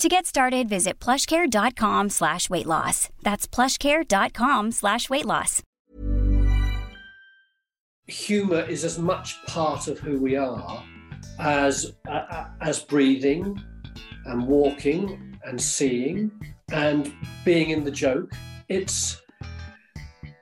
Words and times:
To 0.00 0.08
get 0.08 0.24
started, 0.24 0.66
visit 0.66 0.98
plushcare.com 0.98 2.08
slash 2.08 2.48
weight 2.48 2.64
loss. 2.64 3.10
That's 3.20 3.46
plushcare.com 3.46 4.72
slash 4.72 5.10
weight 5.10 5.26
loss. 5.26 5.62
Humour 8.06 8.62
is 8.62 8.82
as 8.82 8.98
much 8.98 9.36
part 9.46 9.88
of 9.88 9.98
who 9.98 10.18
we 10.18 10.36
are 10.36 10.82
as, 11.38 11.92
uh, 12.08 12.46
as 12.62 12.82
breathing 12.82 13.62
and 14.24 14.46
walking 14.46 15.38
and 15.44 15.60
seeing 15.60 16.30
and 16.72 17.12
being 17.44 17.68
in 17.68 17.84
the 17.84 17.90
joke. 17.90 18.32
It's, 18.70 19.20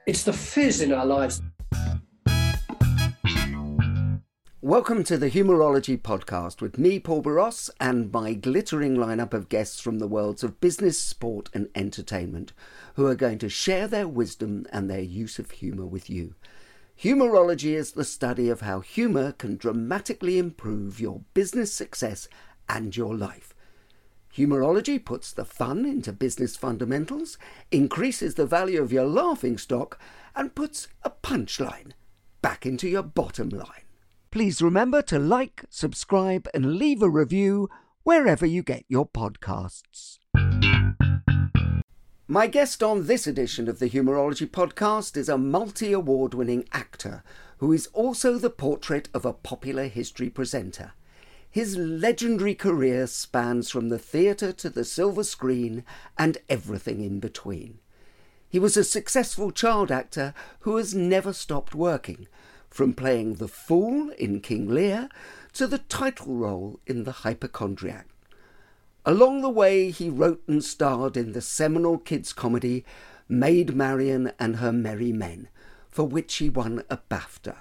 it's 0.07 0.23
the 0.23 0.33
fizz 0.33 0.83
in 0.83 0.93
our 0.93 1.05
lives. 1.05 1.43
Welcome 4.61 5.05
to 5.05 5.17
the 5.17 5.31
Humourology 5.31 5.97
podcast 5.97 6.61
with 6.61 6.79
me, 6.79 6.99
Paul 6.99 7.23
Boross, 7.23 7.71
and 7.79 8.13
my 8.13 8.35
glittering 8.35 8.97
lineup 8.97 9.33
of 9.33 9.49
guests 9.49 9.81
from 9.81 10.01
the 10.01 10.09
worlds 10.09 10.43
of 10.43 10.61
business, 10.61 11.01
sport, 11.01 11.49
and 11.55 11.69
entertainment, 11.77 12.53
who 12.95 13.07
are 13.07 13.15
going 13.15 13.39
to 13.39 13.49
share 13.49 13.87
their 13.87 14.09
wisdom 14.09 14.67
and 14.73 14.91
their 14.91 15.01
use 15.01 15.39
of 15.39 15.53
humour 15.53 15.87
with 15.87 16.11
you. 16.11 16.35
Humourology 17.01 17.77
is 17.77 17.93
the 17.93 18.05
study 18.05 18.49
of 18.49 18.63
how 18.63 18.81
humour 18.81 19.31
can 19.31 19.59
dramatically 19.59 20.39
improve 20.39 20.99
your 20.99 21.21
business 21.35 21.73
success 21.73 22.27
and 22.69 22.97
your 22.97 23.15
life. 23.17 23.55
Humourology 24.37 24.99
puts 24.99 25.33
the 25.33 25.45
fun 25.45 25.87
into 25.87 26.13
business 26.13 26.57
fundamentals, 26.57 27.39
increases 27.71 28.35
the 28.35 28.45
value 28.45 28.83
of 28.83 28.93
your 28.93 29.07
laughing 29.07 29.57
stock, 29.57 30.01
and 30.35 30.57
puts 30.57 30.89
a 31.05 31.11
punchline 31.11 31.93
back 32.43 32.67
into 32.67 32.89
your 32.89 33.05
bottom 33.05 33.51
line. 33.51 33.85
Please 34.31 34.61
remember 34.61 35.01
to 35.03 35.19
like, 35.19 35.65
subscribe, 35.71 36.49
and 36.53 36.77
leave 36.77 37.03
a 37.03 37.09
review 37.09 37.71
wherever 38.03 38.45
you 38.45 38.63
get 38.63 38.85
your 38.87 39.09
podcasts. 39.09 40.19
My 42.27 42.47
guest 42.47 42.83
on 42.83 43.07
this 43.07 43.27
edition 43.27 43.69
of 43.69 43.79
the 43.79 43.89
Humourology 43.89 44.47
podcast 44.47 45.17
is 45.17 45.31
a 45.31 45.39
multi 45.39 45.95
award 45.95 46.35
winning 46.35 46.69
actor 46.73 47.23
who 47.57 47.73
is 47.73 47.87
also 47.95 48.37
the 48.37 48.51
portrait 48.51 49.09
of 49.15 49.25
a 49.25 49.33
popular 49.33 49.89
history 49.89 50.29
presenter. 50.29 50.93
His 51.51 51.79
legendary 51.79 52.55
career 52.55 53.07
spans 53.07 53.71
from 53.71 53.89
the 53.89 53.99
theatre 53.99 54.53
to 54.53 54.69
the 54.69 54.85
silver 54.85 55.25
screen 55.25 55.85
and 56.19 56.37
everything 56.51 57.01
in 57.01 57.19
between. 57.19 57.79
He 58.47 58.59
was 58.59 58.77
a 58.77 58.85
successful 58.85 59.51
child 59.51 59.91
actor 59.91 60.35
who 60.61 60.77
has 60.77 60.95
never 60.95 61.33
stopped 61.33 61.75
working, 61.75 62.29
from 62.71 62.93
playing 62.93 63.35
the 63.35 63.49
fool 63.49 64.11
in 64.19 64.41
King 64.41 64.69
Lear 64.69 65.09
to 65.55 65.67
the 65.67 65.79
title 65.79 66.35
role 66.35 66.81
in 66.87 67.05
The 67.05 67.13
Hypochondriac. 67.13 68.07
Along 69.05 69.41
the 69.41 69.49
way, 69.49 69.91
he 69.91 70.11
wrote 70.11 70.43
and 70.47 70.63
starred 70.63 71.17
in 71.17 71.33
the 71.33 71.41
seminal 71.41 71.99
kids' 71.99 72.33
comedy 72.33 72.85
Maid 73.29 73.75
Marian 73.75 74.33
and 74.39 74.57
Her 74.57 74.73
Merry 74.73 75.13
Men, 75.13 75.49
for 75.91 76.05
which 76.05 76.37
he 76.37 76.51
won 76.51 76.83
a 76.91 76.99
BAFTA. 76.99 77.57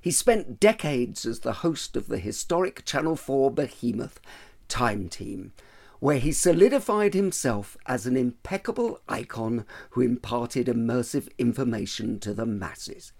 He 0.00 0.10
spent 0.10 0.58
decades 0.58 1.26
as 1.26 1.40
the 1.40 1.54
host 1.54 1.96
of 1.96 2.08
the 2.08 2.18
historic 2.18 2.84
Channel 2.84 3.16
4 3.16 3.50
behemoth 3.50 4.20
Time 4.68 5.08
Team, 5.08 5.52
where 5.98 6.18
he 6.18 6.32
solidified 6.32 7.12
himself 7.12 7.76
as 7.86 8.06
an 8.06 8.16
impeccable 8.16 9.00
icon 9.08 9.66
who 9.90 10.00
imparted 10.00 10.66
immersive 10.66 11.28
information 11.38 12.18
to 12.20 12.32
the 12.32 12.46
masses. 12.46 13.12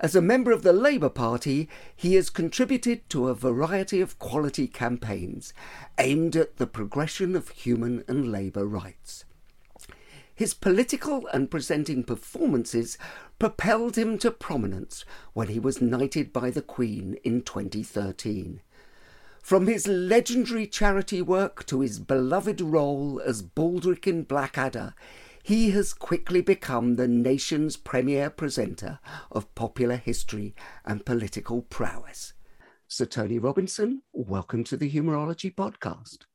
As 0.00 0.14
a 0.14 0.22
member 0.22 0.52
of 0.52 0.62
the 0.62 0.72
Labour 0.72 1.08
Party, 1.08 1.68
he 1.96 2.14
has 2.14 2.30
contributed 2.30 3.08
to 3.10 3.26
a 3.26 3.34
variety 3.34 4.00
of 4.00 4.18
quality 4.20 4.68
campaigns 4.68 5.52
aimed 5.98 6.36
at 6.36 6.58
the 6.58 6.68
progression 6.68 7.34
of 7.34 7.48
human 7.48 8.04
and 8.06 8.30
labour 8.30 8.64
rights. 8.64 9.24
His 10.32 10.54
political 10.54 11.26
and 11.32 11.50
presenting 11.50 12.04
performances 12.04 12.96
propelled 13.40 13.98
him 13.98 14.18
to 14.18 14.30
prominence 14.30 15.04
when 15.32 15.48
he 15.48 15.58
was 15.58 15.82
knighted 15.82 16.32
by 16.32 16.50
the 16.50 16.62
Queen 16.62 17.18
in 17.24 17.42
2013. 17.42 18.60
From 19.42 19.66
his 19.66 19.88
legendary 19.88 20.68
charity 20.68 21.22
work 21.22 21.66
to 21.66 21.80
his 21.80 21.98
beloved 21.98 22.60
role 22.60 23.20
as 23.26 23.42
Baldric 23.42 24.06
in 24.06 24.22
Blackadder, 24.22 24.94
he 25.48 25.70
has 25.70 25.94
quickly 25.94 26.42
become 26.42 26.96
the 26.96 27.08
nation's 27.08 27.74
premier 27.74 28.28
presenter 28.28 28.98
of 29.32 29.54
popular 29.54 29.96
history 29.96 30.54
and 30.84 31.06
political 31.06 31.62
prowess. 31.62 32.34
Sir 32.86 33.06
Tony 33.06 33.38
Robinson, 33.38 34.02
welcome 34.12 34.62
to 34.64 34.76
the 34.76 34.90
Humourology 34.90 35.54
podcast. 35.54 36.26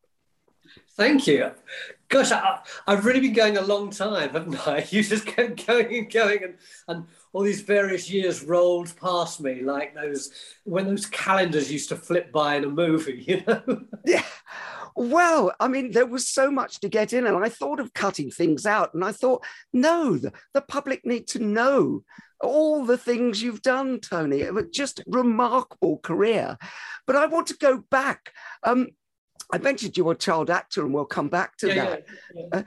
Thank 0.97 1.27
you. 1.27 1.51
Gosh, 2.09 2.31
I, 2.31 2.61
have 2.87 3.05
really 3.05 3.19
been 3.19 3.33
going 3.33 3.57
a 3.57 3.61
long 3.61 3.91
time, 3.91 4.31
haven't 4.31 4.67
I? 4.67 4.87
You 4.89 5.03
just 5.03 5.27
kept 5.27 5.67
going 5.67 5.93
and 5.93 6.11
going, 6.11 6.43
and, 6.43 6.55
and 6.87 7.05
all 7.33 7.43
these 7.43 7.61
various 7.61 8.09
years 8.09 8.43
rolled 8.43 8.95
past 8.99 9.39
me 9.41 9.61
like 9.61 9.93
those 9.93 10.31
when 10.63 10.87
those 10.87 11.05
calendars 11.05 11.71
used 11.71 11.89
to 11.89 11.95
flip 11.97 12.31
by 12.31 12.55
in 12.55 12.63
a 12.63 12.69
movie, 12.69 13.23
you 13.27 13.43
know? 13.45 13.83
Yeah. 14.07 14.23
Well, 14.95 15.53
I 15.59 15.67
mean, 15.67 15.91
there 15.91 16.05
was 16.05 16.27
so 16.27 16.51
much 16.51 16.79
to 16.81 16.89
get 16.89 17.13
in, 17.13 17.25
and 17.25 17.43
I 17.43 17.49
thought 17.49 17.79
of 17.79 17.93
cutting 17.93 18.29
things 18.29 18.65
out. 18.65 18.93
And 18.93 19.03
I 19.03 19.11
thought, 19.11 19.43
no, 19.71 20.17
the, 20.17 20.33
the 20.53 20.61
public 20.61 21.05
need 21.05 21.27
to 21.29 21.39
know 21.39 22.03
all 22.41 22.85
the 22.85 22.97
things 22.97 23.41
you've 23.41 23.61
done, 23.61 23.99
Tony. 23.99 24.41
It 24.41 24.53
was 24.53 24.65
just 24.71 25.01
remarkable 25.07 25.97
career. 25.99 26.57
But 27.07 27.15
I 27.15 27.25
want 27.25 27.47
to 27.47 27.57
go 27.57 27.83
back. 27.89 28.33
Um, 28.63 28.89
I 29.51 29.57
mentioned 29.57 29.97
you 29.97 30.05
were 30.05 30.13
a 30.13 30.17
child 30.17 30.49
actor, 30.49 30.81
and 30.81 30.93
we'll 30.93 31.05
come 31.05 31.29
back 31.29 31.57
to 31.57 31.67
yeah, 31.67 31.75
that. 31.75 32.05
Yeah, 32.35 32.41
yeah. 32.53 32.59
Uh, 32.59 32.63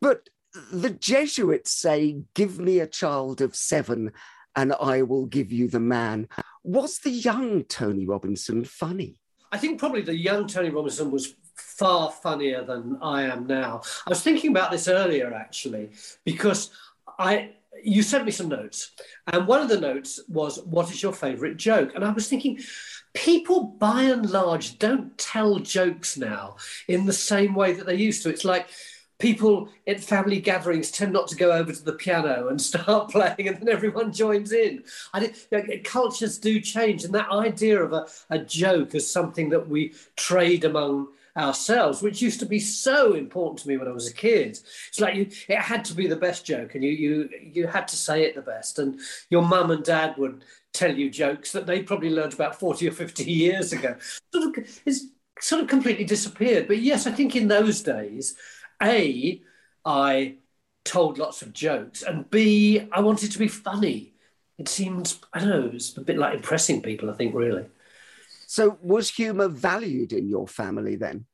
but 0.00 0.28
the 0.72 0.90
Jesuits 0.90 1.70
say, 1.70 2.22
Give 2.34 2.58
me 2.58 2.80
a 2.80 2.86
child 2.86 3.40
of 3.40 3.54
seven, 3.54 4.12
and 4.56 4.74
I 4.80 5.02
will 5.02 5.26
give 5.26 5.52
you 5.52 5.68
the 5.68 5.80
man. 5.80 6.28
Was 6.62 6.98
the 6.98 7.10
young 7.10 7.64
Tony 7.64 8.06
Robinson 8.06 8.64
funny? 8.64 9.19
I 9.52 9.58
think 9.58 9.78
probably 9.78 10.02
the 10.02 10.16
young 10.16 10.46
Tony 10.46 10.70
Robinson 10.70 11.10
was 11.10 11.34
far 11.54 12.10
funnier 12.10 12.64
than 12.64 12.98
I 13.02 13.22
am 13.22 13.46
now. 13.46 13.82
I 14.06 14.10
was 14.10 14.22
thinking 14.22 14.50
about 14.50 14.70
this 14.70 14.88
earlier 14.88 15.32
actually, 15.34 15.90
because 16.24 16.70
I 17.18 17.52
you 17.82 18.02
sent 18.02 18.24
me 18.24 18.30
some 18.30 18.48
notes, 18.48 18.90
and 19.26 19.46
one 19.46 19.62
of 19.62 19.68
the 19.68 19.80
notes 19.80 20.20
was, 20.28 20.60
What 20.64 20.90
is 20.90 21.02
your 21.02 21.12
favorite 21.12 21.56
joke? 21.56 21.92
And 21.94 22.04
I 22.04 22.10
was 22.10 22.28
thinking, 22.28 22.60
people 23.14 23.64
by 23.78 24.02
and 24.02 24.28
large 24.30 24.78
don't 24.78 25.16
tell 25.18 25.58
jokes 25.58 26.16
now 26.16 26.56
in 26.88 27.06
the 27.06 27.12
same 27.12 27.54
way 27.54 27.72
that 27.72 27.86
they 27.86 27.96
used 27.96 28.22
to. 28.22 28.28
It's 28.28 28.44
like 28.44 28.68
people 29.20 29.68
at 29.86 30.00
family 30.00 30.40
gatherings 30.40 30.90
tend 30.90 31.12
not 31.12 31.28
to 31.28 31.36
go 31.36 31.52
over 31.52 31.72
to 31.72 31.84
the 31.84 31.92
piano 31.92 32.48
and 32.48 32.60
start 32.70 33.10
playing 33.10 33.48
and 33.48 33.58
then 33.58 33.68
everyone 33.68 34.12
joins 34.12 34.52
in. 34.52 34.82
I 35.12 35.32
cultures 35.84 36.38
do 36.38 36.60
change, 36.60 37.04
and 37.04 37.14
that 37.14 37.30
idea 37.30 37.82
of 37.82 37.92
a, 37.92 38.06
a 38.30 38.38
joke 38.38 38.94
as 38.94 39.10
something 39.10 39.50
that 39.50 39.68
we 39.68 39.94
trade 40.16 40.64
among 40.64 41.08
ourselves, 41.36 42.02
which 42.02 42.22
used 42.22 42.40
to 42.40 42.46
be 42.46 42.58
so 42.58 43.14
important 43.14 43.60
to 43.60 43.68
me 43.68 43.76
when 43.76 43.88
I 43.88 43.92
was 43.92 44.08
a 44.08 44.14
kid. 44.14 44.58
It's 44.88 45.00
like 45.00 45.14
you, 45.14 45.28
it 45.48 45.58
had 45.58 45.84
to 45.86 45.94
be 45.94 46.06
the 46.06 46.16
best 46.16 46.44
joke, 46.44 46.74
and 46.74 46.82
you 46.82 46.90
you 46.90 47.28
you 47.40 47.66
had 47.66 47.88
to 47.88 47.96
say 47.96 48.24
it 48.24 48.34
the 48.34 48.42
best. 48.42 48.78
And 48.78 48.98
your 49.28 49.42
mum 49.42 49.70
and 49.70 49.84
dad 49.84 50.16
would 50.18 50.44
tell 50.72 50.94
you 50.94 51.10
jokes 51.10 51.52
that 51.52 51.66
they 51.66 51.82
probably 51.82 52.10
learned 52.10 52.34
about 52.34 52.58
forty 52.58 52.88
or 52.88 52.92
fifty 52.92 53.24
years 53.24 53.72
ago. 53.72 53.96
Sort 54.32 54.58
of, 54.58 54.80
it's 54.86 55.06
sort 55.40 55.62
of 55.62 55.68
completely 55.68 56.04
disappeared. 56.04 56.68
But 56.68 56.78
yes, 56.78 57.06
I 57.06 57.12
think 57.12 57.36
in 57.36 57.48
those 57.48 57.82
days, 57.82 58.36
a 58.82 59.42
I 59.84 60.36
told 60.84 61.18
lots 61.18 61.42
of 61.42 61.52
jokes, 61.52 62.02
and 62.02 62.28
B, 62.30 62.88
I 62.92 63.00
wanted 63.00 63.32
to 63.32 63.38
be 63.38 63.48
funny. 63.48 64.14
It 64.58 64.68
seemed, 64.68 65.14
I 65.32 65.40
don't 65.40 65.48
know, 65.48 65.70
it's 65.72 65.96
a 65.96 66.02
bit 66.02 66.18
like 66.18 66.34
impressing 66.34 66.82
people, 66.82 67.10
I 67.10 67.14
think, 67.14 67.34
really. 67.34 67.66
So, 68.46 68.78
was 68.82 69.10
humour 69.10 69.48
valued 69.48 70.12
in 70.12 70.28
your 70.28 70.46
family 70.46 70.96
then? 70.96 71.26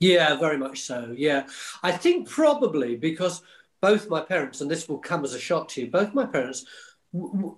Yeah, 0.00 0.36
very 0.36 0.58
much 0.58 0.82
so. 0.82 1.12
Yeah. 1.16 1.46
I 1.82 1.92
think 1.92 2.28
probably 2.28 2.96
because 2.96 3.42
both 3.80 4.08
my 4.08 4.20
parents, 4.20 4.60
and 4.60 4.70
this 4.70 4.88
will 4.88 4.98
come 4.98 5.24
as 5.24 5.34
a 5.34 5.40
shock 5.40 5.68
to 5.68 5.80
you, 5.80 5.90
both 5.90 6.14
my 6.14 6.26
parents 6.26 6.64
w- 7.12 7.32
w- 7.34 7.56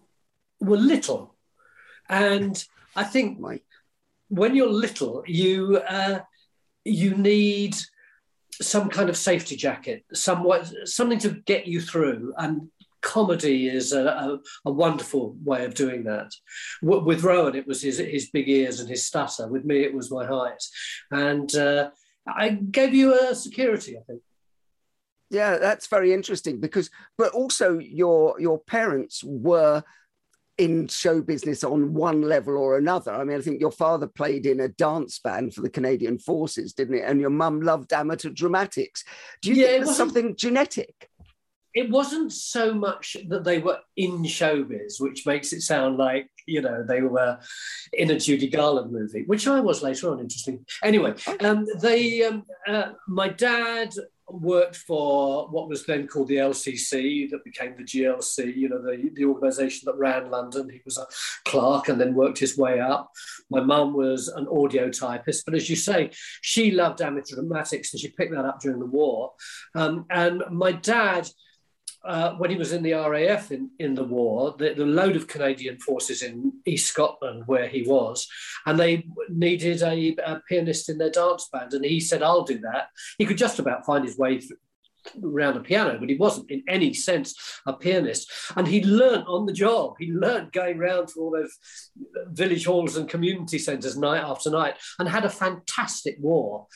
were 0.61 0.77
little. 0.77 1.35
And 2.09 2.63
I 2.97 3.05
think 3.05 3.39
when 4.29 4.55
you're 4.55 4.69
little, 4.69 5.23
you 5.27 5.79
uh, 5.79 6.21
you 6.85 7.15
need 7.15 7.77
some 8.61 8.89
kind 8.89 9.09
of 9.09 9.17
safety 9.17 9.57
jacket, 9.57 10.05
somewhat 10.13 10.73
something 10.85 11.19
to 11.21 11.41
get 11.47 11.67
you 11.67 11.81
through. 11.81 12.35
And 12.37 12.69
comedy 13.03 13.69
is 13.69 13.93
a, 13.93 14.05
a, 14.05 14.39
a 14.67 14.71
wonderful 14.71 15.37
way 15.43 15.65
of 15.65 15.75
doing 15.75 16.05
that. 16.05 16.31
W- 16.83 17.05
with 17.05 17.25
Rowan, 17.25 17.55
it 17.55 17.67
was 17.67 17.83
his, 17.83 17.99
his 17.99 18.31
big 18.31 18.49
ears 18.49 18.81
and 18.81 18.89
his 18.89 19.07
stutter. 19.07 19.49
With 19.49 19.65
me, 19.65 19.83
it 19.83 19.95
was 19.95 20.11
my 20.11 20.27
height. 20.27 20.63
And 21.11 21.55
uh, 21.55 21.91
I 22.27 22.51
gave 22.51 22.95
you 22.95 23.19
a 23.19 23.35
security, 23.35 23.97
I 23.97 24.03
think. 24.03 24.23
Yeah, 25.31 25.59
that's 25.59 25.87
very 25.87 26.13
interesting 26.13 26.59
because, 26.59 26.91
but 27.17 27.33
also 27.33 27.79
your 27.79 28.41
your 28.41 28.59
parents 28.59 29.23
were 29.25 29.85
in 30.61 30.87
show 30.89 31.23
business 31.23 31.65
on 31.65 31.95
one 31.95 32.21
level 32.21 32.55
or 32.55 32.77
another. 32.77 33.13
I 33.13 33.25
mean, 33.25 33.39
I 33.39 33.41
think 33.41 33.63
your 33.63 33.73
father 33.73 34.07
played 34.07 34.45
in 34.45 34.61
a 34.61 34.69
dance 34.69 35.19
band 35.19 35.55
for 35.55 35.63
the 35.63 35.71
Canadian 35.71 36.19
Forces, 36.19 36.75
didn't 36.75 36.97
it? 36.97 37.05
And 37.07 37.19
your 37.19 37.31
mum 37.31 37.63
loved 37.63 37.95
amateur 37.95 38.29
dramatics. 38.29 39.03
Do 39.41 39.49
you 39.49 39.57
yeah, 39.57 39.67
think 39.69 39.85
there's 39.87 39.97
something 39.97 40.37
genetic? 40.37 41.09
It 41.73 41.89
wasn't 41.89 42.33
so 42.33 42.75
much 42.75 43.17
that 43.29 43.45
they 43.45 43.59
were 43.59 43.79
in 43.97 44.23
showbiz, 44.25 45.01
which 45.01 45.25
makes 45.25 45.55
it 45.55 45.63
sound 45.63 45.97
like 45.97 46.29
you 46.47 46.61
know 46.61 46.85
they 46.87 47.01
were 47.01 47.39
in 47.95 48.11
a 48.11 48.19
Judy 48.19 48.49
Garland 48.49 48.93
movie, 48.93 49.23
which 49.27 49.47
I 49.47 49.61
was 49.61 49.83
later 49.83 50.11
on. 50.11 50.21
Interesting. 50.21 50.67
Anyway, 50.83 51.15
um, 51.41 51.67
they, 51.81 52.25
um, 52.25 52.45
uh, 52.67 52.91
my 53.09 53.29
dad 53.29 53.95
worked 54.35 54.77
for 54.77 55.49
what 55.49 55.69
was 55.69 55.87
then 55.87 56.07
called 56.07 56.29
the 56.29 56.37
LCC, 56.37 57.31
that 57.31 57.45
became 57.45 57.75
the 57.77 57.85
GLC, 57.85 58.57
you 58.57 58.69
know, 58.69 58.81
the, 58.81 59.11
the 59.15 59.25
organisation 59.25 59.87
that 59.87 59.99
ran 59.99 60.31
London. 60.31 60.69
He 60.69 60.81
was 60.85 60.99
a 60.99 61.07
clerk 61.49 61.89
and 61.89 62.01
then 62.01 62.15
worked 62.15 62.39
his 62.39 62.57
way 62.57 62.81
up. 62.81 63.11
My 63.51 63.61
mum 63.61 63.95
was 63.95 64.29
an 64.29 64.47
audio 64.49 64.91
typist, 64.91 65.45
but 65.45 65.55
as 65.55 65.69
you 65.69 65.77
say, 65.77 66.11
she 66.41 66.71
loved 66.71 67.03
amateur 67.03 67.37
dramatics 67.37 67.93
and 67.93 68.01
she 68.01 68.09
picked 68.09 68.33
that 68.33 68.45
up 68.45 68.61
during 68.61 68.81
the 68.81 68.87
war. 68.87 69.33
Um, 69.75 70.07
and 70.11 70.43
my 70.51 70.73
dad, 70.73 71.29
uh, 72.05 72.33
when 72.35 72.51
he 72.51 72.57
was 72.57 72.73
in 72.73 72.83
the 72.83 72.93
RAF 72.93 73.53
in, 73.53 73.71
in 73.79 73.95
the 73.95 74.05
war, 74.05 74.55
the, 74.59 74.73
the, 74.75 74.87
load 74.87 75.17
of 75.17 75.29
Canadian 75.29 75.79
forces 75.79 76.23
in 76.23 76.53
East 76.65 76.87
Scotland, 76.87 77.43
where 77.47 77.69
he 77.69 77.83
was, 77.83 78.27
and 78.67 78.79
they 78.79 79.07
needed 79.29 79.83
a, 79.83 80.17
a, 80.25 80.41
pianist 80.49 80.89
in 80.89 80.99
their 80.99 81.11
dance 81.11 81.49
band. 81.53 81.75
And 81.75 81.85
he 81.85 82.01
said, 82.01 82.23
I'll 82.23 82.45
do 82.45 82.59
that. 82.61 82.89
He 83.19 83.27
could 83.27 83.39
just 83.39 83.59
about 83.59 83.85
find 83.85 84.05
his 84.05 84.17
way 84.17 84.41
through, 84.41 84.57
around 85.23 85.57
a 85.57 85.61
piano, 85.61 85.99
but 85.99 86.09
he 86.09 86.17
wasn't 86.17 86.51
in 86.51 86.63
any 86.69 86.95
sense 86.95 87.35
a 87.67 87.73
pianist. 87.73 88.31
And 88.57 88.67
he 88.67 88.85
learned 88.85 89.25
on 89.27 89.47
the 89.47 89.53
job. 89.53 89.95
He 89.99 90.13
learned 90.13 90.53
going 90.53 90.79
around 90.79 91.09
to 91.09 91.21
all 91.21 91.31
those 91.31 91.57
village 92.33 92.67
halls 92.67 92.97
and 92.97 93.09
community 93.09 93.59
centres 93.59 93.97
night 93.97 94.23
after 94.23 94.51
night 94.51 94.77
and 94.99 95.09
had 95.09 95.25
a 95.25 95.31
fantastic 95.31 96.17
war 96.21 96.67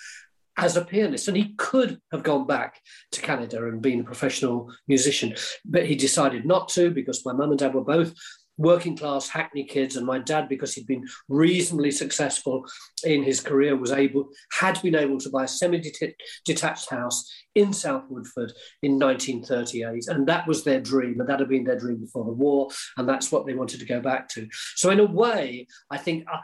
as 0.57 0.77
a 0.77 0.85
pianist. 0.85 1.29
And 1.29 1.37
he 1.37 1.55
could 1.57 2.01
have 2.13 2.23
gone 2.23 2.47
back 2.47 2.81
to 3.13 3.21
Canada 3.21 3.67
and 3.67 3.83
been 3.83 4.01
a 4.01 4.05
professional 4.05 4.73
musician, 4.89 5.35
but 5.65 5.87
he 5.87 5.95
decided 5.95 6.45
not 6.45 6.69
to 6.71 6.91
because 6.91 7.25
my 7.25 7.33
mum 7.33 7.51
and 7.51 7.59
dad 7.59 7.75
were 7.75 7.85
both 7.85 8.15
working 8.57 8.97
class 8.97 9.29
hackney 9.29 9.65
kids 9.65 9.97
and 9.97 10.07
my 10.07 10.19
dad 10.19 10.49
because 10.49 10.75
he'd 10.75 10.87
been 10.87 11.05
reasonably 11.29 11.91
successful 11.91 12.65
in 13.05 13.23
his 13.23 13.41
career 13.41 13.77
was 13.77 13.91
able 13.91 14.29
had 14.53 14.81
been 14.83 14.95
able 14.95 15.19
to 15.19 15.29
buy 15.31 15.45
a 15.45 15.49
semi-detached 15.49 16.89
house 16.89 17.33
in 17.55 17.73
south 17.73 18.05
woodford 18.09 18.53
in 18.83 18.99
1938 18.99 20.07
and 20.09 20.27
that 20.27 20.47
was 20.47 20.63
their 20.63 20.81
dream 20.81 21.19
and 21.19 21.29
that 21.29 21.41
had 21.41 21.49
been 21.49 21.65
their 21.65 21.79
dream 21.79 21.97
before 21.97 22.25
the 22.25 22.33
war 22.33 22.69
and 22.97 23.09
that's 23.09 23.33
what 23.33 23.45
they 23.47 23.55
wanted 23.55 23.81
to 23.81 23.87
go 23.87 24.01
back 24.01 24.29
to 24.29 24.47
so 24.77 24.91
in 24.91 25.01
a 25.01 25.05
way 25.05 25.67
i 25.91 25.99
think 25.99 26.25
uh, 26.33 26.39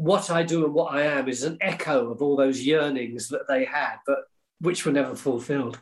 what 0.00 0.30
I 0.30 0.42
do 0.42 0.64
and 0.64 0.72
what 0.72 0.94
I 0.94 1.02
am 1.02 1.28
is 1.28 1.42
an 1.42 1.58
echo 1.60 2.10
of 2.10 2.22
all 2.22 2.34
those 2.34 2.62
yearnings 2.62 3.28
that 3.28 3.46
they 3.46 3.66
had, 3.66 3.96
but 4.06 4.20
which 4.58 4.86
were 4.86 4.92
never 4.92 5.14
fulfilled. 5.14 5.78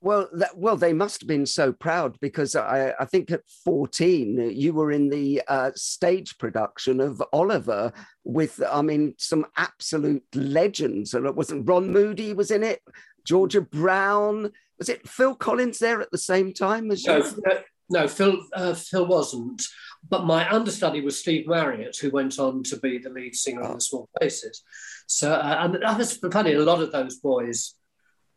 Well, 0.00 0.28
that, 0.32 0.58
well, 0.58 0.76
they 0.76 0.92
must 0.92 1.20
have 1.20 1.28
been 1.28 1.46
so 1.46 1.72
proud 1.72 2.18
because 2.20 2.56
I, 2.56 2.92
I 2.98 3.04
think 3.04 3.30
at 3.30 3.48
14 3.64 4.50
you 4.52 4.72
were 4.72 4.90
in 4.90 5.08
the 5.08 5.40
uh, 5.46 5.70
stage 5.76 6.36
production 6.36 6.98
of 6.98 7.22
Oliver 7.32 7.92
with, 8.24 8.60
I 8.68 8.82
mean, 8.82 9.14
some 9.18 9.46
absolute 9.56 10.24
legends. 10.34 11.14
And 11.14 11.24
it 11.24 11.36
wasn't 11.36 11.68
Ron 11.68 11.92
Moody 11.92 12.32
was 12.32 12.50
in 12.50 12.64
it, 12.64 12.82
Georgia 13.24 13.60
Brown. 13.60 14.50
Was 14.80 14.88
it 14.88 15.08
Phil 15.08 15.36
Collins 15.36 15.78
there 15.78 16.00
at 16.00 16.10
the 16.10 16.18
same 16.18 16.52
time 16.52 16.90
as 16.90 17.04
no, 17.04 17.18
you? 17.18 17.42
No, 17.46 17.58
no, 17.88 18.08
Phil. 18.08 18.38
Uh, 18.52 18.74
Phil 18.74 19.06
wasn't. 19.06 19.62
But 20.08 20.24
my 20.24 20.50
understudy 20.50 21.00
was 21.00 21.18
Steve 21.18 21.46
Marriott, 21.46 21.96
who 21.96 22.10
went 22.10 22.38
on 22.38 22.62
to 22.64 22.76
be 22.78 22.98
the 22.98 23.10
lead 23.10 23.34
singer 23.34 23.62
oh. 23.62 23.74
the 23.74 23.80
Small 23.80 24.08
Faces. 24.20 24.62
So, 25.06 25.32
uh, 25.32 25.56
and 25.60 25.74
that 25.82 25.98
was 25.98 26.16
funny. 26.16 26.54
A 26.54 26.60
lot 26.60 26.82
of 26.82 26.92
those 26.92 27.16
boys 27.16 27.74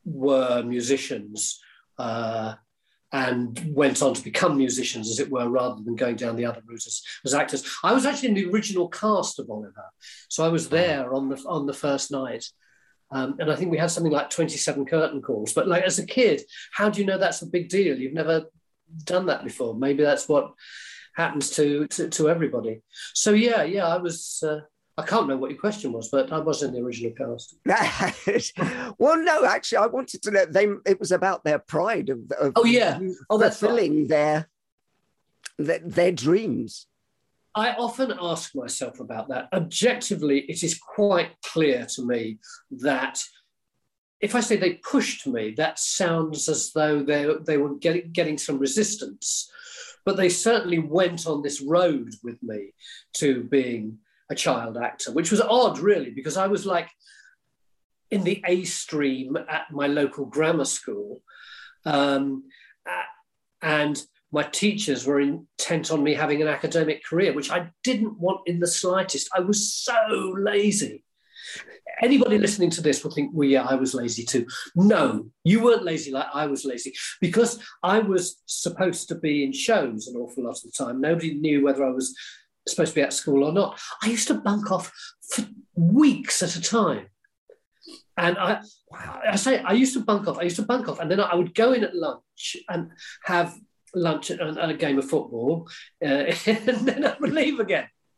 were 0.06 0.64
musicians 0.64 1.60
uh, 1.98 2.54
and 3.12 3.74
went 3.74 4.02
on 4.02 4.14
to 4.14 4.24
become 4.24 4.58
musicians, 4.58 5.10
as 5.10 5.20
it 5.20 5.32
were, 5.32 5.50
rather 5.50 5.82
than 5.84 5.96
going 5.96 6.16
down 6.16 6.36
the 6.36 6.46
other 6.46 6.62
route 6.66 6.86
as, 6.86 7.02
as 7.26 7.34
actors. 7.34 7.64
I 7.84 7.94
was 7.94 8.06
actually 8.06 8.30
in 8.30 8.36
the 8.36 8.50
original 8.50 8.88
cast 8.90 9.40
of 9.40 9.50
Oliver, 9.50 9.86
so 10.30 10.46
I 10.46 10.50
was 10.50 10.70
there 10.70 11.14
on 11.14 11.30
the 11.30 11.38
on 11.48 11.66
the 11.66 11.74
first 11.74 12.12
night. 12.12 12.46
Um, 13.12 13.36
and 13.40 13.52
I 13.52 13.56
think 13.56 13.72
we 13.72 13.78
had 13.78 13.92
something 13.92 14.12
like 14.12 14.32
27 14.32 14.86
curtain 14.86 15.22
calls. 15.22 15.54
But 15.54 15.68
like 15.68 15.84
as 15.84 16.00
a 16.00 16.06
kid, 16.06 16.42
how 16.74 16.90
do 16.90 17.00
you 17.00 17.06
know 17.06 17.20
that's 17.20 17.44
a 17.44 17.48
big 17.48 17.70
deal? 17.70 17.98
You've 17.98 18.14
never 18.14 18.46
done 19.04 19.28
that 19.28 19.44
before. 19.44 19.76
Maybe 19.76 20.04
that's 20.04 20.28
what 20.28 20.54
happens 21.16 21.50
to, 21.52 21.88
to, 21.88 22.10
to 22.10 22.30
everybody. 22.30 22.82
So 23.14 23.32
yeah, 23.32 23.64
yeah, 23.64 23.88
I 23.88 23.98
was. 23.98 24.44
Uh, 24.46 24.62
I 24.98 25.02
can't 25.02 25.24
remember 25.24 25.42
what 25.42 25.52
your 25.52 25.60
question 25.60 25.92
was, 25.92 26.08
but 26.08 26.32
I 26.32 26.40
was 26.40 26.64
in 26.64 26.72
the 26.72 26.80
original 26.80 27.12
cast. 27.12 27.58
well, 28.98 29.22
no, 29.22 29.44
actually, 29.44 29.80
I 29.80 29.88
wanted 29.88 30.22
to 30.24 30.32
know. 30.32 30.46
They 30.46 30.68
it 30.86 31.02
was 31.02 31.12
about 31.12 31.44
their 31.44 31.60
pride 31.60 32.10
of, 32.10 32.20
of 32.40 32.54
oh 32.56 32.64
yeah, 32.64 33.00
oh 33.30 33.38
that's 33.38 33.60
fulfilling 33.60 34.02
right. 34.02 34.08
their, 34.08 34.50
their 35.58 35.80
their 35.80 36.12
dreams. 36.14 36.88
I 37.56 37.72
often 37.72 38.14
ask 38.22 38.54
myself 38.54 39.00
about 39.00 39.30
that. 39.30 39.48
Objectively, 39.54 40.40
it 40.42 40.62
is 40.64 40.78
quite 40.78 41.31
clear 41.42 41.86
to 41.95 42.06
me 42.06 42.38
that 42.72 43.22
if 44.19 44.36
I 44.36 44.42
say 44.42 44.57
they 44.57 44.74
pushed 44.74 45.26
me, 45.26 45.52
that 45.57 45.80
sounds 45.80 46.50
as 46.50 46.74
though 46.74 47.02
they, 47.02 47.30
they 47.45 47.57
were 47.57 47.76
getting, 47.76 48.12
getting 48.12 48.38
some 48.38 48.60
resistance. 48.60 49.50
But 50.06 50.18
they 50.18 50.30
certainly 50.30 50.80
went 50.80 51.26
on 51.26 51.42
this 51.42 51.62
road 51.62 52.14
with 52.24 52.42
me 52.44 52.74
to 53.14 53.44
being 53.44 53.97
a 54.30 54.35
child 54.35 54.78
actor, 54.78 55.12
which 55.12 55.31
was 55.31 55.42
odd, 55.42 55.80
really, 55.80 56.12
because 56.12 56.38
I 56.38 56.47
was 56.47 56.66
like 56.66 56.90
in 58.12 58.24
the 58.24 58.44
A 58.47 58.64
stream 58.66 59.38
at 59.50 59.71
my 59.71 59.88
local 59.88 60.26
grammar 60.26 60.66
school. 60.66 61.21
Um, 61.85 62.44
and 63.62 64.02
my 64.31 64.44
teachers 64.44 65.06
were 65.06 65.21
intent 65.21 65.92
on 65.92 66.04
me 66.04 66.14
having 66.14 66.42
an 66.42 66.47
academic 66.47 67.04
career, 67.06 67.33
which 67.33 67.50
I 67.50 67.69
didn't 67.83 68.19
want 68.19 68.42
in 68.47 68.59
the 68.59 68.68
slightest. 68.68 69.30
I 69.33 69.40
was 69.40 69.74
so 69.74 70.35
lazy 70.38 71.05
anybody 72.02 72.37
listening 72.37 72.69
to 72.71 72.81
this 72.81 73.04
will 73.04 73.11
think, 73.11 73.31
well, 73.33 73.47
yeah, 73.47 73.64
I 73.64 73.75
was 73.75 73.94
lazy 73.94 74.23
too. 74.23 74.45
No, 74.75 75.28
you 75.44 75.64
weren't 75.64 75.83
lazy 75.83 76.11
like 76.11 76.28
I 76.33 76.45
was 76.47 76.66
lazy 76.66 76.94
because 77.21 77.59
I 77.83 77.99
was 77.99 78.42
supposed 78.45 79.07
to 79.09 79.16
be 79.16 79.44
in 79.44 79.54
shows 79.54 80.07
an 80.07 80.16
awful 80.18 80.44
lot 80.44 80.57
of 80.57 80.64
the 80.64 80.71
time. 80.71 81.02
Nobody 81.02 81.33
knew 81.33 81.64
whether 81.64 81.85
I 81.85 81.92
was 81.92 82.16
supposed 82.68 82.92
to 82.92 82.95
be 82.95 83.02
at 83.02 83.14
school 83.14 83.44
or 83.44 83.52
not. 83.52 83.80
I 84.04 84.07
used 84.07 84.28
to 84.28 84.35
bunk 84.35 84.71
off 84.71 84.92
for 85.33 85.45
weeks 85.75 86.42
at 86.42 86.56
a 86.56 86.61
time. 86.61 87.07
And 88.18 88.37
I, 88.37 88.61
I 89.30 89.35
say, 89.35 89.59
I 89.59 89.73
used 89.73 89.94
to 89.94 89.99
bunk 89.99 90.28
off. 90.28 90.37
I 90.37 90.44
used 90.44 90.56
to 90.56 90.61
bunk 90.61 90.87
off, 90.87 90.99
and 90.99 91.11
then 91.11 91.19
I 91.19 91.35
would 91.35 91.54
go 91.54 91.73
in 91.73 91.83
at 91.83 91.95
lunch 91.95 92.56
and 92.69 92.92
have 93.25 93.56
lunch 93.94 94.30
and, 94.30 94.57
a 94.57 94.73
game 94.73 94.97
of 94.97 95.09
football, 95.09 95.68
uh, 96.04 96.07
and 96.45 96.87
then 96.87 97.06
I 97.06 97.16
would 97.19 97.33
leave 97.33 97.59
again 97.59 97.87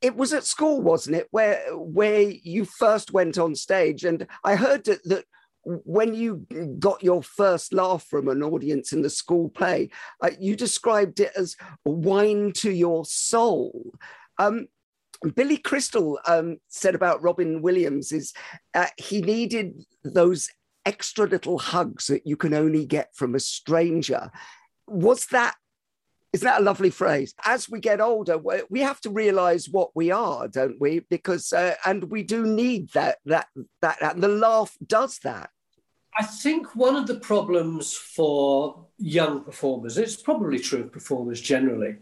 it 0.00 0.16
was 0.16 0.32
at 0.32 0.44
school, 0.44 0.80
wasn't 0.80 1.16
it, 1.16 1.28
where 1.30 1.60
where 1.76 2.20
you 2.20 2.64
first 2.64 3.12
went 3.12 3.38
on 3.38 3.54
stage? 3.54 4.04
And 4.04 4.26
I 4.44 4.56
heard 4.56 4.84
that, 4.84 5.02
that 5.04 5.24
when 5.64 6.14
you 6.14 6.46
got 6.78 7.02
your 7.02 7.22
first 7.22 7.72
laugh 7.72 8.04
from 8.04 8.28
an 8.28 8.42
audience 8.42 8.92
in 8.92 9.02
the 9.02 9.10
school 9.10 9.48
play, 9.50 9.90
uh, 10.22 10.30
you 10.38 10.56
described 10.56 11.20
it 11.20 11.32
as 11.36 11.56
wine 11.84 12.52
to 12.52 12.70
your 12.70 13.04
soul. 13.04 13.92
Um, 14.38 14.68
Billy 15.34 15.56
Crystal 15.56 16.18
um, 16.26 16.58
said 16.68 16.94
about 16.94 17.22
Robin 17.22 17.60
Williams 17.60 18.12
is 18.12 18.32
uh, 18.74 18.86
he 18.96 19.20
needed 19.20 19.84
those 20.04 20.48
extra 20.86 21.26
little 21.26 21.58
hugs 21.58 22.06
that 22.06 22.26
you 22.26 22.36
can 22.36 22.54
only 22.54 22.86
get 22.86 23.14
from 23.14 23.34
a 23.34 23.40
stranger. 23.40 24.30
Was 24.86 25.26
that 25.26 25.56
isn't 26.32 26.44
that 26.44 26.60
a 26.60 26.64
lovely 26.64 26.90
phrase? 26.90 27.34
As 27.44 27.68
we 27.68 27.80
get 27.80 28.00
older, 28.00 28.38
we 28.38 28.80
have 28.80 29.00
to 29.02 29.10
realize 29.10 29.68
what 29.68 29.90
we 29.94 30.10
are, 30.10 30.46
don't 30.48 30.80
we? 30.80 31.00
Because 31.00 31.52
uh, 31.52 31.74
and 31.84 32.04
we 32.04 32.22
do 32.22 32.44
need 32.44 32.90
that 32.92 33.18
that 33.24 33.48
that 33.80 33.98
and 34.02 34.22
the 34.22 34.28
laugh 34.28 34.76
does 34.86 35.18
that. 35.20 35.50
I 36.18 36.24
think 36.24 36.74
one 36.74 36.96
of 36.96 37.06
the 37.06 37.20
problems 37.20 37.92
for 37.94 38.86
young 38.98 39.44
performers, 39.44 39.96
it's 39.96 40.16
probably 40.16 40.58
true 40.58 40.80
of 40.80 40.92
performers 40.92 41.40
generally, 41.40 41.96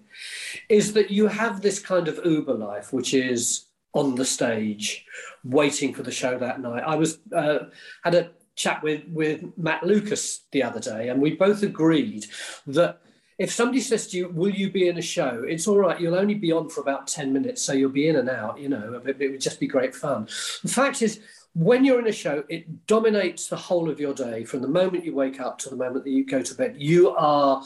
is 0.69 0.95
that 0.95 1.11
you 1.11 1.27
have 1.27 1.61
this 1.61 1.79
kind 1.79 2.09
of 2.09 2.25
Uber 2.25 2.55
life, 2.55 2.93
which 2.93 3.13
is 3.13 3.67
on 3.93 4.15
the 4.15 4.25
stage, 4.25 5.05
waiting 5.45 5.93
for 5.93 6.03
the 6.03 6.11
show 6.11 6.39
that 6.39 6.61
night. 6.61 6.83
I 6.87 6.97
was 6.97 7.19
uh, 7.35 7.59
had 8.03 8.15
a 8.15 8.31
chat 8.57 8.83
with 8.83 9.03
with 9.09 9.45
Matt 9.57 9.85
Lucas 9.85 10.47
the 10.51 10.63
other 10.63 10.81
day, 10.81 11.11
and 11.11 11.21
we 11.23 11.37
both 11.37 11.63
agreed 11.63 12.27
that 12.67 13.01
if 13.39 13.53
somebody 13.53 13.81
says 13.81 14.07
to 14.09 14.17
you, 14.17 14.29
"Will 14.29 14.51
you 14.51 14.71
be 14.71 14.89
in 14.89 14.99
a 14.99 15.03
show?" 15.03 15.45
It's 15.47 15.67
all 15.67 15.79
right. 15.79 16.01
You'll 16.01 16.15
only 16.15 16.35
be 16.35 16.53
on 16.53 16.69
for 16.69 16.81
about 16.81 17.07
ten 17.07 17.33
minutes, 17.33 17.63
so 17.63 17.73
you'll 17.73 17.91
be 17.91 18.09
in 18.09 18.17
and 18.17 18.31
out. 18.31 18.59
You 18.59 18.69
know, 18.69 19.01
it, 19.05 19.21
it 19.21 19.31
would 19.31 19.41
just 19.41 19.61
be 19.61 19.67
great 19.67 19.95
fun. 19.95 20.27
The 20.63 20.71
fact 20.71 21.03
is, 21.03 21.21
when 21.55 21.85
you're 21.85 21.99
in 21.99 22.07
a 22.07 22.13
show, 22.13 22.45
it 22.49 22.87
dominates 22.87 23.49
the 23.49 23.57
whole 23.57 23.91
of 23.91 24.01
your 24.01 24.15
day 24.15 24.45
from 24.45 24.63
the 24.63 24.69
moment 24.69 25.05
you 25.05 25.15
wake 25.15 25.41
up 25.41 25.59
to 25.59 25.71
the 25.71 25.77
moment 25.77 26.05
that 26.05 26.11
you 26.11 26.25
go 26.25 26.43
to 26.43 26.55
bed. 26.55 26.77
You 26.79 27.11
are, 27.11 27.63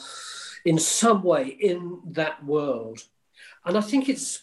in 0.64 0.78
some 0.78 1.22
way, 1.22 1.46
in 1.60 2.00
that 2.06 2.44
world, 2.44 3.04
and 3.64 3.76
I 3.76 3.80
think 3.80 4.08
it's 4.08 4.42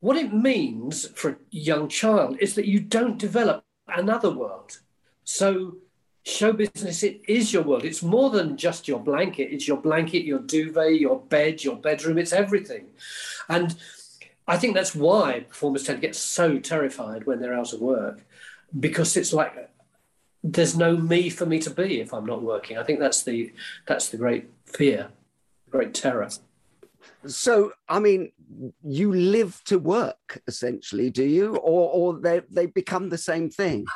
what 0.00 0.16
it 0.16 0.34
means 0.34 1.06
for 1.14 1.30
a 1.30 1.36
young 1.50 1.88
child 1.88 2.36
is 2.40 2.56
that 2.56 2.66
you 2.66 2.80
don't 2.80 3.18
develop 3.18 3.64
another 3.86 4.30
world. 4.30 4.80
So 5.24 5.76
show 6.24 6.52
business 6.52 7.02
it 7.02 7.20
is 7.26 7.52
your 7.52 7.62
world. 7.62 7.84
It's 7.84 8.02
more 8.02 8.30
than 8.30 8.56
just 8.56 8.86
your 8.86 9.00
blanket. 9.00 9.52
It's 9.52 9.66
your 9.66 9.76
blanket 9.76 10.24
your 10.24 10.38
duvet 10.38 11.00
your 11.00 11.20
bed 11.20 11.64
your 11.64 11.76
bedroom. 11.76 12.18
It's 12.18 12.32
everything. 12.32 12.86
And 13.48 13.74
i 14.48 14.56
think 14.56 14.74
that's 14.74 14.92
why 14.94 15.38
performers 15.48 15.84
tend 15.84 16.00
to 16.00 16.06
get 16.06 16.16
so 16.16 16.58
terrified 16.58 17.24
when 17.26 17.40
they're 17.40 17.54
out 17.54 17.72
of 17.72 17.80
work 17.80 18.24
because 18.80 19.16
it's 19.16 19.32
like 19.32 19.70
there's 20.42 20.76
no 20.76 20.96
me 20.96 21.30
for 21.30 21.46
me 21.46 21.60
to 21.60 21.70
be 21.70 22.00
if 22.00 22.12
i'm 22.12 22.26
not 22.26 22.42
working. 22.42 22.78
I 22.78 22.82
think 22.82 22.98
that's 22.98 23.22
the 23.22 23.52
that's 23.86 24.08
the 24.08 24.16
great 24.16 24.50
fear 24.66 25.08
great 25.70 25.94
terror. 25.94 26.28
So 27.26 27.72
i 27.88 27.98
mean 27.98 28.32
you 28.84 29.12
live 29.12 29.60
to 29.64 29.78
work 29.78 30.42
essentially 30.46 31.10
do 31.10 31.24
you? 31.24 31.56
Or 31.56 31.90
or 31.90 32.18
they 32.20 32.42
they 32.50 32.66
become 32.66 33.08
the 33.08 33.18
same 33.18 33.50
thing 33.50 33.86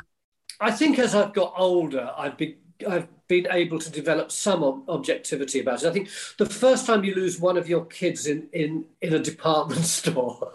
I 0.59 0.71
think 0.71 0.99
as 0.99 1.15
I've 1.15 1.33
got 1.33 1.53
older, 1.57 2.11
I've 2.17 2.37
been 2.37 2.55
I've 2.87 3.07
been 3.27 3.47
able 3.49 3.79
to 3.79 3.89
develop 3.89 4.31
some 4.31 4.63
ob- 4.63 4.89
objectivity 4.89 5.59
about 5.59 5.83
it. 5.83 5.87
I 5.87 5.91
think 5.91 6.09
the 6.37 6.45
first 6.45 6.85
time 6.85 7.03
you 7.03 7.15
lose 7.15 7.39
one 7.39 7.57
of 7.57 7.67
your 7.67 7.85
kids 7.85 8.27
in 8.27 8.49
in 8.53 8.85
in 9.01 9.13
a 9.13 9.19
department 9.19 9.85
store. 9.97 10.53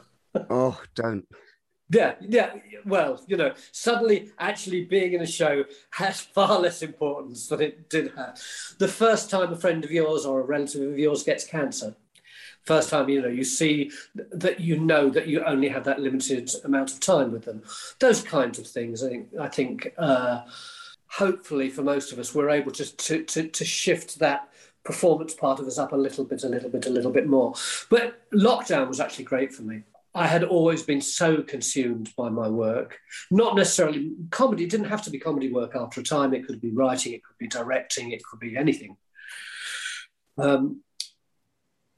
oh, 0.51 0.81
don't. 0.95 1.27
Yeah, 1.91 2.15
yeah. 2.21 2.55
Well, 2.87 3.23
you 3.27 3.37
know, 3.37 3.53
suddenly 3.71 4.31
actually 4.39 4.85
being 4.85 5.13
in 5.13 5.21
a 5.21 5.27
show 5.27 5.65
has 5.91 6.21
far 6.35 6.59
less 6.59 6.83
importance 6.83 7.49
than 7.49 7.61
it 7.61 7.91
did 7.91 8.13
have. 8.17 8.41
The 8.79 8.89
first 8.89 9.29
time 9.31 9.53
a 9.53 9.57
friend 9.57 9.85
of 9.85 9.91
yours 9.91 10.25
or 10.25 10.41
a 10.41 10.45
relative 10.45 10.91
of 10.93 10.99
yours 10.99 11.23
gets 11.23 11.45
cancer, 11.45 11.95
first 12.65 12.91
time 12.91 13.09
you 13.09 13.21
know 13.21 13.29
you 13.29 13.45
see 13.45 13.91
that 14.15 14.61
you 14.61 14.79
know 14.79 15.11
that 15.11 15.27
you 15.27 15.43
only 15.45 15.69
have 15.69 15.85
that 15.85 16.01
limited 16.01 16.51
amount 16.65 16.93
of 16.93 17.01
time 17.01 17.33
with 17.33 17.45
them 17.45 17.63
those 17.99 18.23
kinds 18.23 18.59
of 18.59 18.67
things 18.67 19.03
i 19.03 19.09
think 19.09 19.29
i 19.41 19.49
think 19.49 19.93
uh, 19.99 20.43
hopefully 21.07 21.69
for 21.69 21.83
most 21.83 22.13
of 22.13 22.19
us 22.19 22.35
we're 22.35 22.51
able 22.51 22.73
to, 22.73 22.97
to 22.97 23.23
to 23.25 23.49
to 23.49 23.65
shift 23.65 24.19
that 24.19 24.49
performance 24.85 25.35
part 25.35 25.61
of 25.61 25.67
us 25.67 25.79
up 25.79 25.93
a 25.93 25.97
little 25.97 26.25
bit 26.25 26.43
a 26.45 26.49
little 26.49 26.71
bit 26.71 26.87
a 26.87 26.91
little 26.91 27.13
bit 27.13 27.27
more 27.27 27.55
but 27.91 28.23
lockdown 28.33 28.89
was 28.89 29.01
actually 29.01 29.25
great 29.25 29.53
for 29.53 29.63
me 29.63 29.83
I 30.15 30.27
had 30.27 30.45
always 30.45 30.83
been 30.83 31.01
so 31.01 31.43
consumed 31.43 32.11
by 32.17 32.29
my 32.29 32.47
work. 32.47 32.99
Not 33.31 33.57
necessarily 33.57 34.13
comedy, 34.31 34.65
it 34.65 34.71
didn't 34.71 34.89
have 34.91 35.03
to 35.05 35.11
be 35.11 35.19
comedy 35.19 35.51
work 35.51 35.75
after 35.75 36.03
a 36.03 36.05
time. 36.05 36.35
It 36.35 36.47
could 36.47 36.61
be 36.61 36.71
writing, 36.71 37.15
it 37.15 37.25
could 37.25 37.39
be 37.39 37.49
directing, 37.49 38.11
it 38.11 38.23
could 38.23 38.39
be 38.39 38.57
anything. 38.57 38.97
Um, 40.37 40.83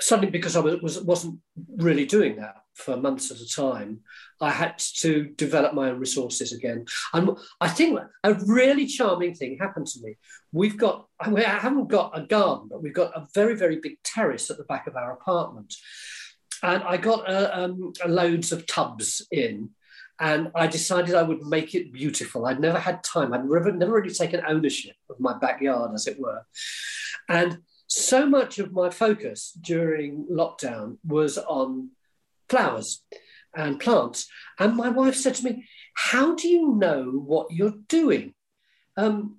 suddenly 0.00 0.30
because 0.30 0.56
I 0.56 0.60
was, 0.60 1.00
wasn't 1.02 1.38
really 1.76 2.04
doing 2.04 2.36
that 2.36 2.56
for 2.74 2.96
months 2.96 3.30
at 3.30 3.38
a 3.38 3.48
time, 3.48 4.00
I 4.40 4.50
had 4.50 4.78
to 4.96 5.26
develop 5.36 5.74
my 5.74 5.90
own 5.90 5.98
resources 5.98 6.52
again. 6.52 6.86
And 7.12 7.30
I 7.60 7.68
think 7.68 7.98
a 8.24 8.34
really 8.46 8.86
charming 8.86 9.34
thing 9.34 9.56
happened 9.58 9.86
to 9.88 10.00
me. 10.02 10.16
We've 10.52 10.76
got, 10.76 11.06
I 11.20 11.40
haven't 11.40 11.88
got 11.88 12.18
a 12.18 12.22
garden, 12.22 12.68
but 12.70 12.82
we've 12.82 12.92
got 12.92 13.16
a 13.16 13.26
very, 13.34 13.54
very 13.54 13.78
big 13.80 14.02
terrace 14.02 14.50
at 14.50 14.58
the 14.58 14.64
back 14.64 14.86
of 14.86 14.96
our 14.96 15.12
apartment. 15.12 15.74
And 16.62 16.82
I 16.82 16.96
got 16.96 17.30
a, 17.30 17.64
um, 17.64 17.92
loads 18.06 18.50
of 18.50 18.66
tubs 18.66 19.26
in 19.30 19.70
and 20.20 20.50
I 20.54 20.66
decided 20.66 21.14
I 21.14 21.22
would 21.22 21.42
make 21.42 21.74
it 21.74 21.92
beautiful. 21.92 22.46
I'd 22.46 22.60
never 22.60 22.78
had 22.78 23.02
time. 23.02 23.32
I'd 23.32 23.44
never, 23.44 23.72
never 23.72 23.92
really 23.92 24.14
taken 24.14 24.42
ownership 24.46 24.96
of 25.10 25.18
my 25.18 25.36
backyard, 25.36 25.92
as 25.94 26.06
it 26.06 26.20
were. 26.20 26.42
And 27.28 27.58
so 27.94 28.26
much 28.26 28.58
of 28.58 28.72
my 28.72 28.90
focus 28.90 29.56
during 29.60 30.26
lockdown 30.30 30.98
was 31.06 31.38
on 31.38 31.90
flowers 32.48 33.02
and 33.54 33.78
plants. 33.78 34.26
And 34.58 34.76
my 34.76 34.88
wife 34.88 35.14
said 35.14 35.34
to 35.36 35.44
me, 35.44 35.68
How 35.94 36.34
do 36.34 36.48
you 36.48 36.74
know 36.74 37.04
what 37.04 37.52
you're 37.52 37.78
doing? 37.88 38.34
Um, 38.96 39.36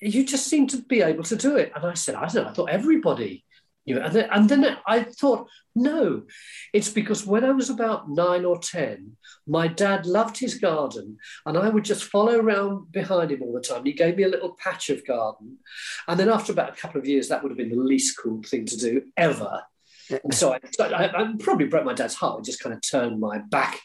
you 0.00 0.24
just 0.24 0.46
seem 0.46 0.66
to 0.68 0.82
be 0.82 1.00
able 1.00 1.24
to 1.24 1.36
do 1.36 1.56
it. 1.56 1.72
And 1.74 1.84
I 1.84 1.94
said, 1.94 2.14
I 2.14 2.26
don't 2.26 2.44
know, 2.44 2.50
I 2.50 2.52
thought 2.52 2.70
everybody 2.70 3.44
you 3.84 3.94
know, 3.94 4.02
and 4.02 4.14
then, 4.14 4.28
and 4.30 4.48
then 4.48 4.76
I 4.86 5.02
thought, 5.02 5.48
no, 5.74 6.22
it's 6.72 6.88
because 6.88 7.26
when 7.26 7.44
I 7.44 7.52
was 7.52 7.68
about 7.68 8.08
nine 8.08 8.44
or 8.44 8.58
10, 8.58 9.16
my 9.46 9.68
dad 9.68 10.06
loved 10.06 10.38
his 10.38 10.54
garden 10.54 11.18
and 11.44 11.58
I 11.58 11.68
would 11.68 11.84
just 11.84 12.04
follow 12.04 12.38
around 12.38 12.90
behind 12.92 13.30
him 13.30 13.42
all 13.42 13.52
the 13.52 13.60
time. 13.60 13.84
He 13.84 13.92
gave 13.92 14.16
me 14.16 14.22
a 14.22 14.28
little 14.28 14.56
patch 14.62 14.88
of 14.88 15.06
garden. 15.06 15.58
And 16.08 16.18
then 16.18 16.30
after 16.30 16.52
about 16.52 16.70
a 16.70 16.80
couple 16.80 17.00
of 17.00 17.06
years, 17.06 17.28
that 17.28 17.42
would 17.42 17.50
have 17.50 17.58
been 17.58 17.76
the 17.76 17.76
least 17.76 18.18
cool 18.22 18.42
thing 18.42 18.64
to 18.66 18.76
do 18.76 19.02
ever. 19.16 19.62
And 20.10 20.34
so 20.34 20.52
I, 20.52 20.58
I, 20.82 21.22
I 21.22 21.32
probably 21.38 21.66
broke 21.66 21.84
my 21.84 21.94
dad's 21.94 22.14
heart. 22.14 22.38
I 22.38 22.42
just 22.42 22.60
kind 22.60 22.74
of 22.74 22.82
turned 22.82 23.20
my 23.20 23.38
back 23.38 23.80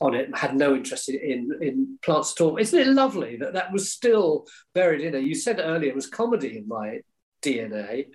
on 0.00 0.14
it 0.14 0.26
and 0.26 0.36
had 0.36 0.56
no 0.56 0.74
interest 0.74 1.08
in, 1.08 1.50
in 1.60 1.98
plants 2.02 2.34
at 2.36 2.44
all. 2.44 2.56
Isn't 2.56 2.78
it 2.78 2.88
lovely 2.88 3.36
that 3.36 3.52
that 3.52 3.72
was 3.72 3.92
still 3.92 4.46
buried 4.74 5.02
in 5.02 5.12
there? 5.12 5.20
You 5.20 5.34
said 5.34 5.60
earlier 5.60 5.90
it 5.90 5.94
was 5.94 6.08
comedy 6.08 6.58
in 6.58 6.66
my 6.66 7.00
DNA. 7.42 8.06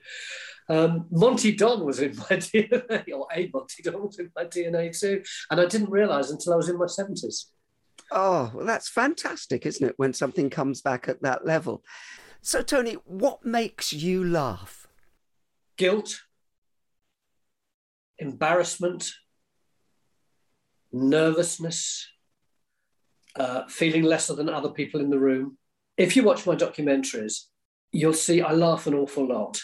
Um, 0.72 1.06
Monty 1.12 1.54
Don 1.54 1.86
was 1.86 2.00
in 2.00 2.16
my 2.16 2.24
DNA, 2.38 3.04
or 3.14 3.28
a 3.36 3.50
Monty 3.54 3.84
Don 3.84 4.06
was 4.06 4.20
in 4.20 4.32
my 4.34 4.46
DNA 4.46 4.98
too. 4.98 5.22
And 5.50 5.60
I 5.60 5.66
didn't 5.66 5.90
realize 5.90 6.32
until 6.32 6.54
I 6.54 6.56
was 6.56 6.70
in 6.70 6.78
my 6.78 6.86
70s. 6.86 7.48
Oh, 8.10 8.52
well, 8.54 8.66
that's 8.66 8.88
fantastic, 8.88 9.66
isn't 9.66 9.86
it, 9.86 9.96
when 9.98 10.14
something 10.14 10.50
comes 10.50 10.82
back 10.82 11.10
at 11.10 11.22
that 11.24 11.46
level? 11.46 11.84
So, 12.42 12.62
Tony, 12.62 12.94
what 13.04 13.46
makes 13.46 13.92
you 13.92 14.24
laugh? 14.24 14.88
Guilt, 15.78 16.22
embarrassment, 18.18 19.12
nervousness, 20.94 22.08
uh, 23.36 23.64
feeling 23.68 24.04
lesser 24.04 24.36
than 24.36 24.48
other 24.48 24.70
people 24.70 25.02
in 25.02 25.10
the 25.10 25.20
room. 25.20 25.58
If 25.98 26.16
you 26.16 26.24
watch 26.24 26.48
my 26.48 26.56
documentaries, 26.56 27.48
you'll 27.92 28.14
see 28.14 28.42
I 28.42 28.54
laugh 28.54 28.88
an 28.88 28.94
awful 28.94 29.28
lot. 29.28 29.62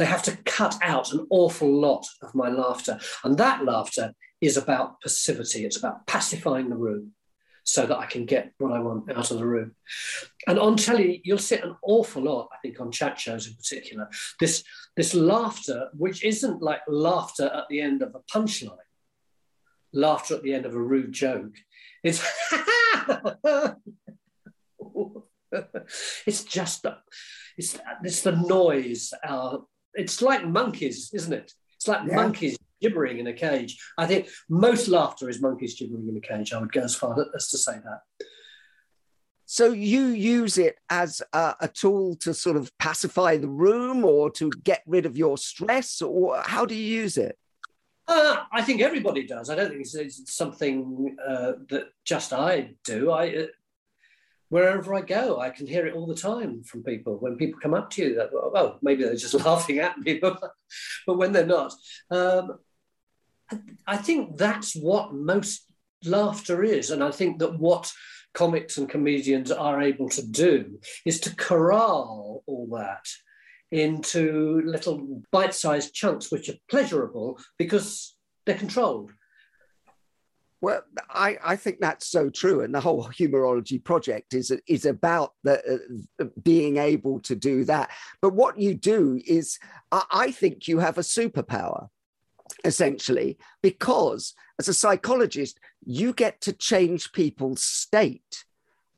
They 0.00 0.06
have 0.06 0.22
to 0.22 0.36
cut 0.46 0.78
out 0.80 1.12
an 1.12 1.26
awful 1.28 1.70
lot 1.70 2.06
of 2.22 2.34
my 2.34 2.48
laughter. 2.48 2.98
And 3.22 3.36
that 3.36 3.66
laughter 3.66 4.14
is 4.40 4.56
about 4.56 4.98
passivity, 5.02 5.66
it's 5.66 5.76
about 5.76 6.06
pacifying 6.06 6.70
the 6.70 6.78
room 6.78 7.12
so 7.64 7.84
that 7.84 7.98
I 7.98 8.06
can 8.06 8.24
get 8.24 8.54
what 8.56 8.72
I 8.72 8.78
want 8.78 9.12
out 9.12 9.30
of 9.30 9.36
the 9.36 9.44
room. 9.44 9.72
And 10.46 10.58
on 10.58 10.78
telly, 10.78 11.20
you'll 11.22 11.36
see 11.36 11.56
an 11.56 11.76
awful 11.82 12.22
lot, 12.22 12.48
I 12.50 12.56
think, 12.62 12.80
on 12.80 12.90
chat 12.90 13.20
shows 13.20 13.46
in 13.46 13.52
particular, 13.52 14.08
this, 14.40 14.64
this 14.96 15.12
laughter, 15.12 15.90
which 15.92 16.24
isn't 16.24 16.62
like 16.62 16.80
laughter 16.88 17.50
at 17.54 17.64
the 17.68 17.82
end 17.82 18.00
of 18.00 18.14
a 18.14 18.20
punchline, 18.34 18.78
laughter 19.92 20.36
at 20.36 20.42
the 20.42 20.54
end 20.54 20.64
of 20.64 20.74
a 20.74 20.80
rude 20.80 21.12
joke. 21.12 21.56
It's 22.02 22.26
it's 26.26 26.44
just 26.44 26.84
the, 26.84 26.96
it's, 27.58 27.78
it's 28.02 28.22
the 28.22 28.32
noise, 28.32 29.12
our 29.22 29.66
it's 29.94 30.22
like 30.22 30.46
monkeys, 30.46 31.10
isn't 31.12 31.32
it? 31.32 31.52
It's 31.76 31.88
like 31.88 32.06
yeah. 32.06 32.16
monkeys 32.16 32.58
gibbering 32.80 33.18
in 33.18 33.26
a 33.26 33.32
cage. 33.32 33.78
I 33.98 34.06
think 34.06 34.28
most 34.48 34.88
laughter 34.88 35.28
is 35.28 35.40
monkeys 35.40 35.74
gibbering 35.78 36.08
in 36.08 36.16
a 36.16 36.20
cage. 36.20 36.52
I 36.52 36.60
would 36.60 36.72
go 36.72 36.82
as 36.82 36.94
far 36.94 37.16
as 37.34 37.48
to 37.48 37.58
say 37.58 37.72
that. 37.72 38.00
So 39.46 39.72
you 39.72 40.06
use 40.06 40.58
it 40.58 40.78
as 40.88 41.22
a, 41.32 41.56
a, 41.60 41.66
tool 41.66 42.14
to 42.20 42.32
sort 42.32 42.56
of 42.56 42.70
pacify 42.78 43.36
the 43.36 43.48
room 43.48 44.04
or 44.04 44.30
to 44.32 44.48
get 44.62 44.82
rid 44.86 45.06
of 45.06 45.16
your 45.16 45.36
stress, 45.38 46.00
or 46.00 46.40
how 46.40 46.64
do 46.64 46.76
you 46.76 47.00
use 47.00 47.16
it? 47.16 47.36
Uh, 48.06 48.44
I 48.52 48.62
think 48.62 48.80
everybody 48.80 49.26
does. 49.26 49.50
I 49.50 49.56
don't 49.56 49.70
think 49.70 49.80
it's, 49.80 49.96
it's 49.96 50.32
something 50.32 51.16
uh, 51.26 51.52
that 51.68 51.88
just 52.04 52.32
I 52.32 52.74
do. 52.84 53.10
I, 53.10 53.28
uh, 53.28 53.46
wherever 54.50 54.94
I 54.94 55.00
go, 55.00 55.40
I 55.40 55.50
can 55.50 55.66
hear 55.66 55.86
it 55.86 55.94
all 55.94 56.06
the 56.06 56.14
time 56.14 56.62
from 56.64 56.82
people. 56.82 57.16
When 57.16 57.36
people 57.36 57.60
come 57.60 57.72
up 57.72 57.88
to 57.90 58.02
you, 58.02 58.14
that 58.16 58.30
oh, 58.34 58.76
maybe 58.82 59.04
they're 59.04 59.14
just 59.14 59.34
laughing 59.46 59.78
at 59.78 59.98
me, 59.98 60.18
but, 60.18 60.38
but 61.06 61.16
when 61.16 61.32
they're 61.32 61.46
not, 61.46 61.72
um, 62.10 62.58
I 63.86 63.96
think 63.96 64.36
that's 64.36 64.76
what 64.76 65.14
most 65.14 65.72
laughter 66.04 66.62
is, 66.62 66.90
and 66.90 67.02
I 67.02 67.10
think 67.10 67.38
that 67.38 67.58
what 67.58 67.90
comics 68.34 68.76
and 68.76 68.88
comedians 68.88 69.50
are 69.50 69.80
able 69.82 70.08
to 70.10 70.24
do 70.24 70.78
is 71.04 71.20
to 71.20 71.34
corral 71.34 72.44
all 72.46 72.68
that 72.72 73.06
into 73.72 74.62
little 74.64 75.22
bite-sized 75.32 75.94
chunks 75.94 76.30
which 76.30 76.48
are 76.48 76.54
pleasurable 76.68 77.38
because 77.58 78.16
they're 78.46 78.56
controlled 78.56 79.12
well, 80.60 80.82
I, 81.08 81.38
I 81.42 81.56
think 81.56 81.78
that's 81.80 82.06
so 82.06 82.28
true, 82.28 82.60
and 82.60 82.74
the 82.74 82.80
whole 82.80 83.04
humourology 83.04 83.82
project 83.82 84.34
is 84.34 84.52
is 84.66 84.84
about 84.84 85.32
the, 85.42 85.80
uh, 86.20 86.24
being 86.42 86.76
able 86.76 87.20
to 87.20 87.34
do 87.34 87.64
that. 87.64 87.90
But 88.20 88.34
what 88.34 88.58
you 88.58 88.74
do 88.74 89.20
is, 89.26 89.58
I, 89.90 90.02
I 90.10 90.30
think 90.30 90.68
you 90.68 90.78
have 90.78 90.98
a 90.98 91.02
superpower, 91.02 91.88
essentially, 92.64 93.38
because 93.62 94.34
as 94.58 94.68
a 94.68 94.74
psychologist, 94.74 95.58
you 95.84 96.12
get 96.12 96.42
to 96.42 96.52
change 96.52 97.12
people's 97.12 97.62
state, 97.62 98.44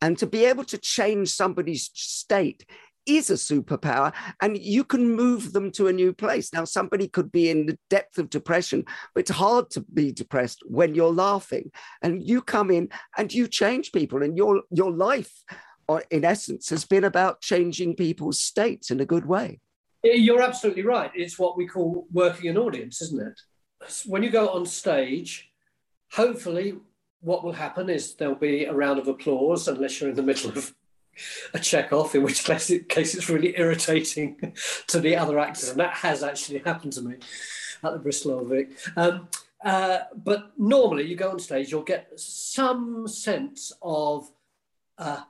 and 0.00 0.18
to 0.18 0.26
be 0.26 0.44
able 0.46 0.64
to 0.64 0.78
change 0.78 1.28
somebody's 1.28 1.90
state 1.94 2.66
is 3.06 3.30
a 3.30 3.34
superpower 3.34 4.12
and 4.40 4.56
you 4.58 4.84
can 4.84 5.14
move 5.14 5.52
them 5.52 5.70
to 5.72 5.88
a 5.88 5.92
new 5.92 6.12
place. 6.12 6.52
Now, 6.52 6.64
somebody 6.64 7.08
could 7.08 7.32
be 7.32 7.50
in 7.50 7.66
the 7.66 7.78
depth 7.90 8.18
of 8.18 8.30
depression, 8.30 8.84
but 9.14 9.20
it's 9.20 9.30
hard 9.30 9.70
to 9.70 9.80
be 9.80 10.12
depressed 10.12 10.60
when 10.64 10.94
you're 10.94 11.12
laughing. 11.12 11.70
And 12.02 12.22
you 12.22 12.42
come 12.42 12.70
in 12.70 12.88
and 13.16 13.32
you 13.32 13.48
change 13.48 13.92
people, 13.92 14.22
and 14.22 14.36
your, 14.36 14.62
your 14.70 14.90
life, 14.90 15.32
uh, 15.88 16.00
in 16.10 16.24
essence, 16.24 16.70
has 16.70 16.84
been 16.84 17.04
about 17.04 17.40
changing 17.40 17.96
people's 17.96 18.40
states 18.40 18.90
in 18.90 19.00
a 19.00 19.06
good 19.06 19.26
way. 19.26 19.60
You're 20.04 20.42
absolutely 20.42 20.82
right. 20.82 21.10
It's 21.14 21.38
what 21.38 21.56
we 21.56 21.66
call 21.66 22.06
working 22.12 22.50
an 22.50 22.58
audience, 22.58 23.00
isn't 23.02 23.22
it? 23.22 23.40
When 24.06 24.22
you 24.22 24.30
go 24.30 24.48
on 24.48 24.66
stage, 24.66 25.50
hopefully 26.12 26.74
what 27.20 27.44
will 27.44 27.52
happen 27.52 27.88
is 27.88 28.14
there'll 28.14 28.34
be 28.34 28.64
a 28.64 28.74
round 28.74 28.98
of 28.98 29.08
applause, 29.08 29.68
unless 29.68 30.00
you're 30.00 30.10
in 30.10 30.16
the 30.16 30.22
middle 30.22 30.50
of 30.50 30.74
a 31.54 31.58
check 31.58 31.92
off, 31.92 32.14
in 32.14 32.22
which 32.22 32.44
case, 32.44 32.70
it, 32.70 32.88
case 32.88 33.14
it's 33.14 33.28
really 33.28 33.54
irritating 33.58 34.54
to 34.88 35.00
the 35.00 35.16
other 35.16 35.38
actors. 35.38 35.68
And 35.68 35.80
that 35.80 35.94
has 35.94 36.22
actually 36.22 36.60
happened 36.60 36.92
to 36.94 37.02
me 37.02 37.14
at 37.82 37.92
the 37.92 37.98
Bristol 37.98 38.32
Old 38.32 38.48
Vic. 38.48 38.70
Um, 38.96 39.28
uh, 39.64 40.00
but 40.16 40.52
normally 40.58 41.04
you 41.04 41.16
go 41.16 41.30
on 41.30 41.38
stage, 41.38 41.70
you'll 41.70 41.82
get 41.82 42.18
some 42.18 43.06
sense 43.06 43.72
of 43.80 44.30
uh, 44.98 45.20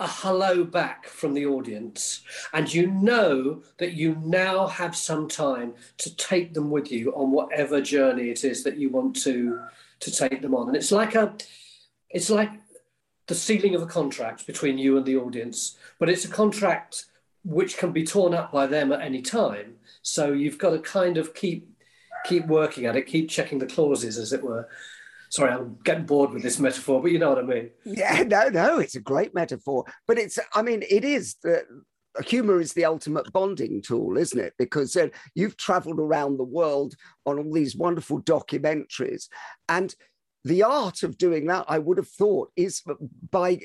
a 0.00 0.06
hello 0.06 0.64
back 0.64 1.06
from 1.06 1.34
the 1.34 1.46
audience. 1.46 2.22
And 2.52 2.72
you 2.72 2.88
know 2.88 3.62
that 3.78 3.94
you 3.94 4.16
now 4.24 4.66
have 4.66 4.94
some 4.94 5.28
time 5.28 5.74
to 5.98 6.14
take 6.16 6.54
them 6.54 6.70
with 6.70 6.92
you 6.92 7.12
on 7.12 7.32
whatever 7.32 7.80
journey 7.80 8.30
it 8.30 8.44
is 8.44 8.62
that 8.64 8.76
you 8.76 8.90
want 8.90 9.16
to, 9.22 9.60
to 10.00 10.10
take 10.10 10.42
them 10.42 10.54
on. 10.54 10.68
And 10.68 10.76
it's 10.76 10.92
like 10.92 11.14
a, 11.14 11.34
it's 12.10 12.30
like 12.30 12.50
the 13.28 13.34
sealing 13.34 13.74
of 13.74 13.82
a 13.82 13.86
contract 13.86 14.46
between 14.46 14.78
you 14.78 14.96
and 14.96 15.06
the 15.06 15.16
audience, 15.16 15.76
but 15.98 16.08
it's 16.08 16.24
a 16.24 16.28
contract 16.28 17.04
which 17.44 17.76
can 17.76 17.92
be 17.92 18.04
torn 18.04 18.34
up 18.34 18.50
by 18.50 18.66
them 18.66 18.92
at 18.92 19.00
any 19.00 19.22
time. 19.22 19.76
So 20.02 20.32
you've 20.32 20.58
got 20.58 20.70
to 20.70 20.78
kind 20.78 21.16
of 21.16 21.34
keep 21.34 21.68
keep 22.26 22.46
working 22.46 22.86
at 22.86 22.96
it, 22.96 23.06
keep 23.06 23.30
checking 23.30 23.58
the 23.58 23.66
clauses, 23.66 24.18
as 24.18 24.32
it 24.32 24.42
were. 24.42 24.68
Sorry, 25.30 25.52
I'm 25.52 25.78
getting 25.84 26.06
bored 26.06 26.32
with 26.32 26.42
this 26.42 26.58
metaphor, 26.58 27.00
but 27.00 27.12
you 27.12 27.18
know 27.18 27.30
what 27.30 27.38
I 27.38 27.42
mean. 27.42 27.70
Yeah, 27.84 28.22
no, 28.24 28.48
no, 28.48 28.78
it's 28.78 28.96
a 28.96 29.00
great 29.00 29.34
metaphor. 29.34 29.84
But 30.06 30.18
it's, 30.18 30.38
I 30.54 30.62
mean, 30.62 30.82
it 30.88 31.04
is 31.04 31.36
the 31.42 31.64
humor 32.24 32.60
is 32.60 32.72
the 32.72 32.84
ultimate 32.84 33.32
bonding 33.32 33.82
tool, 33.82 34.16
isn't 34.16 34.40
it? 34.40 34.54
Because 34.58 34.96
uh, 34.96 35.08
you've 35.34 35.56
traveled 35.56 36.00
around 36.00 36.36
the 36.36 36.44
world 36.44 36.94
on 37.26 37.38
all 37.38 37.52
these 37.52 37.76
wonderful 37.76 38.22
documentaries, 38.22 39.28
and 39.68 39.94
the 40.44 40.62
art 40.62 41.02
of 41.02 41.18
doing 41.18 41.46
that, 41.46 41.64
I 41.68 41.78
would 41.78 41.98
have 41.98 42.08
thought, 42.08 42.50
is 42.56 42.82
by 43.30 43.60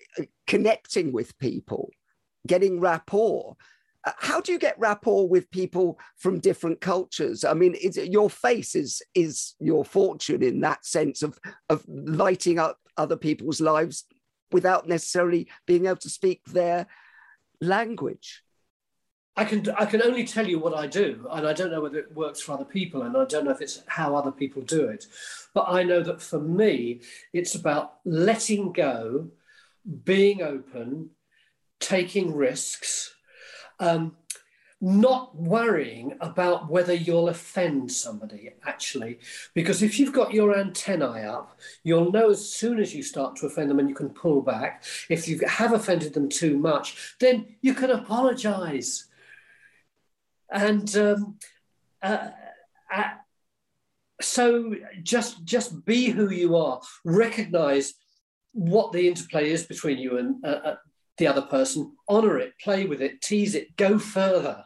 connecting 0.47 1.11
with 1.11 1.37
people, 1.39 1.91
getting 2.47 2.79
rapport. 2.79 3.55
Uh, 4.05 4.11
how 4.17 4.41
do 4.41 4.51
you 4.51 4.59
get 4.59 4.77
rapport 4.77 5.27
with 5.27 5.49
people 5.51 5.99
from 6.17 6.39
different 6.39 6.81
cultures? 6.81 7.45
I 7.45 7.53
mean, 7.53 7.75
your 7.81 8.29
face 8.29 8.75
is 8.75 9.01
is 9.15 9.55
your 9.59 9.85
fortune 9.85 10.43
in 10.43 10.59
that 10.61 10.85
sense 10.85 11.23
of 11.23 11.39
of 11.69 11.85
lighting 11.87 12.59
up 12.59 12.79
other 12.97 13.17
people's 13.17 13.61
lives 13.61 14.05
without 14.51 14.87
necessarily 14.87 15.47
being 15.65 15.85
able 15.85 15.97
to 15.97 16.09
speak 16.09 16.41
their 16.45 16.87
language. 17.61 18.43
I 19.35 19.45
can 19.45 19.67
I 19.71 19.85
can 19.85 20.01
only 20.03 20.25
tell 20.25 20.47
you 20.47 20.59
what 20.59 20.75
I 20.75 20.85
do, 20.85 21.27
and 21.31 21.47
I 21.47 21.53
don't 21.53 21.71
know 21.71 21.81
whether 21.81 21.97
it 21.97 22.13
works 22.13 22.41
for 22.41 22.51
other 22.51 22.65
people, 22.65 23.01
and 23.01 23.17
I 23.17 23.25
don't 23.25 23.45
know 23.45 23.51
if 23.51 23.61
it's 23.61 23.81
how 23.87 24.15
other 24.15 24.31
people 24.31 24.61
do 24.61 24.85
it. 24.85 25.07
But 25.53 25.65
I 25.67 25.83
know 25.83 26.01
that 26.03 26.21
for 26.21 26.39
me, 26.39 27.01
it's 27.33 27.55
about 27.55 27.95
letting 28.05 28.73
go, 28.73 29.29
being 30.03 30.43
open, 30.43 31.09
taking 31.79 32.35
risks, 32.35 33.15
um, 33.79 34.17
not 34.79 35.35
worrying 35.35 36.15
about 36.21 36.69
whether 36.69 36.93
you'll 36.93 37.29
offend 37.29 37.91
somebody 37.91 38.51
actually, 38.67 39.17
because 39.55 39.81
if 39.81 39.97
you've 39.97 40.13
got 40.13 40.33
your 40.33 40.55
antennae 40.55 41.25
up, 41.25 41.57
you'll 41.83 42.11
know 42.11 42.29
as 42.29 42.47
soon 42.47 42.77
as 42.79 42.93
you 42.93 43.01
start 43.01 43.35
to 43.37 43.47
offend 43.47 43.71
them, 43.71 43.79
and 43.79 43.89
you 43.89 43.95
can 43.95 44.09
pull 44.09 44.43
back. 44.43 44.83
If 45.09 45.27
you 45.27 45.39
have 45.47 45.73
offended 45.73 46.13
them 46.13 46.29
too 46.29 46.55
much, 46.59 47.15
then 47.19 47.55
you 47.61 47.73
can 47.73 47.89
apologise 47.89 49.07
and 50.53 50.95
um, 50.95 51.37
uh, 52.01 52.29
uh, 52.93 53.09
so 54.21 54.75
just 55.01 55.43
just 55.43 55.85
be 55.85 56.07
who 56.07 56.29
you 56.29 56.55
are. 56.55 56.79
Recognize 57.03 57.93
what 58.53 58.91
the 58.91 59.07
interplay 59.07 59.49
is 59.49 59.65
between 59.65 59.97
you 59.97 60.17
and 60.17 60.45
uh, 60.45 60.47
uh 60.47 60.75
the 61.17 61.27
other 61.27 61.41
person. 61.41 61.95
Honor 62.07 62.37
it, 62.37 62.53
play 62.61 62.85
with 62.85 63.01
it, 63.01 63.21
tease 63.21 63.55
it, 63.55 63.75
go 63.75 63.99
further. 63.99 64.63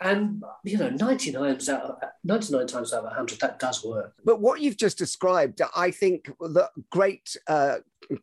And 0.00 0.42
you 0.64 0.76
know, 0.76 0.90
99 0.90 1.32
times 1.32 1.68
out 1.68 1.82
of, 1.82 1.96
99 2.24 2.66
times 2.66 2.92
out 2.92 2.98
of 2.98 3.04
100, 3.04 3.40
that 3.40 3.58
does 3.58 3.84
work. 3.84 4.12
But 4.24 4.40
what 4.40 4.60
you've 4.60 4.76
just 4.76 4.98
described, 4.98 5.62
I 5.74 5.92
think 5.92 6.30
that 6.40 6.70
great 6.90 7.36
uh, 7.46 7.76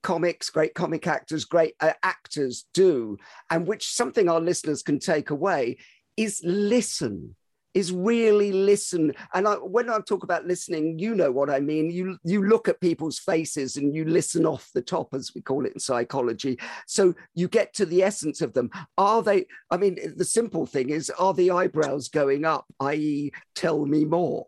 comics, 0.03 0.49
great 0.49 0.75
comic 0.75 1.07
actors, 1.07 1.45
great 1.45 1.75
uh, 1.79 1.93
actors 2.03 2.65
do, 2.73 3.17
and 3.49 3.65
which 3.65 3.93
something 3.93 4.29
our 4.29 4.41
listeners 4.41 4.83
can 4.83 4.99
take 4.99 5.29
away 5.29 5.77
is 6.17 6.41
listen 6.43 7.35
is 7.73 7.91
really 7.91 8.51
listen. 8.51 9.13
And 9.33 9.47
I, 9.47 9.55
when 9.55 9.89
i 9.89 9.97
talk 9.99 10.23
about 10.23 10.45
listening 10.45 10.99
you 10.99 11.15
know 11.15 11.31
what 11.31 11.49
i 11.49 11.59
mean. 11.59 11.89
You 11.89 12.17
you 12.23 12.45
look 12.45 12.67
at 12.67 12.81
people's 12.81 13.19
faces 13.19 13.77
and 13.77 13.95
you 13.95 14.05
listen 14.05 14.45
off 14.45 14.69
the 14.73 14.81
top 14.81 15.13
as 15.13 15.31
we 15.33 15.41
call 15.41 15.65
it 15.65 15.73
in 15.73 15.79
psychology. 15.79 16.59
So 16.87 17.13
you 17.33 17.47
get 17.47 17.73
to 17.75 17.85
the 17.85 18.03
essence 18.03 18.41
of 18.41 18.53
them. 18.53 18.69
Are 18.97 19.21
they 19.21 19.45
i 19.69 19.77
mean 19.77 19.97
the 20.15 20.25
simple 20.25 20.65
thing 20.65 20.89
is 20.89 21.09
are 21.11 21.33
the 21.33 21.51
eyebrows 21.51 22.07
going 22.09 22.45
up 22.45 22.65
i.e 22.79 23.31
tell 23.55 23.85
me 23.85 24.05
more? 24.05 24.47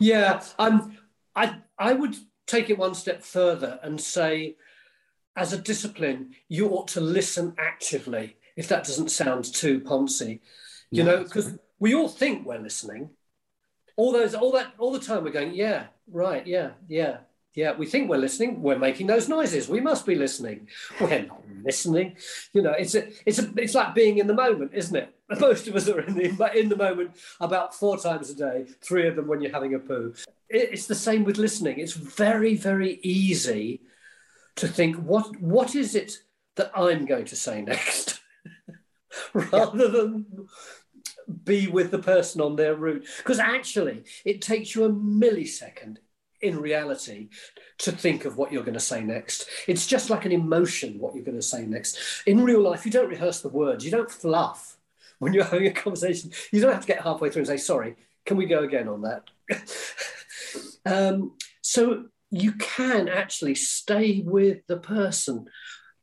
Yeah 0.00 0.42
um 0.58 0.96
i 1.34 1.56
i 1.78 1.92
would 1.92 2.16
take 2.46 2.70
it 2.70 2.78
one 2.78 2.94
step 2.94 3.22
further 3.22 3.78
and 3.82 4.00
say 4.00 4.56
as 5.34 5.52
a 5.54 5.58
discipline 5.58 6.32
you 6.48 6.68
ought 6.68 6.88
to 6.88 7.00
listen 7.00 7.54
actively 7.58 8.36
if 8.56 8.68
that 8.68 8.84
doesn't 8.84 9.10
sound 9.10 9.44
too 9.44 9.80
poncy, 9.80 10.40
you 10.90 11.02
know, 11.02 11.22
because 11.22 11.58
we 11.78 11.94
all 11.94 12.08
think 12.08 12.46
we're 12.46 12.58
listening. 12.58 13.10
All 13.96 14.12
those, 14.12 14.34
all 14.34 14.52
that, 14.52 14.72
all 14.78 14.92
the 14.92 15.00
time 15.00 15.24
we're 15.24 15.30
going, 15.30 15.54
yeah, 15.54 15.86
right, 16.10 16.46
yeah, 16.46 16.70
yeah, 16.88 17.18
yeah. 17.54 17.72
We 17.72 17.86
think 17.86 18.08
we're 18.08 18.16
listening. 18.16 18.62
We're 18.62 18.78
making 18.78 19.06
those 19.06 19.28
noises. 19.28 19.68
We 19.68 19.80
must 19.80 20.06
be 20.06 20.14
listening. 20.14 20.68
We're 21.00 21.26
not 21.26 21.42
listening. 21.62 22.16
You 22.52 22.62
know, 22.62 22.72
it's 22.72 22.94
a, 22.94 23.08
it's 23.26 23.38
a, 23.38 23.50
it's 23.56 23.74
like 23.74 23.94
being 23.94 24.18
in 24.18 24.26
the 24.26 24.34
moment, 24.34 24.72
isn't 24.74 24.96
it? 24.96 25.14
Most 25.40 25.66
of 25.68 25.76
us 25.76 25.88
are 25.88 26.00
in 26.00 26.14
the 26.14 26.58
in 26.58 26.68
the 26.68 26.76
moment 26.76 27.12
about 27.40 27.74
four 27.74 27.98
times 27.98 28.30
a 28.30 28.34
day. 28.34 28.66
Three 28.80 29.08
of 29.08 29.16
them 29.16 29.26
when 29.26 29.40
you're 29.40 29.52
having 29.52 29.74
a 29.74 29.78
poo. 29.78 30.14
It's 30.48 30.86
the 30.86 30.94
same 30.94 31.24
with 31.24 31.38
listening. 31.38 31.78
It's 31.78 31.94
very, 31.94 32.54
very 32.54 33.00
easy 33.02 33.80
to 34.56 34.68
think 34.68 34.96
what 34.96 35.40
what 35.40 35.74
is 35.74 35.94
it 35.94 36.18
that 36.56 36.70
I'm 36.74 37.06
going 37.06 37.24
to 37.26 37.36
say 37.36 37.62
next. 37.66 38.11
rather 39.34 39.88
than 39.88 40.48
be 41.44 41.68
with 41.68 41.90
the 41.90 41.98
person 41.98 42.40
on 42.40 42.56
their 42.56 42.74
route. 42.74 43.06
Because 43.18 43.38
actually, 43.38 44.04
it 44.24 44.42
takes 44.42 44.74
you 44.74 44.84
a 44.84 44.90
millisecond 44.90 45.98
in 46.40 46.58
reality 46.58 47.28
to 47.78 47.92
think 47.92 48.24
of 48.24 48.36
what 48.36 48.52
you're 48.52 48.64
going 48.64 48.74
to 48.74 48.80
say 48.80 49.02
next. 49.02 49.48
It's 49.68 49.86
just 49.86 50.10
like 50.10 50.24
an 50.24 50.32
emotion, 50.32 50.98
what 50.98 51.14
you're 51.14 51.24
going 51.24 51.38
to 51.38 51.42
say 51.42 51.64
next. 51.64 51.98
In 52.26 52.42
real 52.42 52.60
life, 52.60 52.84
you 52.84 52.90
don't 52.90 53.08
rehearse 53.08 53.40
the 53.40 53.48
words, 53.48 53.84
you 53.84 53.90
don't 53.90 54.10
fluff 54.10 54.76
when 55.20 55.32
you're 55.32 55.44
having 55.44 55.68
a 55.68 55.72
conversation. 55.72 56.32
You 56.50 56.60
don't 56.60 56.72
have 56.72 56.82
to 56.82 56.86
get 56.86 57.02
halfway 57.02 57.30
through 57.30 57.40
and 57.40 57.46
say, 57.46 57.56
sorry, 57.56 57.96
can 58.26 58.36
we 58.36 58.46
go 58.46 58.64
again 58.64 58.88
on 58.88 59.02
that? 59.02 59.30
um, 60.86 61.36
so 61.60 62.06
you 62.30 62.52
can 62.52 63.08
actually 63.08 63.54
stay 63.54 64.22
with 64.24 64.66
the 64.66 64.78
person 64.78 65.46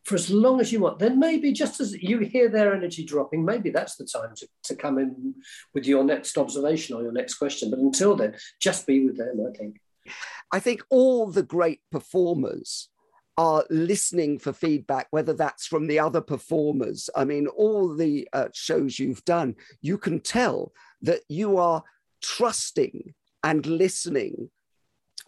for 0.06 0.16
as 0.16 0.30
long 0.30 0.60
as 0.60 0.72
you 0.72 0.80
want. 0.80 1.00
Then 1.00 1.20
maybe 1.20 1.52
just 1.52 1.80
as 1.80 1.94
you 1.94 2.20
hear 2.20 2.50
their 2.50 2.74
energy 2.74 3.06
dropping, 3.06 3.46
maybe 3.46 3.70
that's 3.70 3.96
the 3.96 4.06
time 4.06 4.34
to, 4.36 4.48
to 4.64 4.76
come 4.76 4.98
in 4.98 5.36
with 5.74 5.86
your 5.86 6.04
next 6.04 6.38
observation 6.38 6.96
or 6.96 7.04
your 7.04 7.12
next 7.12 7.36
question. 7.36 7.70
But 7.70 7.80
until 7.80 8.16
then, 8.16 8.36
just 8.60 8.88
be 8.88 9.06
with 9.06 9.18
them, 9.18 9.46
I 9.48 9.58
think. 9.58 9.78
I 10.52 10.60
think 10.60 10.82
all 10.90 11.28
the 11.28 11.44
great 11.44 11.82
performers 11.92 12.90
are 13.38 13.64
listening 13.70 14.38
for 14.38 14.52
feedback, 14.52 15.08
whether 15.12 15.34
that's 15.34 15.66
from 15.66 15.88
the 15.88 16.00
other 16.00 16.20
performers. 16.20 17.10
I 17.16 17.24
mean, 17.24 17.48
all 17.48 17.96
the 17.96 18.28
uh, 18.34 18.50
shows 18.54 19.00
you've 19.00 19.24
done, 19.24 19.56
you 19.82 19.98
can 19.98 20.20
tell 20.20 20.74
that 21.04 21.22
you 21.30 21.58
are 21.58 21.84
trusting 22.22 23.14
and 23.44 23.66
listening 23.66 24.50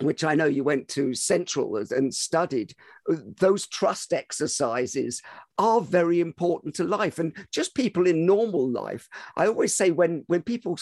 which 0.01 0.23
I 0.23 0.35
know 0.35 0.45
you 0.45 0.63
went 0.63 0.87
to 0.89 1.13
Central 1.13 1.77
and 1.77 2.13
studied, 2.13 2.73
uh, 3.09 3.15
those 3.39 3.67
trust 3.67 4.13
exercises 4.13 5.21
are 5.57 5.81
very 5.81 6.19
important 6.19 6.75
to 6.75 6.83
life. 6.83 7.19
And 7.19 7.35
just 7.51 7.75
people 7.75 8.07
in 8.07 8.25
normal 8.25 8.69
life, 8.69 9.07
I 9.35 9.47
always 9.47 9.75
say 9.75 9.91
when, 9.91 10.23
when 10.27 10.41
people 10.41 10.77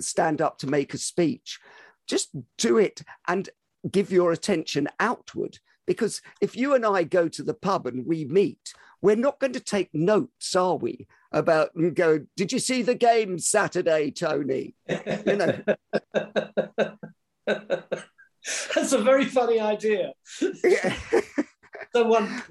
stand 0.00 0.40
up 0.40 0.58
to 0.58 0.66
make 0.66 0.94
a 0.94 0.98
speech, 0.98 1.60
just 2.06 2.30
do 2.58 2.78
it 2.78 3.02
and 3.28 3.48
give 3.90 4.10
your 4.10 4.32
attention 4.32 4.88
outward. 5.00 5.58
Because 5.86 6.22
if 6.40 6.56
you 6.56 6.74
and 6.74 6.84
I 6.84 7.04
go 7.04 7.28
to 7.28 7.42
the 7.42 7.54
pub 7.54 7.86
and 7.86 8.06
we 8.06 8.24
meet, 8.24 8.72
we're 9.02 9.16
not 9.16 9.38
going 9.38 9.52
to 9.52 9.60
take 9.60 9.90
notes, 9.92 10.56
are 10.56 10.76
we? 10.76 11.06
About 11.30 11.74
and 11.74 11.94
go, 11.94 12.20
did 12.36 12.52
you 12.52 12.58
see 12.58 12.80
the 12.80 12.94
game 12.94 13.38
Saturday, 13.38 14.10
Tony? 14.10 14.74
You 15.26 15.36
know. 15.36 15.62
That's 18.74 18.92
a 18.92 18.98
very 18.98 19.24
funny 19.24 19.60
idea. 19.60 20.12
Yeah. 20.62 20.94
someone, 21.94 22.42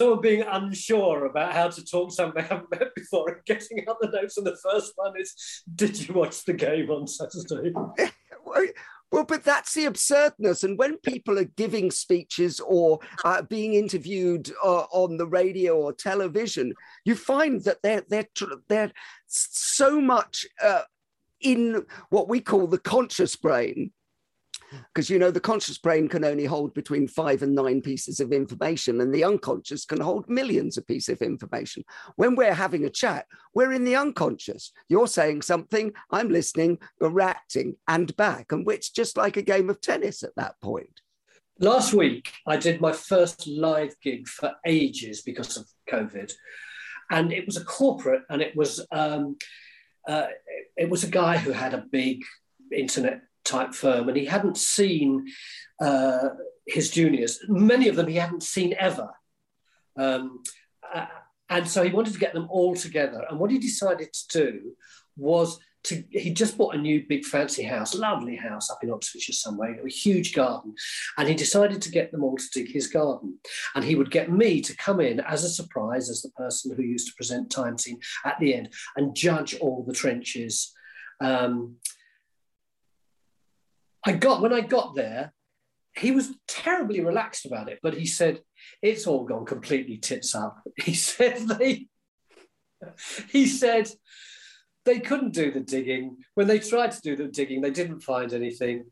someone 0.00 0.20
being 0.20 0.42
unsure 0.42 1.26
about 1.26 1.52
how 1.52 1.68
to 1.68 1.84
talk 1.84 2.10
to 2.10 2.14
someone 2.14 2.34
they 2.36 2.42
haven't 2.42 2.70
met 2.70 2.94
before 2.94 3.28
and 3.28 3.44
getting 3.44 3.84
out 3.88 3.96
the 4.00 4.08
notes. 4.08 4.36
And 4.38 4.46
the 4.46 4.56
first 4.62 4.92
one 4.96 5.12
is, 5.18 5.34
"Did 5.74 6.08
you 6.08 6.14
watch 6.14 6.44
the 6.44 6.54
game 6.54 6.90
on 6.90 7.06
Saturday?" 7.06 7.72
Well, 9.12 9.24
but 9.24 9.44
that's 9.44 9.74
the 9.74 9.84
absurdness. 9.84 10.64
And 10.64 10.78
when 10.78 10.96
people 10.96 11.38
are 11.38 11.44
giving 11.44 11.90
speeches 11.90 12.60
or 12.60 12.98
uh, 13.26 13.42
being 13.42 13.74
interviewed 13.74 14.50
uh, 14.64 14.84
on 14.90 15.18
the 15.18 15.26
radio 15.26 15.76
or 15.76 15.92
television, 15.92 16.72
you 17.04 17.14
find 17.14 17.62
that 17.64 17.82
they're 17.82 18.04
they're 18.08 18.28
they're 18.70 18.92
so 19.26 20.00
much 20.00 20.46
uh, 20.62 20.82
in 21.42 21.84
what 22.08 22.30
we 22.30 22.40
call 22.40 22.66
the 22.66 22.78
conscious 22.78 23.36
brain 23.36 23.92
because 24.92 25.10
you 25.10 25.18
know 25.18 25.30
the 25.30 25.40
conscious 25.40 25.78
brain 25.78 26.08
can 26.08 26.24
only 26.24 26.44
hold 26.44 26.74
between 26.74 27.08
five 27.08 27.42
and 27.42 27.54
nine 27.54 27.80
pieces 27.80 28.20
of 28.20 28.32
information 28.32 29.00
and 29.00 29.14
the 29.14 29.24
unconscious 29.24 29.84
can 29.84 30.00
hold 30.00 30.28
millions 30.28 30.76
of 30.76 30.86
pieces 30.86 31.10
of 31.10 31.22
information. 31.22 31.84
When 32.16 32.34
we're 32.34 32.54
having 32.54 32.84
a 32.84 32.90
chat 32.90 33.26
we're 33.54 33.72
in 33.72 33.84
the 33.84 33.96
unconscious. 33.96 34.72
You're 34.88 35.06
saying 35.06 35.42
something 35.42 35.92
i'm 36.10 36.28
listening 36.28 36.78
reacting 37.00 37.76
and 37.88 38.14
back 38.16 38.52
and 38.52 38.66
which 38.66 38.94
just 38.94 39.16
like 39.16 39.36
a 39.36 39.42
game 39.42 39.70
of 39.70 39.80
tennis 39.80 40.22
at 40.22 40.34
that 40.36 40.60
point. 40.60 41.00
Last 41.58 41.92
week 41.92 42.32
i 42.46 42.56
did 42.56 42.80
my 42.80 42.92
first 42.92 43.46
live 43.46 43.94
gig 44.02 44.26
for 44.28 44.54
ages 44.66 45.22
because 45.22 45.56
of 45.56 45.66
covid 45.90 46.32
and 47.10 47.32
it 47.32 47.46
was 47.46 47.56
a 47.56 47.64
corporate 47.64 48.22
and 48.30 48.40
it 48.40 48.56
was 48.56 48.84
um, 48.90 49.36
uh, 50.08 50.26
it 50.76 50.88
was 50.88 51.04
a 51.04 51.10
guy 51.10 51.36
who 51.36 51.52
had 51.52 51.74
a 51.74 51.84
big 51.92 52.22
internet 52.74 53.20
type 53.44 53.74
firm, 53.74 54.08
and 54.08 54.16
he 54.16 54.24
hadn't 54.24 54.56
seen 54.56 55.26
uh, 55.80 56.28
his 56.66 56.90
juniors. 56.90 57.40
Many 57.48 57.88
of 57.88 57.96
them 57.96 58.06
he 58.06 58.16
hadn't 58.16 58.42
seen 58.42 58.74
ever. 58.78 59.10
Um, 59.96 60.42
uh, 60.94 61.06
and 61.48 61.68
so 61.68 61.82
he 61.82 61.92
wanted 61.92 62.14
to 62.14 62.20
get 62.20 62.32
them 62.32 62.48
all 62.50 62.74
together. 62.74 63.24
And 63.28 63.38
what 63.38 63.50
he 63.50 63.58
decided 63.58 64.12
to 64.12 64.38
do 64.38 64.76
was 65.16 65.58
to, 65.84 66.02
he 66.10 66.32
just 66.32 66.56
bought 66.56 66.74
a 66.74 66.78
new 66.78 67.04
big 67.08 67.24
fancy 67.24 67.64
house, 67.64 67.94
lovely 67.94 68.36
house 68.36 68.70
up 68.70 68.78
in 68.82 68.90
Oxfordshire 68.90 69.34
somewhere, 69.34 69.84
a 69.84 69.90
huge 69.90 70.32
garden. 70.32 70.74
And 71.18 71.28
he 71.28 71.34
decided 71.34 71.82
to 71.82 71.90
get 71.90 72.12
them 72.12 72.22
all 72.22 72.36
to 72.36 72.48
dig 72.54 72.72
his 72.72 72.86
garden. 72.86 73.38
And 73.74 73.84
he 73.84 73.96
would 73.96 74.10
get 74.10 74.30
me 74.30 74.60
to 74.62 74.76
come 74.76 75.00
in 75.00 75.20
as 75.20 75.44
a 75.44 75.48
surprise, 75.48 76.08
as 76.08 76.22
the 76.22 76.30
person 76.30 76.74
who 76.74 76.82
used 76.82 77.08
to 77.08 77.14
present 77.14 77.50
Time 77.50 77.76
Team 77.76 77.98
at 78.24 78.38
the 78.38 78.54
end 78.54 78.72
and 78.96 79.16
judge 79.16 79.56
all 79.56 79.84
the 79.86 79.92
trenches. 79.92 80.72
Um, 81.20 81.76
I 84.04 84.12
got 84.12 84.42
when 84.42 84.52
I 84.52 84.60
got 84.60 84.94
there, 84.94 85.32
he 85.94 86.10
was 86.10 86.34
terribly 86.48 87.00
relaxed 87.00 87.46
about 87.46 87.68
it, 87.68 87.78
but 87.82 87.94
he 87.94 88.06
said, 88.06 88.40
it's 88.80 89.06
all 89.06 89.24
gone 89.24 89.44
completely 89.44 89.98
tits 89.98 90.34
up. 90.34 90.58
He 90.82 90.94
said 90.94 91.38
they 91.38 91.88
he 93.30 93.46
said 93.46 93.88
they 94.84 94.98
couldn't 94.98 95.34
do 95.34 95.52
the 95.52 95.60
digging. 95.60 96.16
When 96.34 96.48
they 96.48 96.58
tried 96.58 96.90
to 96.92 97.00
do 97.00 97.14
the 97.14 97.28
digging, 97.28 97.60
they 97.60 97.70
didn't 97.70 98.00
find 98.00 98.32
anything. 98.32 98.84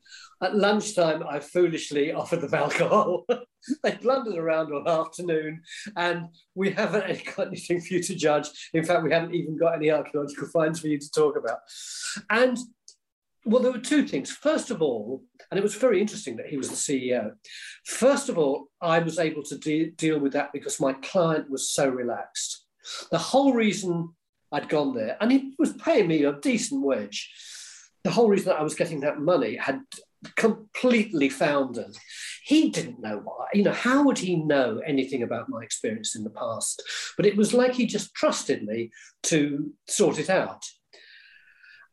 At 0.43 0.55
lunchtime, 0.55 1.25
I 1.29 1.41
foolishly 1.41 2.13
offered 2.21 2.43
them 2.43 2.55
alcohol. 2.55 3.27
they 3.83 3.97
blundered 3.97 4.37
around 4.37 4.73
all 4.73 4.89
afternoon, 4.89 5.63
and 5.97 6.27
we 6.55 6.71
haven't 6.71 7.25
got 7.37 7.49
anything 7.49 7.81
for 7.81 7.95
you 7.95 8.03
to 8.03 8.15
judge. 8.15 8.49
In 8.73 8.85
fact, 8.85 9.03
we 9.03 9.13
haven't 9.13 9.35
even 9.35 9.57
got 9.57 9.75
any 9.75 9.91
archaeological 9.91 10.49
finds 10.49 10.81
for 10.81 10.87
you 10.87 10.99
to 10.99 11.11
talk 11.11 11.37
about. 11.37 11.59
And 12.31 12.57
well, 13.45 13.63
there 13.63 13.73
were 13.73 13.79
two 13.79 14.07
things. 14.07 14.31
First 14.31 14.71
of 14.71 14.83
all, 14.83 15.23
and 15.51 15.59
it 15.59 15.63
was 15.63 15.75
very 15.75 16.01
interesting 16.01 16.37
that 16.37 16.47
he 16.47 16.57
was 16.57 16.69
the 16.69 16.75
CEO. 16.75 17.33
First 17.87 18.29
of 18.29 18.37
all, 18.39 18.69
I 18.81 18.99
was 18.99 19.19
able 19.19 19.43
to 19.45 19.59
de- 19.59 19.91
deal 19.91 20.19
with 20.19 20.33
that 20.35 20.53
because 20.53 20.81
my 20.81 20.93
client 20.95 21.51
was 21.51 21.71
so 21.71 21.89
relaxed. 21.89 22.67
The 23.11 23.19
whole 23.19 23.55
reason 23.55 24.15
I'd 24.53 24.69
gone 24.69 24.95
there, 24.95 25.17
and 25.21 25.33
he 25.33 25.55
was 25.59 25.73
paying 25.73 26.09
me 26.09 26.25
a 26.25 26.33
decent 26.33 26.83
wage, 26.83 27.33
the 28.05 28.11
whole 28.11 28.29
reason 28.29 28.49
that 28.49 28.59
I 28.59 28.63
was 28.63 28.75
getting 28.75 29.01
that 29.01 29.21
money 29.21 29.57
had 29.57 29.81
completely 30.37 31.29
foundered. 31.29 31.97
He 32.45 32.71
didn't 32.71 33.01
know 33.01 33.21
why. 33.25 33.47
You 33.55 33.65
know, 33.65 33.73
how 33.73 34.05
would 34.05 34.19
he 34.19 34.37
know 34.37 34.81
anything 34.85 35.23
about 35.23 35.49
my 35.49 35.63
experience 35.63 36.15
in 36.17 36.25
the 36.25 36.31
past? 36.31 36.83
But 37.17 37.27
it 37.27 37.37
was 37.37 37.55
like 37.55 37.75
he 37.75 37.87
just 37.87 38.15
trusted 38.15 38.65
me 38.65 38.91
to 39.25 39.73
sort 39.89 40.19
it 40.19 40.29
out. 40.29 40.65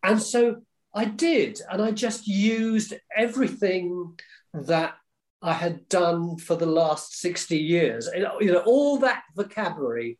And 0.04 0.22
so 0.22 0.62
I 0.98 1.06
did. 1.06 1.62
And 1.72 1.80
I 1.80 1.92
just 1.92 2.28
used 2.28 2.96
everything 3.16 4.18
that 4.52 4.96
I 5.44 5.54
had 5.54 5.88
done 5.90 6.38
for 6.38 6.56
the 6.56 6.66
last 6.66 7.20
60 7.20 7.56
years. 7.56 8.10
You 8.16 8.52
know, 8.52 8.64
all 8.66 8.98
that 8.98 9.22
vocabulary, 9.36 10.18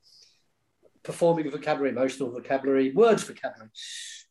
performing 1.02 1.50
vocabulary, 1.50 1.90
emotional 1.90 2.30
vocabulary, 2.30 2.92
words 2.92 3.24
vocabulary, 3.24 3.72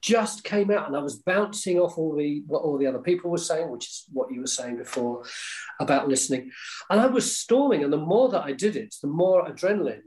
just 0.00 0.44
came 0.44 0.70
out. 0.70 0.86
And 0.86 0.96
I 0.96 1.00
was 1.00 1.16
bouncing 1.16 1.80
off 1.80 1.98
all 1.98 2.14
the 2.14 2.44
what 2.46 2.62
all 2.62 2.78
the 2.78 2.86
other 2.86 3.00
people 3.00 3.28
were 3.28 3.38
saying, 3.38 3.68
which 3.68 3.86
is 3.86 4.04
what 4.12 4.30
you 4.30 4.40
were 4.40 4.46
saying 4.46 4.76
before 4.76 5.24
about 5.80 6.08
listening. 6.08 6.52
And 6.88 7.00
I 7.00 7.06
was 7.06 7.36
storming. 7.36 7.82
And 7.82 7.92
the 7.92 7.96
more 7.96 8.28
that 8.28 8.44
I 8.44 8.52
did 8.52 8.76
it, 8.76 8.94
the 9.02 9.08
more 9.08 9.50
adrenaline 9.50 10.02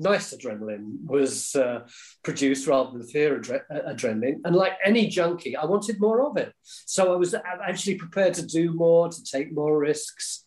nice 0.00 0.34
adrenaline 0.34 0.96
was 1.04 1.54
uh, 1.54 1.80
produced 2.24 2.66
rather 2.66 2.90
than 2.92 3.06
fear 3.06 3.38
adre- 3.38 3.62
adrenaline. 3.70 4.38
And 4.44 4.56
like 4.56 4.72
any 4.84 5.06
junkie, 5.06 5.56
I 5.56 5.66
wanted 5.66 6.00
more 6.00 6.26
of 6.26 6.36
it. 6.36 6.52
So 6.64 7.12
I 7.12 7.16
was 7.16 7.34
actually 7.34 7.96
prepared 7.96 8.34
to 8.34 8.46
do 8.46 8.72
more, 8.72 9.08
to 9.08 9.24
take 9.24 9.52
more 9.52 9.78
risks. 9.78 10.44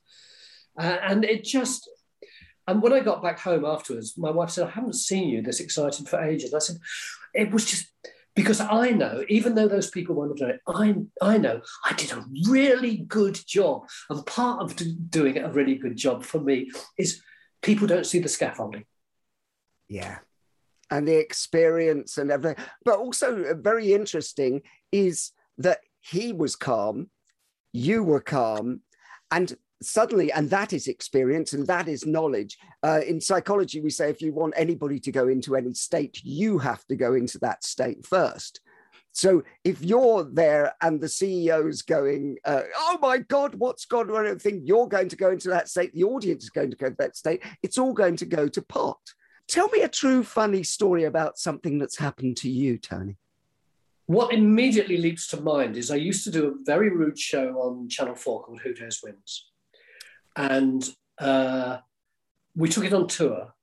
Uh, 0.77 0.97
and 1.03 1.23
it 1.23 1.43
just, 1.43 1.89
and 2.67 2.81
when 2.81 2.93
I 2.93 2.99
got 2.99 3.21
back 3.21 3.39
home 3.39 3.63
afterwards, 3.63 4.17
my 4.17 4.31
wife 4.31 4.49
said, 4.49 4.67
I 4.67 4.71
haven't 4.71 4.95
seen 4.95 5.29
you 5.29 5.41
this 5.41 5.59
excited 5.59 6.09
for 6.09 6.21
ages. 6.21 6.53
I 6.53 6.59
said, 6.59 6.77
it 7.33 7.51
was 7.51 7.65
just 7.65 7.85
because 8.35 8.59
I 8.59 8.89
know, 8.89 9.23
even 9.29 9.53
though 9.53 9.67
those 9.67 9.91
people 9.91 10.15
wanted 10.15 10.37
to 10.37 10.45
do 10.45 10.51
it, 10.53 10.61
I, 10.67 10.95
I 11.21 11.37
know 11.37 11.61
I 11.85 11.93
did 11.93 12.11
a 12.11 12.25
really 12.49 12.97
good 12.97 13.39
job. 13.45 13.83
And 14.09 14.25
part 14.25 14.63
of 14.63 14.75
doing 15.11 15.37
a 15.37 15.51
really 15.51 15.75
good 15.75 15.95
job 15.95 16.23
for 16.23 16.39
me 16.39 16.71
is 16.97 17.21
people 17.61 17.85
don't 17.85 18.07
see 18.07 18.19
the 18.19 18.29
scaffolding. 18.29 18.85
Yeah. 19.93 20.17
And 20.89 21.07
the 21.07 21.19
experience 21.19 22.17
and 22.17 22.31
everything. 22.31 22.63
But 22.83 22.97
also, 22.97 23.43
uh, 23.43 23.53
very 23.53 23.93
interesting 23.93 24.63
is 24.91 25.31
that 25.59 25.81
he 26.01 26.33
was 26.33 26.55
calm, 26.55 27.11
you 27.71 28.03
were 28.03 28.19
calm, 28.19 28.81
and 29.29 29.55
suddenly, 29.83 30.31
and 30.31 30.49
that 30.49 30.73
is 30.73 30.87
experience 30.87 31.53
and 31.53 31.67
that 31.67 31.87
is 31.87 32.07
knowledge. 32.07 32.57
Uh, 32.81 33.01
in 33.07 33.21
psychology, 33.21 33.81
we 33.81 33.91
say 33.91 34.09
if 34.09 34.19
you 34.19 34.33
want 34.33 34.55
anybody 34.57 34.99
to 34.99 35.11
go 35.11 35.27
into 35.27 35.55
any 35.55 35.75
state, 35.75 36.19
you 36.23 36.57
have 36.57 36.83
to 36.87 36.95
go 36.95 37.13
into 37.13 37.37
that 37.39 37.63
state 37.63 38.03
first. 38.03 38.61
So 39.11 39.43
if 39.63 39.83
you're 39.83 40.23
there 40.23 40.73
and 40.81 40.99
the 40.99 41.07
CEO's 41.07 41.83
going, 41.83 42.37
uh, 42.45 42.63
oh 42.75 42.97
my 42.99 43.19
God, 43.19 43.53
what's 43.53 43.85
on? 43.93 44.09
I 44.09 44.23
don't 44.23 44.41
think 44.41 44.63
you're 44.65 44.87
going 44.87 45.09
to 45.09 45.15
go 45.15 45.29
into 45.29 45.49
that 45.49 45.69
state. 45.69 45.93
The 45.93 46.03
audience 46.03 46.45
is 46.45 46.49
going 46.49 46.71
to 46.71 46.77
go 46.77 46.89
to 46.89 46.95
that 46.97 47.15
state. 47.15 47.43
It's 47.61 47.77
all 47.77 47.93
going 47.93 48.15
to 48.17 48.25
go 48.25 48.47
to 48.47 48.61
pot. 48.63 48.97
Tell 49.47 49.67
me 49.69 49.81
a 49.81 49.89
true 49.89 50.23
funny 50.23 50.63
story 50.63 51.03
about 51.03 51.37
something 51.37 51.77
that's 51.77 51.97
happened 51.97 52.37
to 52.37 52.49
you, 52.49 52.77
Tony. 52.77 53.17
What 54.05 54.33
immediately 54.33 54.97
leaps 54.97 55.27
to 55.27 55.41
mind 55.41 55.77
is 55.77 55.91
I 55.91 55.95
used 55.95 56.23
to 56.25 56.31
do 56.31 56.47
a 56.47 56.63
very 56.65 56.89
rude 56.89 57.17
show 57.19 57.53
on 57.59 57.87
Channel 57.89 58.15
4 58.15 58.43
called 58.43 58.61
Who 58.61 58.73
Dares 58.73 59.01
Wins. 59.03 59.49
And 60.35 60.87
uh, 61.19 61.77
we 62.55 62.69
took 62.69 62.85
it 62.85 62.93
on 62.93 63.07
tour. 63.07 63.53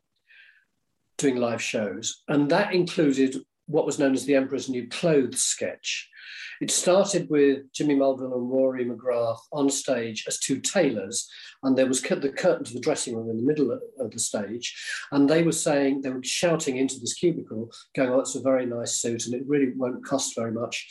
doing 1.18 1.36
live 1.36 1.62
shows, 1.62 2.22
and 2.28 2.50
that 2.50 2.72
included 2.72 3.36
what 3.66 3.86
was 3.86 3.98
known 3.98 4.14
as 4.14 4.24
the 4.24 4.34
Emperor's 4.34 4.68
New 4.68 4.88
Clothes 4.88 5.42
sketch. 5.42 6.08
It 6.60 6.70
started 6.70 7.30
with 7.30 7.72
Jimmy 7.72 7.94
Mulville 7.94 8.34
and 8.34 8.50
Rory 8.50 8.84
McGrath 8.84 9.40
on 9.50 9.70
stage 9.70 10.24
as 10.28 10.38
two 10.38 10.60
tailors, 10.60 11.26
and 11.62 11.76
there 11.76 11.86
was 11.86 12.02
the 12.02 12.34
curtain 12.36 12.64
to 12.64 12.74
the 12.74 12.80
dressing 12.80 13.16
room 13.16 13.30
in 13.30 13.38
the 13.38 13.42
middle 13.42 13.72
of 13.98 14.10
the 14.10 14.18
stage, 14.18 14.78
and 15.10 15.28
they 15.28 15.42
were 15.42 15.52
saying 15.52 16.02
they 16.02 16.10
were 16.10 16.22
shouting 16.22 16.76
into 16.76 17.00
this 17.00 17.14
cubicle, 17.14 17.72
going, 17.96 18.10
"Oh, 18.10 18.20
it's 18.20 18.34
a 18.34 18.42
very 18.42 18.66
nice 18.66 18.96
suit, 18.96 19.24
and 19.24 19.34
it 19.34 19.46
really 19.46 19.72
won't 19.74 20.04
cost 20.04 20.36
very 20.36 20.52
much 20.52 20.86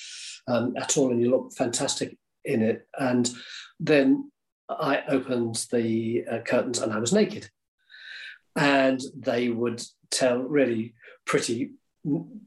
um, 0.47 0.75
at 0.75 0.97
all, 0.97 1.11
and 1.11 1.21
you 1.21 1.29
look 1.29 1.53
fantastic 1.53 2.17
in 2.45 2.63
it." 2.63 2.87
And 2.97 3.29
then 3.79 4.31
I 4.67 5.03
opened 5.07 5.67
the 5.71 6.25
uh, 6.25 6.39
curtains, 6.39 6.79
and 6.79 6.91
I 6.91 6.97
was 6.97 7.13
naked, 7.13 7.47
and 8.55 8.99
they 9.15 9.49
would 9.49 9.83
tell 10.09 10.39
really 10.39 10.95
pretty 11.25 11.73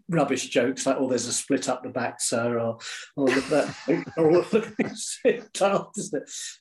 rubbish 0.09 0.49
jokes 0.49 0.87
like, 0.87 0.97
"Oh, 0.99 1.09
there's 1.09 1.27
a 1.27 1.33
split 1.33 1.69
up 1.69 1.83
the 1.83 1.89
back, 1.89 2.21
sir," 2.21 2.59
or 2.59 2.79
"Oh, 3.17 3.25
look 3.25 3.37
at 3.37 3.51
that, 3.51 4.13
or 4.17 4.33
look 4.33 4.55
at 4.55 4.75
it? 5.25 5.59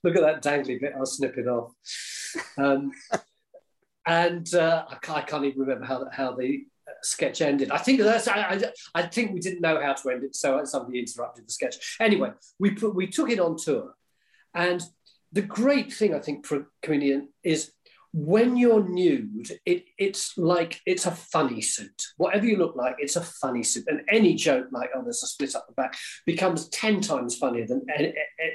Look 0.03 0.15
at 0.15 0.21
that 0.21 0.43
dangly 0.43 0.79
bit. 0.79 0.93
I'll 0.95 1.05
snip 1.05 1.37
it 1.37 1.47
off." 1.47 1.73
Um, 2.57 2.91
and 4.07 4.53
uh, 4.53 4.85
I, 4.89 4.95
can't, 4.95 5.17
I, 5.17 5.21
can't, 5.21 5.45
even 5.45 5.61
remember 5.61 5.85
how 5.85 6.05
how 6.11 6.35
the 6.35 6.63
sketch 7.03 7.41
ended. 7.41 7.71
I 7.71 7.77
think 7.77 7.99
that's 7.99 8.27
I, 8.27 8.41
I, 8.41 8.61
I, 8.95 9.01
think 9.03 9.31
we 9.31 9.39
didn't 9.39 9.61
know 9.61 9.81
how 9.81 9.93
to 9.93 10.09
end 10.09 10.23
it, 10.23 10.35
so 10.35 10.63
somebody 10.65 10.99
interrupted 10.99 11.47
the 11.47 11.51
sketch. 11.51 11.97
Anyway, 11.99 12.31
we 12.59 12.71
put 12.71 12.95
we 12.95 13.07
took 13.07 13.29
it 13.29 13.39
on 13.39 13.57
tour, 13.57 13.93
and 14.53 14.81
the 15.31 15.41
great 15.41 15.93
thing 15.93 16.13
I 16.13 16.19
think 16.19 16.45
for 16.45 16.57
a 16.57 16.65
comedian 16.81 17.29
is 17.43 17.71
when 18.13 18.57
you're 18.57 18.87
nude, 18.87 19.51
it, 19.65 19.85
it's 19.97 20.37
like 20.37 20.81
it's 20.85 21.05
a 21.05 21.11
funny 21.11 21.61
suit. 21.61 22.03
Whatever 22.17 22.45
you 22.45 22.57
look 22.57 22.75
like, 22.75 22.95
it's 22.99 23.15
a 23.15 23.21
funny 23.21 23.63
suit. 23.63 23.85
And 23.87 24.01
any 24.09 24.35
joke 24.35 24.67
like, 24.71 24.89
oh, 24.93 25.01
there's 25.01 25.23
a 25.23 25.27
split 25.27 25.55
up 25.55 25.65
the 25.67 25.73
back, 25.73 25.95
becomes 26.25 26.67
10 26.69 27.01
times 27.01 27.37
funnier 27.37 27.65
than 27.65 27.85
any, 27.95 28.13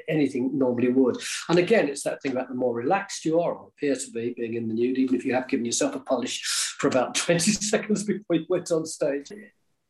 anything 0.09 0.59
normally 0.59 0.91
would. 0.91 1.17
And 1.49 1.59
again, 1.59 1.89
it's 1.89 2.03
that 2.03 2.21
thing 2.23 2.33
about 2.33 2.49
the 2.49 2.55
more 2.55 2.75
relaxed 2.75 3.25
you 3.25 3.41
are, 3.41 3.55
or 3.55 3.69
appear 3.69 3.97
to 3.97 4.11
be, 4.11 4.35
being 4.37 4.55
in 4.55 4.69
the 4.69 4.75
nude, 4.75 4.99
even 4.99 5.15
if 5.15 5.25
you 5.25 5.35
have 5.35 5.49
given 5.49 5.65
yourself 5.65 5.95
a 5.95 6.01
polish 6.01 6.43
for 6.79 6.89
about 6.89 7.15
20 7.15 7.51
seconds 7.53 8.05
before 8.05 8.37
you 8.37 8.47
went 8.51 8.71
on 8.71 8.85
stage, 8.85 9.33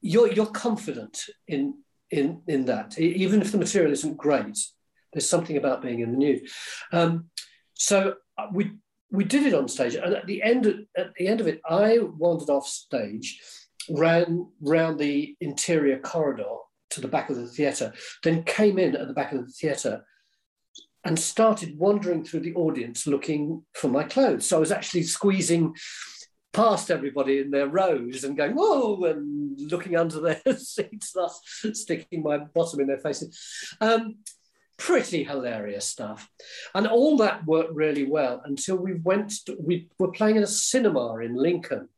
you're, 0.01 0.33
you're 0.33 0.47
confident 0.47 1.25
in, 1.49 1.75
in, 2.13 2.41
in 2.47 2.67
that. 2.67 2.99
Even 3.01 3.43
if 3.43 3.51
the 3.51 3.59
material 3.59 3.93
isn't 3.93 4.17
great, 4.17 4.59
there's 5.13 5.29
something 5.29 5.57
about 5.57 5.83
being 5.83 6.01
in 6.01 6.13
the 6.13 6.19
nude. 6.19 6.49
Um, 6.93 7.31
so 7.75 8.15
uh, 8.39 8.47
we 8.53 8.73
we 9.17 9.25
did 9.25 9.47
it 9.47 9.55
on 9.55 9.69
stage, 9.69 9.95
and 9.95 10.15
at 10.15 10.27
the 10.27 10.43
end 10.43 10.67
of, 10.67 10.79
at 10.97 11.15
the 11.15 11.27
end 11.27 11.41
of 11.41 11.47
it, 11.47 11.61
I 11.69 11.99
wandered 11.99 12.51
off 12.51 12.67
stage, 12.67 13.41
ran 13.91 14.49
round 14.61 14.99
the 14.99 15.35
interior 15.41 15.99
corridor 15.99 16.57
to 16.91 17.01
the 17.01 17.09
back 17.09 17.31
of 17.31 17.37
the 17.37 17.47
theatre, 17.47 17.93
then 18.23 18.45
came 18.45 18.79
in 18.79 18.95
at 18.95 19.09
the 19.09 19.15
back 19.15 19.33
of 19.33 19.47
the 19.47 19.53
theatre 19.53 20.05
and 21.05 21.19
started 21.19 21.79
wandering 21.79 22.25
through 22.25 22.41
the 22.41 22.55
audience 22.55 23.07
looking 23.07 23.65
for 23.75 23.89
my 23.89 24.03
clothes. 24.05 24.47
So 24.47 24.57
I 24.57 24.61
was 24.61 24.73
actually 24.73 25.05
squeezing 25.05 25.75
past 26.53 26.91
everybody 26.91 27.39
in 27.39 27.51
their 27.51 27.69
rows 27.69 28.25
and 28.25 28.37
going, 28.37 28.53
whoa, 28.53 29.05
and 29.05 29.61
looking 29.71 29.97
under 29.97 30.21
their 30.21 30.41
seats, 30.57 31.13
thus 31.13 31.41
sticking 31.75 32.23
my 32.23 32.39
bottom 32.39 32.81
in 32.81 32.87
their 32.87 32.99
faces. 32.99 33.39
Um, 33.81 34.17
pretty 34.77 35.25
hilarious 35.25 35.87
stuff. 35.87 36.29
And 36.75 36.87
all 36.87 37.17
that 37.19 37.47
worked 37.47 37.75
really 37.75 38.05
well 38.05 38.43
until 38.45 38.77
we 38.77 38.95
went, 38.95 39.31
to, 39.47 39.57
we 39.59 39.89
were 39.99 40.13
playing 40.13 40.37
in 40.37 40.43
a 40.43 40.49
cinema 40.49 41.17
in 41.19 41.35
Lincoln. 41.35 41.89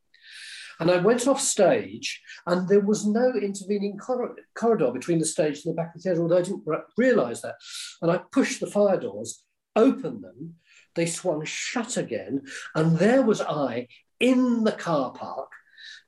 And 0.80 0.90
I 0.92 0.98
went 0.98 1.26
off 1.26 1.40
stage, 1.40 2.22
and 2.46 2.68
there 2.68 2.80
was 2.80 3.04
no 3.04 3.32
intervening 3.32 3.98
cor- 3.98 4.36
corridor 4.54 4.92
between 4.92 5.18
the 5.18 5.24
stage 5.24 5.64
and 5.64 5.72
the 5.72 5.76
back 5.76 5.94
of 5.94 6.02
the 6.02 6.08
theatre, 6.08 6.22
although 6.22 6.38
I 6.38 6.42
didn't 6.42 6.62
re- 6.64 6.78
realize 6.96 7.42
that. 7.42 7.56
And 8.00 8.12
I 8.12 8.18
pushed 8.30 8.60
the 8.60 8.68
fire 8.68 8.98
doors, 8.98 9.42
opened 9.74 10.22
them, 10.22 10.54
they 10.94 11.06
swung 11.06 11.44
shut 11.44 11.96
again, 11.96 12.42
and 12.76 12.96
there 12.98 13.22
was 13.22 13.40
I 13.40 13.88
in 14.20 14.62
the 14.62 14.72
car 14.72 15.12
park, 15.12 15.50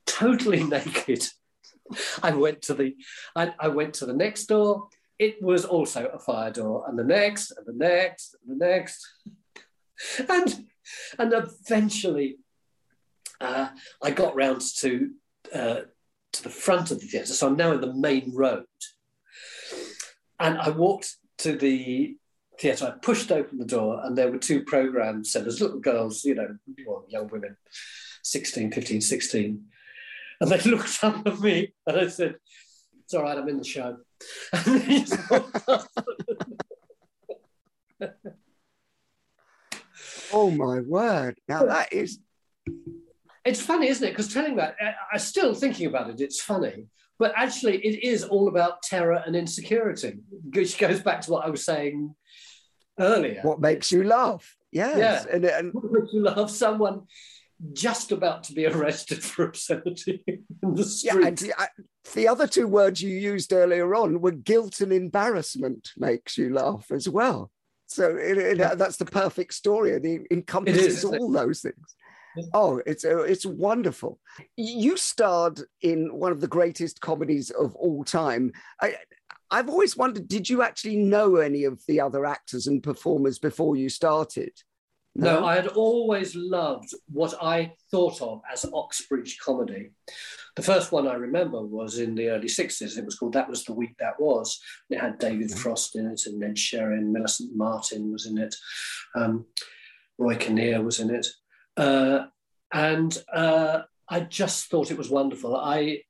totally 0.07 0.63
naked. 0.77 1.25
I 2.23 2.31
went 2.33 2.63
to 2.63 2.75
the 2.75 2.95
I, 3.35 3.53
I 3.59 3.69
went 3.69 3.95
to 3.95 4.07
the 4.07 4.13
next 4.13 4.47
door 4.47 4.89
it 5.21 5.41
was 5.43 5.67
also 5.67 6.07
a 6.07 6.19
fire 6.19 6.51
door, 6.51 6.87
and 6.89 6.99
the 6.99 7.05
next, 7.05 7.53
and 7.53 7.67
the 7.67 7.75
next, 7.75 8.35
and 8.43 8.59
the 8.59 8.67
next. 8.67 9.07
and, 10.31 10.65
and 11.19 11.33
eventually, 11.35 12.39
uh, 13.39 13.69
I 14.03 14.13
got 14.13 14.35
round 14.35 14.63
to, 14.79 15.11
uh, 15.55 15.81
to 16.33 16.43
the 16.43 16.49
front 16.49 16.91
of 16.91 17.01
the 17.01 17.07
theatre. 17.07 17.27
So 17.27 17.49
I'm 17.49 17.57
now 17.57 17.73
in 17.73 17.83
the 17.83 17.93
main 17.93 18.33
road. 18.35 18.65
And 20.39 20.57
I 20.57 20.71
walked 20.71 21.17
to 21.39 21.55
the 21.55 22.17
theatre. 22.59 22.87
I 22.87 22.99
pushed 23.05 23.31
open 23.31 23.59
the 23.59 23.67
door, 23.67 24.01
and 24.03 24.17
there 24.17 24.31
were 24.31 24.39
two 24.39 24.65
program 24.65 25.23
centers, 25.23 25.61
little 25.61 25.81
girls, 25.81 26.25
you 26.25 26.35
know, 26.35 26.57
young 27.09 27.29
women, 27.29 27.59
16, 28.23 28.73
15, 28.73 29.03
16. 29.03 29.65
And 30.41 30.51
they 30.51 30.61
looked 30.71 31.05
up 31.05 31.27
at 31.27 31.41
me, 31.41 31.75
and 31.87 31.99
I 31.99 32.09
said, 32.09 32.37
It's 33.05 33.13
all 33.13 33.25
right, 33.25 33.37
I'm 33.37 33.51
in 33.51 33.59
the 33.59 33.65
show. 33.65 33.99
oh 40.33 40.51
my 40.51 40.81
word! 40.81 41.39
Now 41.49 41.65
that 41.67 41.93
is. 41.93 42.19
It's 43.45 43.63
funny, 43.63 43.89
isn't 43.89 44.07
it? 44.07 44.11
Because 44.11 44.33
telling 44.33 44.57
that, 44.57 44.77
I'm 45.13 45.19
still 45.19 45.55
thinking 45.55 45.87
about 45.87 46.11
it. 46.11 46.21
It's 46.21 46.41
funny, 46.41 46.87
but 47.19 47.33
actually, 47.37 47.79
it 47.79 48.03
is 48.03 48.25
all 48.25 48.49
about 48.49 48.83
terror 48.83 49.23
and 49.25 49.37
insecurity, 49.37 50.19
which 50.55 50.79
goes 50.79 51.01
back 51.01 51.21
to 51.23 51.31
what 51.31 51.45
I 51.47 51.51
was 51.51 51.65
saying 51.65 52.15
earlier. 52.99 53.41
What 53.43 53.61
makes 53.61 53.93
you 53.93 54.05
laugh? 54.05 54.57
Yes. 54.73 54.97
Yeah. 54.99 55.35
And, 55.35 55.45
and 55.45 55.75
what 55.75 55.93
makes 55.93 56.13
you 56.13 56.23
laugh? 56.23 56.51
Someone 56.51 57.03
just 57.73 58.13
about 58.13 58.45
to 58.45 58.53
be 58.53 58.67
arrested 58.67 59.23
for 59.23 59.45
obscenity 59.45 60.23
in 60.27 60.75
the 60.75 60.85
street. 60.85 61.21
Yeah, 61.21 61.27
and 61.27 61.53
uh, 61.59 61.67
the 62.15 62.29
other 62.29 62.47
two 62.47 62.67
words 62.67 63.03
you 63.03 63.11
used 63.11 63.53
earlier 63.53 63.95
on 63.95 64.21
were 64.21 64.31
guilt 64.31 64.81
and 64.81 64.93
embarrassment 64.93 65.91
makes 65.97 66.39
you 66.39 66.53
laugh 66.53 66.91
as 66.91 67.09
well. 67.09 67.51
So 67.87 68.17
it, 68.17 68.39
it, 68.39 68.79
that's 68.79 68.97
the 68.97 69.05
perfect 69.05 69.55
story. 69.55 69.91
It 69.93 70.27
encompasses 70.31 71.05
all 71.05 71.37
it? 71.37 71.39
those 71.39 71.61
things. 71.61 71.97
Oh, 72.55 72.81
it's 72.87 73.05
uh, 73.05 73.23
it's 73.23 73.45
wonderful. 73.45 74.21
You 74.57 74.97
starred 74.97 75.61
in 75.83 76.15
one 76.15 76.31
of 76.31 76.41
the 76.41 76.47
greatest 76.47 77.01
comedies 77.01 77.51
of 77.51 77.75
all 77.75 78.05
time. 78.05 78.53
I, 78.81 78.95
I've 79.51 79.69
always 79.69 79.97
wondered, 79.97 80.29
did 80.29 80.49
you 80.49 80.63
actually 80.63 80.97
know 80.97 81.37
any 81.37 81.65
of 81.65 81.83
the 81.89 82.01
other 82.01 82.25
actors 82.25 82.69
and 82.69 82.83
performers 82.83 83.41
before 83.41 83.75
you 83.75 83.89
started? 83.89 84.53
No, 85.17 85.45
I 85.45 85.57
had 85.57 85.67
always 85.67 86.37
loved 86.37 86.95
what 87.11 87.35
I 87.43 87.73
thought 87.91 88.23
of 88.23 88.43
as 88.51 88.65
Oxbridge 88.73 89.39
comedy. 89.39 89.91
The 90.55 90.63
first 90.63 90.93
one 90.93 91.09
I 91.09 91.15
remember 91.15 91.63
was 91.63 91.99
in 91.99 92.15
the 92.15 92.29
early 92.29 92.47
60s. 92.47 92.97
It 92.97 93.05
was 93.05 93.17
called 93.17 93.33
That 93.33 93.49
Was 93.49 93.65
the 93.65 93.75
Week 93.75 93.97
That 93.99 94.21
Was. 94.21 94.61
It 94.89 95.01
had 95.01 95.19
David 95.19 95.49
mm-hmm. 95.49 95.59
Frost 95.59 95.97
in 95.97 96.07
it 96.07 96.23
and 96.27 96.39
Ned 96.39 96.55
Sherrin, 96.57 97.11
Millicent 97.13 97.57
Martin 97.57 98.13
was 98.13 98.27
in 98.27 98.39
it, 98.39 98.55
um, 99.17 99.47
Roy 100.17 100.37
Kinnear 100.37 100.83
was 100.83 101.01
in 101.01 101.11
it. 101.11 101.27
Uh, 101.77 102.27
and 102.73 103.17
uh, 103.33 103.83
I 104.09 104.21
just 104.21 104.71
thought 104.71 104.91
it 104.91 104.99
was 104.99 105.11
wonderful. 105.11 105.57
I 105.57 106.03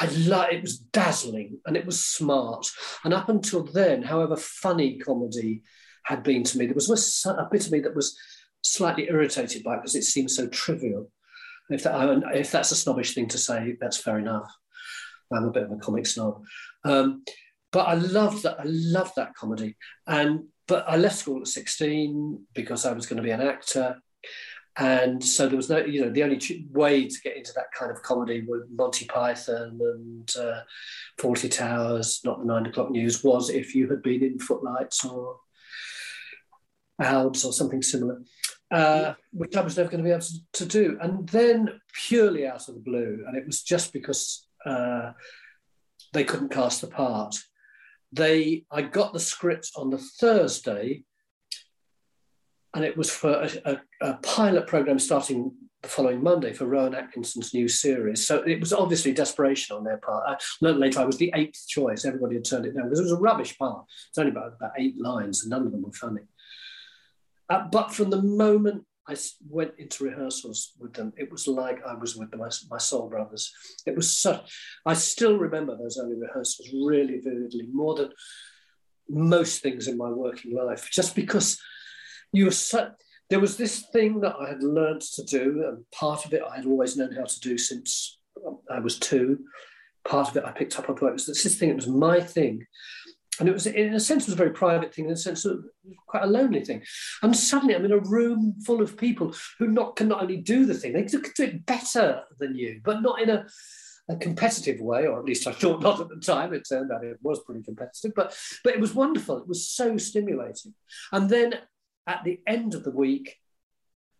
I 0.00 0.06
lo- 0.06 0.46
it 0.50 0.62
was 0.62 0.78
dazzling 0.78 1.58
and 1.66 1.76
it 1.76 1.84
was 1.84 2.04
smart. 2.04 2.66
And 3.04 3.12
up 3.12 3.28
until 3.28 3.64
then, 3.64 4.02
however 4.02 4.36
funny 4.36 4.98
comedy 4.98 5.62
had 6.04 6.22
been 6.22 6.42
to 6.44 6.58
me. 6.58 6.66
There 6.66 6.74
was 6.74 7.24
a 7.26 7.48
bit 7.50 7.66
of 7.66 7.72
me 7.72 7.80
that 7.80 7.94
was 7.94 8.18
slightly 8.62 9.08
irritated 9.08 9.62
by 9.62 9.74
it 9.74 9.76
because 9.78 9.94
it 9.94 10.04
seemed 10.04 10.30
so 10.30 10.48
trivial. 10.48 11.10
If, 11.70 11.82
that, 11.82 12.22
if 12.34 12.50
that's 12.50 12.72
a 12.72 12.76
snobbish 12.76 13.14
thing 13.14 13.28
to 13.28 13.38
say, 13.38 13.76
that's 13.80 13.98
fair 13.98 14.18
enough. 14.18 14.50
I'm 15.32 15.44
a 15.44 15.50
bit 15.50 15.64
of 15.64 15.72
a 15.72 15.76
comic 15.76 16.06
snob, 16.06 16.42
um, 16.84 17.22
but 17.70 17.86
I 17.86 17.94
loved 17.94 18.44
that. 18.44 18.60
I 18.60 18.64
loved 18.64 19.12
that 19.16 19.34
comedy, 19.34 19.76
and 20.06 20.44
but 20.66 20.88
I 20.88 20.96
left 20.96 21.18
school 21.18 21.40
at 21.40 21.48
16 21.48 22.46
because 22.54 22.86
I 22.86 22.92
was 22.92 23.06
going 23.06 23.18
to 23.18 23.22
be 23.22 23.30
an 23.30 23.42
actor, 23.42 24.00
and 24.78 25.22
so 25.22 25.48
there 25.48 25.56
was 25.56 25.68
no, 25.68 25.78
you 25.78 26.02
know, 26.02 26.10
the 26.10 26.22
only 26.22 26.40
way 26.70 27.08
to 27.08 27.20
get 27.22 27.36
into 27.36 27.52
that 27.56 27.72
kind 27.76 27.90
of 27.90 28.02
comedy 28.02 28.44
with 28.46 28.62
Monty 28.70 29.06
Python 29.06 29.78
and 29.80 30.36
uh, 30.38 30.60
Fawlty 31.18 31.50
Towers, 31.50 32.20
not 32.24 32.38
the 32.38 32.46
nine 32.46 32.66
o'clock 32.66 32.90
news, 32.90 33.24
was 33.24 33.50
if 33.50 33.74
you 33.74 33.88
had 33.88 34.02
been 34.02 34.22
in 34.22 34.38
Footlights 34.38 35.04
or 35.04 35.40
Alps 37.00 37.44
or 37.44 37.52
something 37.52 37.82
similar, 37.82 38.22
uh, 38.70 39.14
which 39.32 39.56
I 39.56 39.60
was 39.60 39.76
never 39.76 39.88
going 39.88 40.02
to 40.02 40.08
be 40.08 40.12
able 40.12 40.22
to, 40.22 40.52
to, 40.52 40.66
do. 40.66 40.98
And 41.00 41.28
then 41.28 41.80
purely 41.92 42.46
out 42.46 42.68
of 42.68 42.74
the 42.74 42.80
blue, 42.80 43.24
and 43.26 43.36
it 43.36 43.46
was 43.46 43.62
just 43.62 43.92
because 43.92 44.46
uh, 44.64 45.12
they 46.12 46.24
couldn't 46.24 46.50
cast 46.50 46.80
the 46.80 46.88
part. 46.88 47.36
They, 48.12 48.64
I 48.70 48.82
got 48.82 49.12
the 49.12 49.20
script 49.20 49.70
on 49.76 49.90
the 49.90 49.98
Thursday, 49.98 51.04
and 52.74 52.84
it 52.84 52.96
was 52.96 53.10
for 53.10 53.30
a, 53.30 53.50
a, 53.64 53.80
a 54.02 54.14
pilot 54.18 54.66
program 54.66 54.98
starting 54.98 55.52
the 55.82 55.88
following 55.88 56.22
Monday 56.22 56.52
for 56.52 56.66
Rowan 56.66 56.94
Atkinson's 56.94 57.54
new 57.54 57.68
series. 57.68 58.26
So 58.26 58.42
it 58.42 58.58
was 58.58 58.72
obviously 58.72 59.12
desperation 59.12 59.76
on 59.76 59.84
their 59.84 59.98
part. 59.98 60.24
I 60.26 60.36
learned 60.60 60.80
later 60.80 61.00
I 61.00 61.04
was 61.04 61.18
the 61.18 61.32
eighth 61.34 61.66
choice. 61.68 62.04
Everybody 62.04 62.34
had 62.34 62.44
turned 62.44 62.66
it 62.66 62.74
down 62.74 62.84
because 62.84 63.00
it 63.00 63.04
was 63.04 63.12
a 63.12 63.18
rubbish 63.18 63.56
part. 63.56 63.84
It's 64.08 64.18
only 64.18 64.32
about, 64.32 64.54
about 64.56 64.72
eight 64.78 65.00
lines, 65.00 65.42
and 65.42 65.50
none 65.50 65.66
of 65.66 65.72
them 65.72 65.82
were 65.82 65.92
funny. 65.92 66.22
Uh, 67.48 67.64
but 67.70 67.92
from 67.92 68.10
the 68.10 68.22
moment 68.22 68.84
I 69.08 69.16
went 69.48 69.72
into 69.78 70.04
rehearsals 70.04 70.72
with 70.78 70.92
them, 70.92 71.12
it 71.16 71.30
was 71.32 71.48
like 71.48 71.82
I 71.86 71.94
was 71.94 72.14
with 72.14 72.34
my, 72.34 72.48
my 72.70 72.78
soul 72.78 73.08
brothers. 73.08 73.52
It 73.86 73.96
was 73.96 74.12
such, 74.12 74.54
I 74.84 74.94
still 74.94 75.38
remember 75.38 75.76
those 75.76 75.98
early 75.98 76.16
rehearsals 76.16 76.68
really 76.72 77.20
vividly, 77.20 77.68
more 77.72 77.94
than 77.94 78.10
most 79.08 79.62
things 79.62 79.88
in 79.88 79.96
my 79.96 80.10
working 80.10 80.54
life, 80.54 80.90
just 80.92 81.14
because 81.14 81.58
you 82.32 82.44
were 82.44 82.50
such, 82.50 82.92
there 83.30 83.40
was 83.40 83.56
this 83.56 83.86
thing 83.92 84.20
that 84.20 84.36
I 84.38 84.48
had 84.50 84.62
learned 84.62 85.00
to 85.00 85.22
do, 85.24 85.64
and 85.66 85.84
part 85.90 86.26
of 86.26 86.34
it 86.34 86.42
I 86.42 86.56
had 86.56 86.66
always 86.66 86.96
known 86.96 87.12
how 87.12 87.24
to 87.24 87.40
do 87.40 87.56
since 87.56 88.18
I 88.70 88.78
was 88.80 88.98
two. 88.98 89.38
Part 90.04 90.28
of 90.28 90.36
it 90.36 90.44
I 90.44 90.52
picked 90.52 90.78
up 90.78 90.88
on. 90.88 90.96
It 90.96 91.12
was 91.12 91.26
this 91.26 91.58
thing, 91.58 91.70
it 91.70 91.76
was 91.76 91.88
my 91.88 92.20
thing. 92.20 92.66
And 93.40 93.48
it 93.48 93.52
was, 93.52 93.66
in 93.66 93.94
a 93.94 94.00
sense, 94.00 94.24
it 94.24 94.28
was 94.28 94.34
a 94.34 94.36
very 94.36 94.52
private 94.52 94.94
thing, 94.94 95.06
in 95.06 95.12
a 95.12 95.16
sense, 95.16 95.44
it 95.44 95.58
quite 96.06 96.24
a 96.24 96.26
lonely 96.26 96.64
thing. 96.64 96.82
And 97.22 97.36
suddenly 97.36 97.74
I'm 97.74 97.84
in 97.84 97.92
a 97.92 97.98
room 97.98 98.54
full 98.64 98.82
of 98.82 98.96
people 98.96 99.34
who 99.58 99.68
not, 99.68 99.96
can 99.96 100.08
not 100.08 100.22
only 100.22 100.38
do 100.38 100.66
the 100.66 100.74
thing, 100.74 100.92
they 100.92 101.04
could 101.04 101.34
do 101.36 101.44
it 101.44 101.66
better 101.66 102.22
than 102.38 102.56
you, 102.56 102.80
but 102.84 103.02
not 103.02 103.20
in 103.20 103.30
a, 103.30 103.46
a 104.08 104.16
competitive 104.16 104.80
way, 104.80 105.06
or 105.06 105.18
at 105.18 105.24
least 105.24 105.46
I 105.46 105.52
thought 105.52 105.82
not 105.82 106.00
at 106.00 106.08
the 106.08 106.16
time. 106.16 106.52
It 106.52 106.66
turned 106.68 106.90
out 106.90 107.04
it 107.04 107.18
was 107.22 107.40
pretty 107.44 107.62
competitive, 107.62 108.12
but 108.16 108.36
but 108.64 108.74
it 108.74 108.80
was 108.80 108.94
wonderful. 108.94 109.38
It 109.38 109.48
was 109.48 109.68
so 109.70 109.96
stimulating. 109.98 110.74
And 111.12 111.28
then 111.28 111.54
at 112.06 112.24
the 112.24 112.40
end 112.46 112.74
of 112.74 112.84
the 112.84 112.90
week, 112.90 113.36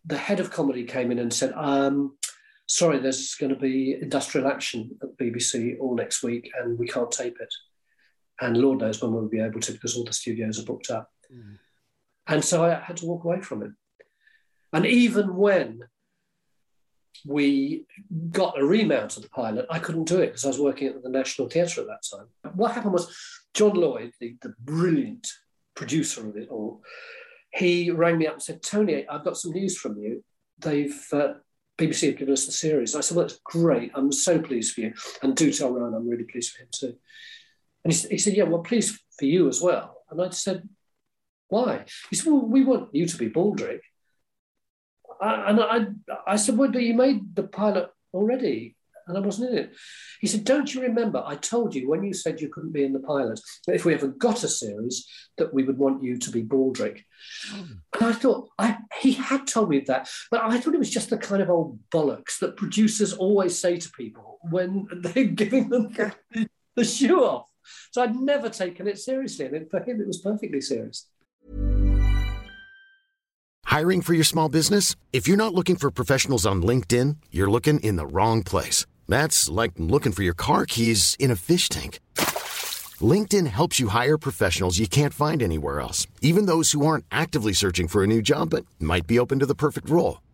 the 0.04 0.18
head 0.18 0.40
of 0.40 0.50
comedy 0.50 0.84
came 0.84 1.10
in 1.10 1.18
and 1.18 1.32
said, 1.32 1.52
um, 1.54 2.16
sorry, 2.66 2.98
there's 2.98 3.34
going 3.34 3.52
to 3.52 3.58
be 3.58 3.96
industrial 4.00 4.46
action 4.46 4.90
at 5.02 5.16
BBC 5.16 5.78
all 5.80 5.96
next 5.96 6.22
week 6.22 6.50
and 6.58 6.78
we 6.78 6.86
can't 6.86 7.10
tape 7.10 7.36
it. 7.40 7.52
And 8.40 8.56
Lord 8.56 8.78
knows 8.78 9.02
when 9.02 9.12
we'll 9.12 9.28
be 9.28 9.40
able 9.40 9.60
to 9.60 9.72
because 9.72 9.96
all 9.96 10.04
the 10.04 10.12
studios 10.12 10.60
are 10.60 10.64
booked 10.64 10.90
up. 10.90 11.10
Mm. 11.32 11.58
And 12.26 12.44
so 12.44 12.64
I 12.64 12.74
had 12.74 12.98
to 12.98 13.06
walk 13.06 13.24
away 13.24 13.40
from 13.40 13.62
it. 13.62 13.72
And 14.72 14.86
even 14.86 15.34
when 15.36 15.80
we 17.24 17.86
got 18.30 18.60
a 18.60 18.64
remount 18.64 19.16
of 19.16 19.22
the 19.22 19.30
pilot, 19.30 19.66
I 19.70 19.78
couldn't 19.78 20.04
do 20.04 20.20
it 20.20 20.28
because 20.28 20.44
I 20.44 20.48
was 20.48 20.60
working 20.60 20.88
at 20.88 21.02
the 21.02 21.08
National 21.08 21.48
Theatre 21.48 21.80
at 21.80 21.86
that 21.88 22.04
time. 22.10 22.54
What 22.54 22.72
happened 22.72 22.92
was 22.92 23.14
John 23.54 23.74
Lloyd, 23.74 24.12
the, 24.20 24.36
the 24.42 24.54
brilliant 24.60 25.26
producer 25.74 26.28
of 26.28 26.36
it 26.36 26.48
all, 26.50 26.82
he 27.52 27.90
rang 27.90 28.18
me 28.18 28.26
up 28.26 28.34
and 28.34 28.42
said, 28.42 28.62
Tony, 28.62 29.08
I've 29.08 29.24
got 29.24 29.36
some 29.36 29.52
news 29.52 29.76
from 29.76 29.96
you. 29.96 30.22
They've 30.58 31.06
uh, 31.12 31.34
BBC 31.78 32.08
have 32.08 32.18
given 32.18 32.34
us 32.34 32.44
the 32.44 32.52
series. 32.52 32.94
I 32.94 33.00
said, 33.00 33.16
Well, 33.16 33.26
that's 33.26 33.40
great. 33.44 33.92
I'm 33.94 34.12
so 34.12 34.38
pleased 34.38 34.74
for 34.74 34.82
you. 34.82 34.94
And 35.22 35.36
do 35.36 35.52
tell 35.52 35.72
Rowan 35.72 35.94
I'm 35.94 36.08
really 36.08 36.24
pleased 36.24 36.52
for 36.52 36.62
him 36.62 36.68
too. 36.72 36.96
And 37.88 37.96
he, 37.96 38.08
he 38.08 38.18
said, 38.18 38.34
Yeah, 38.34 38.44
well, 38.44 38.62
please 38.62 39.00
for 39.18 39.24
you 39.24 39.48
as 39.48 39.62
well. 39.62 40.02
And 40.10 40.20
I 40.20 40.28
said, 40.30 40.68
Why? 41.48 41.86
He 42.10 42.16
said, 42.16 42.30
Well, 42.30 42.44
we 42.44 42.62
want 42.62 42.94
you 42.94 43.06
to 43.06 43.16
be 43.16 43.30
Baldrick. 43.30 43.80
I, 45.20 45.50
and 45.50 45.60
I, 45.60 45.86
I 46.26 46.36
said, 46.36 46.58
Well, 46.58 46.70
but 46.70 46.82
you 46.82 46.94
made 46.94 47.34
the 47.34 47.44
pilot 47.44 47.90
already 48.12 48.76
and 49.06 49.16
I 49.16 49.20
wasn't 49.20 49.52
in 49.52 49.58
it. 49.58 49.76
He 50.20 50.26
said, 50.26 50.44
Don't 50.44 50.72
you 50.72 50.82
remember? 50.82 51.22
I 51.24 51.36
told 51.36 51.74
you 51.74 51.88
when 51.88 52.04
you 52.04 52.12
said 52.12 52.42
you 52.42 52.50
couldn't 52.50 52.72
be 52.72 52.84
in 52.84 52.92
the 52.92 53.00
pilot, 53.00 53.40
that 53.66 53.74
if 53.74 53.86
we 53.86 53.94
ever 53.94 54.08
got 54.08 54.44
a 54.44 54.48
series, 54.48 55.06
that 55.38 55.54
we 55.54 55.64
would 55.64 55.78
want 55.78 56.02
you 56.02 56.18
to 56.18 56.30
be 56.30 56.42
Baldrick. 56.42 57.04
Mm. 57.50 57.78
And 57.94 58.02
I 58.02 58.12
thought, 58.12 58.50
I, 58.58 58.76
he 59.00 59.12
had 59.12 59.46
told 59.46 59.70
me 59.70 59.80
that, 59.80 60.10
but 60.30 60.42
I 60.42 60.60
thought 60.60 60.74
it 60.74 60.78
was 60.78 60.90
just 60.90 61.08
the 61.08 61.16
kind 61.16 61.40
of 61.40 61.48
old 61.48 61.78
bollocks 61.90 62.38
that 62.40 62.56
producers 62.56 63.14
always 63.14 63.58
say 63.58 63.78
to 63.78 63.90
people 63.92 64.38
when 64.42 64.86
they're 65.00 65.24
giving 65.24 65.70
them 65.70 65.90
the, 65.94 66.48
the 66.76 66.84
shoe 66.84 67.24
off. 67.24 67.46
So 67.90 68.02
I'd 68.02 68.16
never 68.16 68.48
taken 68.48 68.86
it 68.86 68.98
seriously. 68.98 69.46
And 69.46 69.70
for 69.70 69.80
him, 69.80 70.00
it 70.00 70.06
was 70.06 70.18
perfectly 70.18 70.60
serious. 70.60 71.06
Hiring 73.64 74.00
for 74.00 74.14
your 74.14 74.24
small 74.24 74.48
business? 74.48 74.96
If 75.12 75.28
you're 75.28 75.36
not 75.36 75.54
looking 75.54 75.76
for 75.76 75.90
professionals 75.90 76.46
on 76.46 76.62
LinkedIn, 76.62 77.16
you're 77.30 77.50
looking 77.50 77.80
in 77.80 77.96
the 77.96 78.06
wrong 78.06 78.42
place. 78.42 78.86
That's 79.06 79.48
like 79.48 79.72
looking 79.76 80.12
for 80.12 80.22
your 80.22 80.34
car 80.34 80.64
keys 80.64 81.16
in 81.18 81.30
a 81.30 81.36
fish 81.36 81.68
tank. 81.68 82.00
LinkedIn 83.00 83.46
helps 83.46 83.78
you 83.78 83.88
hire 83.88 84.18
professionals 84.18 84.78
you 84.78 84.88
can't 84.88 85.14
find 85.14 85.42
anywhere 85.42 85.80
else, 85.80 86.06
even 86.20 86.46
those 86.46 86.72
who 86.72 86.84
aren't 86.84 87.04
actively 87.12 87.52
searching 87.52 87.88
for 87.88 88.02
a 88.02 88.06
new 88.06 88.22
job 88.22 88.50
but 88.50 88.64
might 88.80 89.06
be 89.06 89.18
open 89.18 89.38
to 89.38 89.46
the 89.46 89.54
perfect 89.54 89.88
role. 89.88 90.20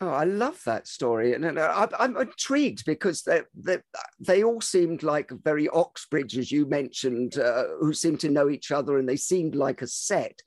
Oh, 0.00 0.08
I 0.08 0.24
love 0.24 0.60
that 0.66 0.88
story, 0.88 1.34
and, 1.34 1.44
and 1.44 1.58
I, 1.58 1.88
am 2.00 2.16
intrigued 2.16 2.84
because 2.84 3.22
they, 3.22 3.42
they, 3.54 3.78
they 4.18 4.42
all 4.42 4.60
seemed 4.60 5.04
like 5.04 5.30
very 5.30 5.68
Oxbridge, 5.68 6.36
as 6.36 6.50
you 6.50 6.66
mentioned, 6.66 7.38
uh, 7.38 7.64
who 7.80 7.92
seemed 7.94 8.20
to 8.20 8.28
know 8.28 8.50
each 8.50 8.72
other, 8.72 8.98
and 8.98 9.08
they 9.08 9.16
seemed 9.16 9.54
like 9.54 9.82
a 9.82 9.86
set. 9.86 10.40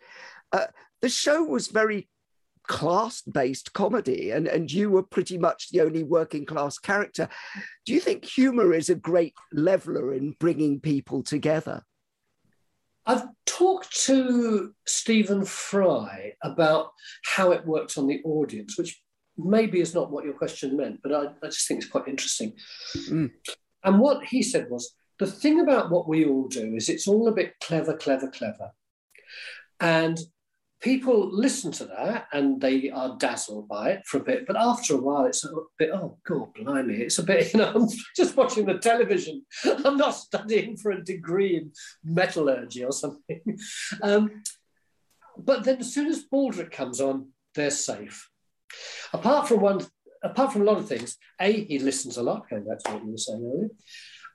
Uh, 0.51 0.65
the 1.01 1.09
show 1.09 1.43
was 1.43 1.69
very 1.69 2.09
class-based 2.67 3.71
comedy, 3.73 4.31
and 4.31 4.47
and 4.47 4.71
you 4.71 4.91
were 4.91 5.03
pretty 5.03 5.37
much 5.37 5.69
the 5.69 5.81
only 5.81 6.03
working 6.03 6.45
class 6.45 6.77
character. 6.77 7.29
Do 7.85 7.93
you 7.93 8.01
think 8.01 8.25
humour 8.25 8.73
is 8.73 8.89
a 8.89 8.95
great 8.95 9.33
leveler 9.53 10.13
in 10.13 10.35
bringing 10.39 10.81
people 10.81 11.23
together? 11.23 11.83
I've 13.05 13.27
talked 13.45 13.95
to 14.07 14.73
Stephen 14.85 15.45
Fry 15.45 16.33
about 16.43 16.91
how 17.23 17.51
it 17.51 17.65
worked 17.65 17.97
on 17.97 18.07
the 18.07 18.21
audience, 18.25 18.77
which 18.77 19.01
maybe 19.37 19.79
is 19.79 19.93
not 19.93 20.11
what 20.11 20.25
your 20.25 20.33
question 20.33 20.77
meant, 20.77 20.99
but 21.03 21.13
I, 21.13 21.25
I 21.43 21.47
just 21.47 21.67
think 21.67 21.81
it's 21.81 21.91
quite 21.91 22.07
interesting. 22.07 22.53
Mm. 22.95 23.31
And 23.83 23.99
what 23.99 24.25
he 24.25 24.41
said 24.41 24.69
was 24.69 24.93
the 25.19 25.27
thing 25.27 25.59
about 25.59 25.89
what 25.89 26.07
we 26.07 26.25
all 26.25 26.47
do 26.47 26.75
is 26.75 26.89
it's 26.89 27.07
all 27.07 27.27
a 27.27 27.33
bit 27.33 27.53
clever, 27.61 27.95
clever, 27.95 28.29
clever. 28.29 28.71
And 29.79 30.19
people 30.81 31.29
listen 31.31 31.71
to 31.71 31.85
that 31.85 32.27
and 32.33 32.61
they 32.61 32.89
are 32.89 33.17
dazzled 33.17 33.67
by 33.67 33.91
it 33.91 34.05
for 34.05 34.17
a 34.17 34.23
bit, 34.23 34.45
but 34.45 34.55
after 34.55 34.95
a 34.95 35.01
while, 35.01 35.25
it's 35.25 35.43
a 35.43 35.49
bit, 35.79 35.89
oh, 35.91 36.17
God, 36.25 36.53
blimey, 36.53 37.01
it's 37.01 37.19
a 37.19 37.23
bit, 37.23 37.53
you 37.53 37.59
know, 37.59 37.71
I'm 37.73 37.87
just 38.15 38.37
watching 38.37 38.65
the 38.65 38.77
television. 38.77 39.43
I'm 39.85 39.97
not 39.97 40.11
studying 40.11 40.77
for 40.77 40.91
a 40.91 41.03
degree 41.03 41.57
in 41.57 41.71
metallurgy 42.03 42.83
or 42.83 42.91
something. 42.91 43.41
Um, 44.01 44.43
but 45.37 45.63
then 45.63 45.77
as 45.77 45.93
soon 45.93 46.07
as 46.07 46.25
Baldrick 46.31 46.71
comes 46.71 46.99
on, 46.99 47.29
they're 47.53 47.69
safe. 47.69 48.27
Apart 49.13 49.47
from 49.47 49.61
one, 49.61 49.85
apart 50.23 50.53
from 50.53 50.61
a 50.61 50.65
lot 50.65 50.77
of 50.77 50.87
things, 50.87 51.17
A, 51.39 51.65
he 51.65 51.79
listens 51.79 52.17
a 52.17 52.23
lot, 52.23 52.49
going 52.49 52.65
back 52.65 52.79
to 52.79 52.91
what 52.93 53.03
you 53.03 53.11
were 53.11 53.17
saying 53.17 53.43
earlier. 53.45 53.69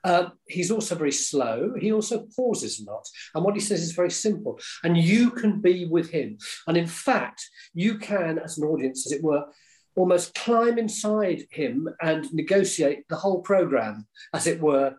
Um, 0.04 0.32
he's 0.48 0.70
also 0.70 0.94
very 0.96 1.12
slow. 1.12 1.74
He 1.78 1.92
also 1.92 2.26
pauses 2.34 2.80
a 2.80 2.90
lot. 2.90 3.06
And 3.34 3.44
what 3.44 3.54
he 3.54 3.60
says 3.60 3.82
is 3.82 3.92
very 3.92 4.10
simple. 4.10 4.58
And 4.82 4.96
you 4.96 5.30
can 5.30 5.60
be 5.60 5.86
with 5.86 6.10
him. 6.10 6.38
And 6.66 6.76
in 6.76 6.86
fact, 6.86 7.48
you 7.72 7.98
can, 7.98 8.38
as 8.38 8.58
an 8.58 8.64
audience, 8.64 9.06
as 9.06 9.12
it 9.12 9.22
were, 9.22 9.44
almost 9.94 10.34
climb 10.34 10.78
inside 10.78 11.44
him 11.50 11.88
and 12.00 12.32
negotiate 12.32 13.06
the 13.08 13.16
whole 13.16 13.42
program, 13.42 14.06
as 14.32 14.46
it 14.46 14.60
were, 14.60 14.94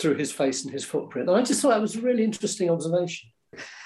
through 0.00 0.14
his 0.14 0.32
face 0.32 0.64
and 0.64 0.72
his 0.72 0.84
footprint. 0.84 1.28
And 1.28 1.36
I 1.36 1.42
just 1.42 1.60
thought 1.60 1.70
that 1.70 1.80
was 1.80 1.96
a 1.96 2.00
really 2.00 2.24
interesting 2.24 2.70
observation. 2.70 3.30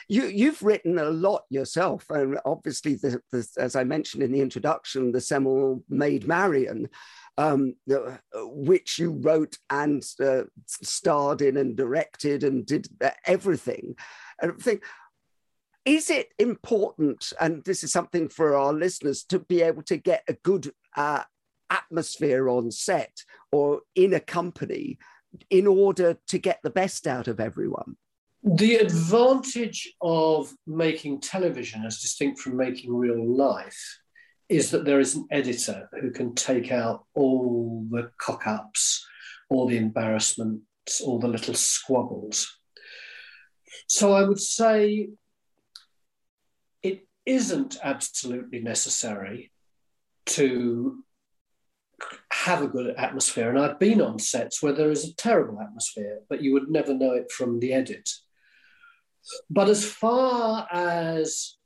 You, 0.08 0.26
you've 0.26 0.62
written 0.62 0.98
a 0.98 1.10
lot 1.10 1.42
yourself, 1.50 2.08
and 2.10 2.38
obviously, 2.44 2.94
the, 2.94 3.20
the, 3.32 3.46
as 3.58 3.74
I 3.74 3.84
mentioned 3.84 4.22
in 4.22 4.30
the 4.30 4.40
introduction, 4.40 5.10
the 5.10 5.20
seminal 5.20 5.82
Maid 5.88 6.28
Marian 6.28 6.88
um, 7.38 7.74
uh, 7.92 8.16
which 8.34 8.98
you 8.98 9.12
wrote 9.12 9.58
and 9.70 10.04
uh, 10.20 10.42
starred 10.66 11.42
in 11.42 11.56
and 11.56 11.76
directed 11.76 12.44
and 12.44 12.64
did 12.64 12.88
uh, 13.02 13.10
everything. 13.26 13.96
And 14.40 14.58
think, 14.58 14.82
is 15.84 16.10
it 16.10 16.32
important, 16.38 17.32
and 17.40 17.62
this 17.64 17.84
is 17.84 17.92
something 17.92 18.28
for 18.28 18.56
our 18.56 18.72
listeners, 18.72 19.22
to 19.24 19.38
be 19.38 19.62
able 19.62 19.82
to 19.84 19.96
get 19.96 20.24
a 20.28 20.32
good 20.32 20.72
uh, 20.96 21.22
atmosphere 21.70 22.48
on 22.48 22.70
set 22.70 23.22
or 23.52 23.82
in 23.94 24.14
a 24.14 24.20
company 24.20 24.98
in 25.50 25.66
order 25.66 26.16
to 26.28 26.38
get 26.38 26.60
the 26.62 26.70
best 26.70 27.06
out 27.06 27.28
of 27.28 27.38
everyone? 27.38 27.96
The 28.48 28.76
advantage 28.76 29.92
of 30.00 30.54
making 30.68 31.20
television 31.20 31.84
as 31.84 32.00
distinct 32.00 32.38
from 32.38 32.56
making 32.56 32.94
real 32.94 33.36
life 33.36 33.98
is 34.48 34.70
that 34.70 34.84
there 34.84 35.00
is 35.00 35.16
an 35.16 35.26
editor 35.32 35.88
who 36.00 36.12
can 36.12 36.32
take 36.36 36.70
out 36.70 37.04
all 37.14 37.84
the 37.90 38.12
cock 38.18 38.46
ups, 38.46 39.04
all 39.50 39.66
the 39.66 39.76
embarrassments, 39.76 41.00
all 41.04 41.18
the 41.18 41.26
little 41.26 41.54
squabbles. 41.54 42.56
So 43.88 44.12
I 44.12 44.22
would 44.22 44.38
say 44.38 45.08
it 46.84 47.04
isn't 47.26 47.78
absolutely 47.82 48.60
necessary 48.60 49.50
to 50.26 51.02
have 52.30 52.62
a 52.62 52.68
good 52.68 52.94
atmosphere. 52.96 53.50
And 53.50 53.58
I've 53.58 53.80
been 53.80 54.00
on 54.00 54.20
sets 54.20 54.62
where 54.62 54.72
there 54.72 54.92
is 54.92 55.04
a 55.04 55.16
terrible 55.16 55.60
atmosphere, 55.60 56.20
but 56.28 56.42
you 56.42 56.52
would 56.52 56.70
never 56.70 56.94
know 56.94 57.10
it 57.10 57.32
from 57.32 57.58
the 57.58 57.72
edit. 57.72 58.08
But 59.50 59.68
as 59.68 59.84
far 59.84 60.66
as 60.70 61.56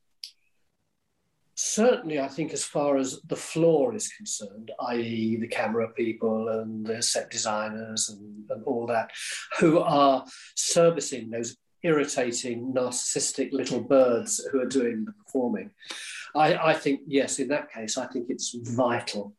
certainly, 1.54 2.18
I 2.18 2.28
think, 2.28 2.52
as 2.52 2.64
far 2.64 2.96
as 2.96 3.20
the 3.22 3.36
floor 3.36 3.94
is 3.94 4.08
concerned, 4.08 4.70
i.e., 4.88 5.36
the 5.36 5.48
camera 5.48 5.88
people 5.90 6.48
and 6.48 6.86
the 6.86 7.02
set 7.02 7.30
designers 7.30 8.08
and, 8.08 8.50
and 8.50 8.64
all 8.64 8.86
that, 8.86 9.11
who 9.58 9.78
are 9.78 10.24
servicing 10.54 11.30
those 11.30 11.56
irritating, 11.82 12.72
narcissistic 12.74 13.52
little 13.52 13.80
birds 13.80 14.46
who 14.50 14.61
are 14.61 14.66
doing 14.66 15.04
the 15.04 15.12
performing. 15.12 15.70
I, 16.34 16.54
I, 16.54 16.74
think, 16.74 17.00
yes, 17.06 17.38
in 17.38 17.48
that 17.48 17.72
case, 17.72 17.96
I 17.96 18.06
think 18.06 18.26
it's 18.28 18.54
vital 18.54 19.34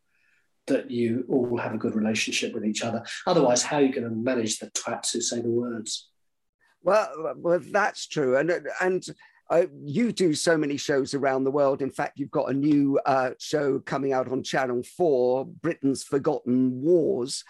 that 0.68 0.90
you 0.90 1.26
all 1.30 1.58
have 1.58 1.74
a 1.74 1.78
good 1.78 1.96
relationship 1.96 2.54
with 2.54 2.66
each 2.66 2.84
other. 2.84 3.04
Otherwise, 3.26 3.64
how 3.64 3.78
are 3.78 3.82
you 3.82 3.94
going 3.94 4.10
to 4.10 4.16
manage 4.16 4.60
the 4.60 4.72
twats 4.72 5.14
who 5.14 5.22
say 5.22 5.42
the 5.42 5.50
words? 5.50 6.11
Well, 6.84 7.34
well, 7.38 7.60
that's 7.60 8.08
true, 8.08 8.38
and 8.38 8.68
and 8.80 9.06
uh, 9.50 9.66
you 9.84 10.12
do 10.12 10.34
so 10.34 10.58
many 10.58 10.78
shows 10.78 11.14
around 11.14 11.44
the 11.44 11.52
world. 11.52 11.82
In 11.82 11.92
fact, 11.92 12.18
you've 12.18 12.32
got 12.32 12.50
a 12.50 12.54
new 12.54 13.00
uh, 13.06 13.32
show 13.38 13.80
coming 13.80 14.14
out 14.14 14.32
on 14.32 14.44
Channel 14.44 14.82
Four, 14.84 15.46
Britain's 15.46 16.04
Forgotten 16.04 16.82
Wars. 16.82 17.44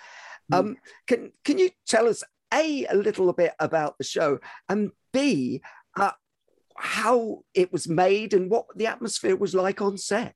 Mm. 0.51 0.57
Um, 0.57 0.77
can 1.07 1.32
can 1.45 1.57
you 1.59 1.69
tell 1.88 2.07
us 2.07 2.23
a 2.53 2.86
a 2.88 2.95
little 2.95 3.32
bit 3.34 3.53
about 3.59 3.97
the 3.97 4.03
show, 4.03 4.39
and 4.67 4.91
b 5.13 5.61
uh, 5.95 6.11
how 6.75 7.43
it 7.53 7.71
was 7.71 7.88
made 7.88 8.34
and 8.34 8.49
what 8.49 8.65
the 8.75 8.88
atmosphere 8.88 9.36
was 9.36 9.53
like 9.53 9.82
on 9.82 9.97
set? 9.97 10.36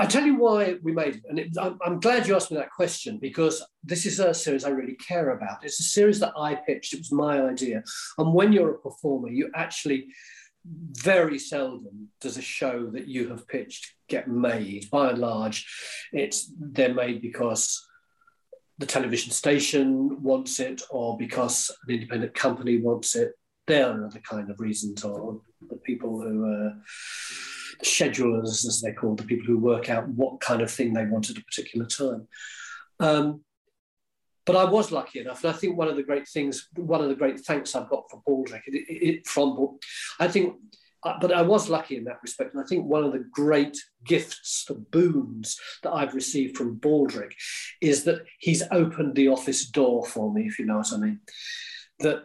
I 0.00 0.06
tell 0.06 0.24
you 0.24 0.36
why 0.36 0.76
we 0.82 0.92
made 0.92 1.16
it, 1.16 1.22
and 1.28 1.38
it, 1.40 1.48
I'm, 1.60 1.76
I'm, 1.84 1.98
glad 1.98 2.28
you 2.28 2.36
asked 2.36 2.52
me 2.52 2.56
that 2.56 2.70
question 2.70 3.18
because 3.20 3.64
this 3.82 4.06
is 4.06 4.20
a 4.20 4.32
series 4.32 4.64
I 4.64 4.68
really 4.68 4.94
care 4.94 5.30
about. 5.30 5.64
It's 5.64 5.80
a 5.80 5.84
series 5.84 6.20
that 6.20 6.34
I 6.38 6.54
pitched; 6.54 6.94
it 6.94 7.00
was 7.00 7.10
my 7.10 7.42
idea, 7.42 7.82
and 8.16 8.32
when 8.32 8.52
you're 8.52 8.76
a 8.76 8.78
performer, 8.78 9.28
you 9.28 9.50
actually 9.56 10.08
very 10.64 11.38
seldom 11.38 12.08
does 12.20 12.36
a 12.36 12.42
show 12.42 12.90
that 12.90 13.08
you 13.08 13.28
have 13.28 13.48
pitched 13.48 13.94
get 14.08 14.28
made. 14.28 14.88
By 14.90 15.10
and 15.10 15.18
large, 15.18 15.66
it's 16.12 16.52
they're 16.58 16.94
made 16.94 17.20
because 17.20 17.84
the 18.78 18.86
television 18.86 19.32
station 19.32 20.22
wants 20.22 20.60
it 20.60 20.82
or 20.90 21.18
because 21.18 21.76
an 21.88 21.94
independent 21.94 22.34
company 22.34 22.78
wants 22.78 23.16
it. 23.16 23.32
There 23.66 23.90
are 23.90 24.06
other 24.06 24.20
kind 24.20 24.48
of 24.48 24.60
reasons, 24.60 25.02
or 25.02 25.40
the 25.68 25.76
people 25.76 26.22
who 26.22 26.44
are 26.44 26.74
schedulers, 27.84 28.66
as 28.66 28.80
they're 28.82 28.94
called, 28.94 29.18
the 29.18 29.24
people 29.24 29.46
who 29.46 29.58
work 29.58 29.90
out 29.90 30.08
what 30.08 30.40
kind 30.40 30.62
of 30.62 30.70
thing 30.70 30.92
they 30.92 31.06
want 31.06 31.30
at 31.30 31.38
a 31.38 31.44
particular 31.44 31.86
time. 31.86 32.28
Um, 33.00 33.42
but 34.48 34.56
I 34.56 34.64
was 34.64 34.90
lucky 34.90 35.20
enough, 35.20 35.44
and 35.44 35.52
I 35.52 35.56
think 35.56 35.76
one 35.76 35.88
of 35.88 35.96
the 35.96 36.02
great 36.02 36.26
things, 36.26 36.68
one 36.74 37.02
of 37.02 37.08
the 37.08 37.14
great 37.14 37.38
thanks 37.40 37.74
I've 37.74 37.90
got 37.90 38.04
for 38.10 38.22
Baldrick, 38.26 38.62
it, 38.66 38.76
it, 38.88 39.26
from 39.26 39.78
I 40.18 40.26
think, 40.26 40.54
uh, 41.02 41.18
but 41.20 41.32
I 41.32 41.42
was 41.42 41.68
lucky 41.68 41.98
in 41.98 42.04
that 42.04 42.20
respect, 42.22 42.54
and 42.54 42.62
I 42.62 42.66
think 42.66 42.86
one 42.86 43.04
of 43.04 43.12
the 43.12 43.26
great 43.30 43.76
gifts, 44.04 44.64
the 44.66 44.74
boons 44.74 45.60
that 45.82 45.92
I've 45.92 46.14
received 46.14 46.56
from 46.56 46.80
Baldrick, 46.80 47.32
is 47.82 48.04
that 48.04 48.22
he's 48.38 48.62
opened 48.70 49.16
the 49.16 49.28
office 49.28 49.66
door 49.66 50.06
for 50.06 50.32
me, 50.32 50.46
if 50.46 50.58
you 50.58 50.64
know 50.64 50.78
what 50.78 50.94
I 50.94 50.96
mean. 50.96 51.20
That 52.00 52.24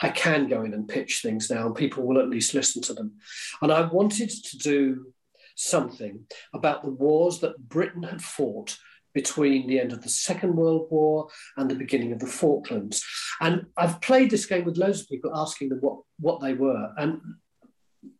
I 0.00 0.10
can 0.10 0.48
go 0.48 0.62
in 0.62 0.74
and 0.74 0.88
pitch 0.88 1.20
things 1.22 1.50
now, 1.50 1.66
and 1.66 1.74
people 1.74 2.04
will 2.04 2.20
at 2.20 2.28
least 2.28 2.54
listen 2.54 2.82
to 2.82 2.94
them. 2.94 3.12
And 3.62 3.72
I 3.72 3.82
wanted 3.82 4.30
to 4.30 4.58
do 4.58 5.12
something 5.54 6.26
about 6.54 6.84
the 6.84 6.90
wars 6.90 7.40
that 7.40 7.68
Britain 7.68 8.02
had 8.02 8.22
fought 8.22 8.78
between 9.14 9.66
the 9.66 9.80
end 9.80 9.94
of 9.94 10.02
the 10.02 10.10
Second 10.10 10.54
World 10.54 10.88
War 10.90 11.28
and 11.56 11.70
the 11.70 11.74
beginning 11.74 12.12
of 12.12 12.18
the 12.18 12.26
Falklands. 12.26 13.02
And 13.40 13.64
I've 13.74 14.02
played 14.02 14.30
this 14.30 14.44
game 14.44 14.66
with 14.66 14.76
loads 14.76 15.00
of 15.00 15.08
people 15.08 15.30
asking 15.34 15.70
them 15.70 15.78
what, 15.80 16.00
what 16.20 16.42
they 16.42 16.52
were. 16.52 16.92
And 16.98 17.20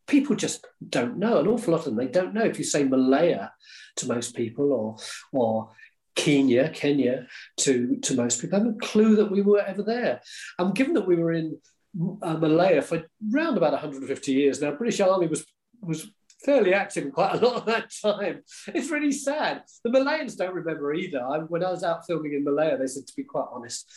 people 0.07 0.35
just 0.35 0.65
don't 0.89 1.17
know. 1.17 1.37
An 1.37 1.47
awful 1.47 1.73
lot 1.73 1.85
of 1.85 1.85
them, 1.85 1.97
they 1.97 2.07
don't 2.07 2.33
know. 2.33 2.43
If 2.43 2.57
you 2.57 2.65
say 2.65 2.83
Malaya 2.83 3.51
to 3.97 4.07
most 4.07 4.35
people 4.35 4.73
or, 4.73 4.97
or 5.31 5.69
Kenya, 6.17 6.69
Kenya 6.69 7.27
to, 7.57 7.95
to 8.01 8.15
most 8.15 8.41
people, 8.41 8.59
I 8.59 8.63
have 8.63 8.75
a 8.75 8.79
clue 8.79 9.15
that 9.15 9.31
we 9.31 9.41
were 9.41 9.61
ever 9.61 9.83
there. 9.83 10.19
And 10.59 10.75
given 10.75 10.93
that 10.95 11.07
we 11.07 11.15
were 11.15 11.31
in 11.31 11.57
uh, 12.21 12.33
Malaya 12.33 12.81
for 12.81 13.05
around 13.33 13.57
about 13.57 13.71
150 13.71 14.33
years 14.33 14.61
now, 14.61 14.71
British 14.71 14.99
Army 14.99 15.27
was 15.27 15.45
was 15.79 16.09
fairly 16.43 16.73
active 16.73 17.11
quite 17.13 17.35
a 17.35 17.45
lot 17.45 17.55
of 17.55 17.65
that 17.65 17.91
time. 18.03 18.41
It's 18.73 18.89
really 18.89 19.11
sad. 19.11 19.63
The 19.83 19.91
Malayans 19.91 20.35
don't 20.35 20.55
remember 20.55 20.93
either. 20.93 21.23
I, 21.23 21.39
when 21.39 21.63
I 21.63 21.71
was 21.71 21.83
out 21.83 22.05
filming 22.05 22.33
in 22.33 22.43
Malaya, 22.43 22.77
they 22.77 22.87
said, 22.87 23.05
to 23.07 23.13
be 23.15 23.23
quite 23.23 23.47
honest, 23.51 23.89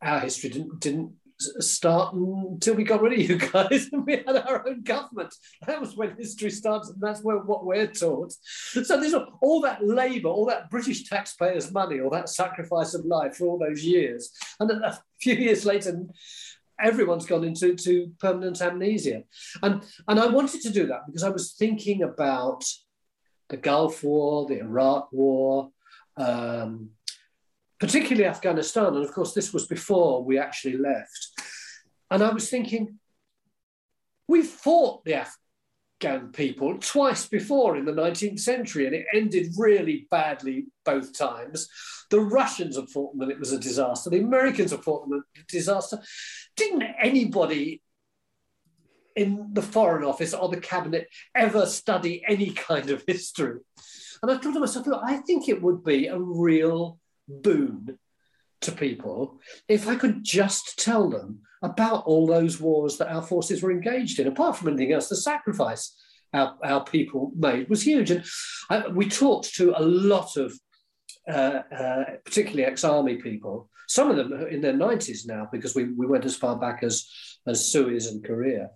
our 0.00 0.20
history 0.20 0.50
didn't 0.50 0.80
didn't 0.80 1.12
start 1.38 2.14
until 2.14 2.74
we 2.74 2.84
got 2.84 3.00
rid 3.00 3.12
of 3.12 3.18
you 3.18 3.38
guys 3.38 3.88
and 3.92 4.04
we 4.04 4.16
had 4.16 4.36
our 4.36 4.68
own 4.68 4.82
government. 4.82 5.34
That 5.66 5.80
was 5.80 5.96
when 5.96 6.16
history 6.16 6.50
started, 6.50 6.94
and 6.94 7.00
that's 7.00 7.22
where, 7.22 7.38
what 7.38 7.64
we're 7.64 7.86
taught. 7.86 8.32
So 8.32 9.00
there's 9.00 9.14
all 9.40 9.60
that 9.62 9.84
labour, 9.84 10.28
all 10.28 10.46
that 10.46 10.70
British 10.70 11.08
taxpayers' 11.08 11.72
money, 11.72 12.00
all 12.00 12.10
that 12.10 12.28
sacrifice 12.28 12.94
of 12.94 13.04
life 13.04 13.36
for 13.36 13.46
all 13.46 13.58
those 13.58 13.84
years, 13.84 14.32
and 14.60 14.70
a 14.70 14.98
few 15.20 15.34
years 15.34 15.64
later 15.64 16.06
everyone's 16.80 17.26
gone 17.26 17.44
into 17.44 17.74
to 17.74 18.12
permanent 18.20 18.60
amnesia. 18.60 19.24
And, 19.62 19.82
and 20.06 20.20
I 20.20 20.26
wanted 20.26 20.60
to 20.62 20.70
do 20.70 20.86
that 20.86 21.06
because 21.06 21.24
I 21.24 21.28
was 21.28 21.52
thinking 21.52 22.02
about 22.02 22.64
the 23.48 23.56
Gulf 23.56 24.04
War, 24.04 24.46
the 24.46 24.60
Iraq 24.60 25.08
War, 25.12 25.70
um, 26.16 26.90
particularly 27.80 28.26
Afghanistan. 28.26 28.94
And 28.94 29.04
of 29.04 29.12
course, 29.12 29.34
this 29.34 29.52
was 29.52 29.66
before 29.66 30.24
we 30.24 30.38
actually 30.38 30.76
left. 30.76 31.27
And 32.10 32.22
I 32.22 32.30
was 32.30 32.48
thinking, 32.48 32.98
we 34.26 34.42
fought 34.42 35.04
the 35.04 35.14
Afghan 35.14 36.32
people 36.32 36.78
twice 36.78 37.26
before 37.26 37.76
in 37.76 37.84
the 37.84 37.92
19th 37.92 38.40
century, 38.40 38.86
and 38.86 38.94
it 38.94 39.06
ended 39.14 39.52
really 39.56 40.06
badly 40.10 40.66
both 40.84 41.16
times. 41.16 41.68
The 42.10 42.20
Russians 42.20 42.76
have 42.76 42.90
fought 42.90 43.12
them 43.12 43.22
and 43.22 43.30
it 43.30 43.38
was 43.38 43.52
a 43.52 43.58
disaster. 43.58 44.10
The 44.10 44.20
Americans 44.20 44.70
have 44.70 44.84
fought 44.84 45.08
them 45.08 45.12
and 45.12 45.22
a 45.36 45.46
disaster 45.48 46.00
didn't 46.56 46.82
anybody 47.00 47.82
in 49.14 49.48
the 49.52 49.62
Foreign 49.62 50.04
Office 50.04 50.32
or 50.32 50.48
the 50.48 50.60
Cabinet 50.60 51.08
ever 51.34 51.66
study 51.66 52.22
any 52.26 52.50
kind 52.50 52.90
of 52.90 53.02
history. 53.06 53.60
And 54.22 54.30
I 54.30 54.38
thought 54.38 54.54
to 54.54 54.60
myself, 54.60 54.86
look, 54.86 55.02
I 55.04 55.18
think 55.18 55.48
it 55.48 55.60
would 55.62 55.84
be 55.84 56.06
a 56.06 56.18
real 56.18 56.98
boon 57.28 57.98
to 58.60 58.72
people 58.72 59.40
if 59.68 59.86
I 59.86 59.96
could 59.96 60.24
just 60.24 60.78
tell 60.78 61.08
them 61.08 61.40
about 61.62 62.04
all 62.04 62.26
those 62.26 62.60
wars 62.60 62.98
that 62.98 63.08
our 63.08 63.22
forces 63.22 63.62
were 63.62 63.72
engaged 63.72 64.18
in. 64.18 64.26
Apart 64.26 64.56
from 64.56 64.68
anything 64.68 64.92
else, 64.92 65.08
the 65.08 65.16
sacrifice 65.16 65.96
our, 66.32 66.56
our 66.62 66.84
people 66.84 67.32
made 67.36 67.68
was 67.68 67.82
huge. 67.82 68.10
And 68.10 68.24
I, 68.70 68.88
we 68.88 69.08
talked 69.08 69.54
to 69.54 69.74
a 69.76 69.82
lot 69.82 70.36
of, 70.36 70.52
uh, 71.28 71.62
uh, 71.74 72.04
particularly 72.24 72.64
ex-army 72.64 73.16
people, 73.16 73.70
some 73.88 74.10
of 74.10 74.16
them 74.16 74.32
in 74.48 74.60
their 74.60 74.74
90s 74.74 75.26
now, 75.26 75.48
because 75.50 75.74
we, 75.74 75.84
we 75.84 76.06
went 76.06 76.26
as 76.26 76.36
far 76.36 76.56
back 76.56 76.82
as, 76.82 77.08
as 77.46 77.70
Suez 77.70 78.06
and 78.08 78.24
Korea. 78.24 78.70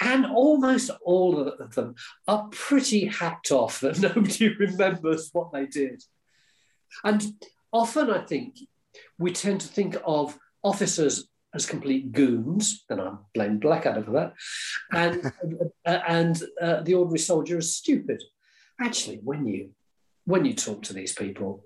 And 0.00 0.24
almost 0.24 0.90
all 1.04 1.46
of 1.46 1.74
them 1.74 1.94
are 2.26 2.48
pretty 2.50 3.06
hacked 3.06 3.50
off 3.52 3.80
that 3.80 3.98
nobody 4.00 4.48
remembers 4.56 5.28
what 5.32 5.52
they 5.52 5.66
did. 5.66 6.02
And 7.04 7.22
often 7.70 8.10
I 8.10 8.24
think 8.24 8.58
we 9.18 9.32
tend 9.32 9.60
to 9.60 9.68
think 9.68 9.96
of 10.04 10.38
officers 10.62 11.28
as 11.54 11.66
complete 11.66 12.12
goons, 12.12 12.84
and 12.88 13.00
I 13.00 13.14
blame 13.34 13.58
Blackadder 13.58 14.04
for 14.04 14.12
that, 14.12 14.34
and 14.92 15.32
uh, 15.86 16.00
and 16.06 16.42
uh, 16.60 16.82
the 16.82 16.94
ordinary 16.94 17.18
soldier 17.18 17.58
as 17.58 17.74
stupid. 17.74 18.22
Actually, 18.80 19.20
when 19.22 19.46
you 19.46 19.70
when 20.24 20.44
you 20.44 20.54
talk 20.54 20.82
to 20.82 20.92
these 20.92 21.12
people, 21.12 21.64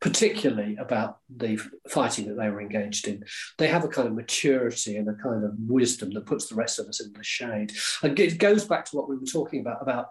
particularly 0.00 0.76
about 0.76 1.18
the 1.34 1.56
fighting 1.88 2.26
that 2.26 2.34
they 2.34 2.50
were 2.50 2.60
engaged 2.60 3.06
in, 3.06 3.24
they 3.58 3.68
have 3.68 3.84
a 3.84 3.88
kind 3.88 4.08
of 4.08 4.14
maturity 4.14 4.96
and 4.96 5.08
a 5.08 5.14
kind 5.14 5.44
of 5.44 5.52
wisdom 5.68 6.10
that 6.10 6.26
puts 6.26 6.48
the 6.48 6.56
rest 6.56 6.80
of 6.80 6.86
us 6.86 7.00
in 7.00 7.12
the 7.12 7.22
shade. 7.22 7.72
And 8.02 8.18
it 8.18 8.38
goes 8.38 8.64
back 8.64 8.84
to 8.86 8.96
what 8.96 9.08
we 9.08 9.16
were 9.16 9.26
talking 9.26 9.60
about 9.60 9.80
about 9.80 10.08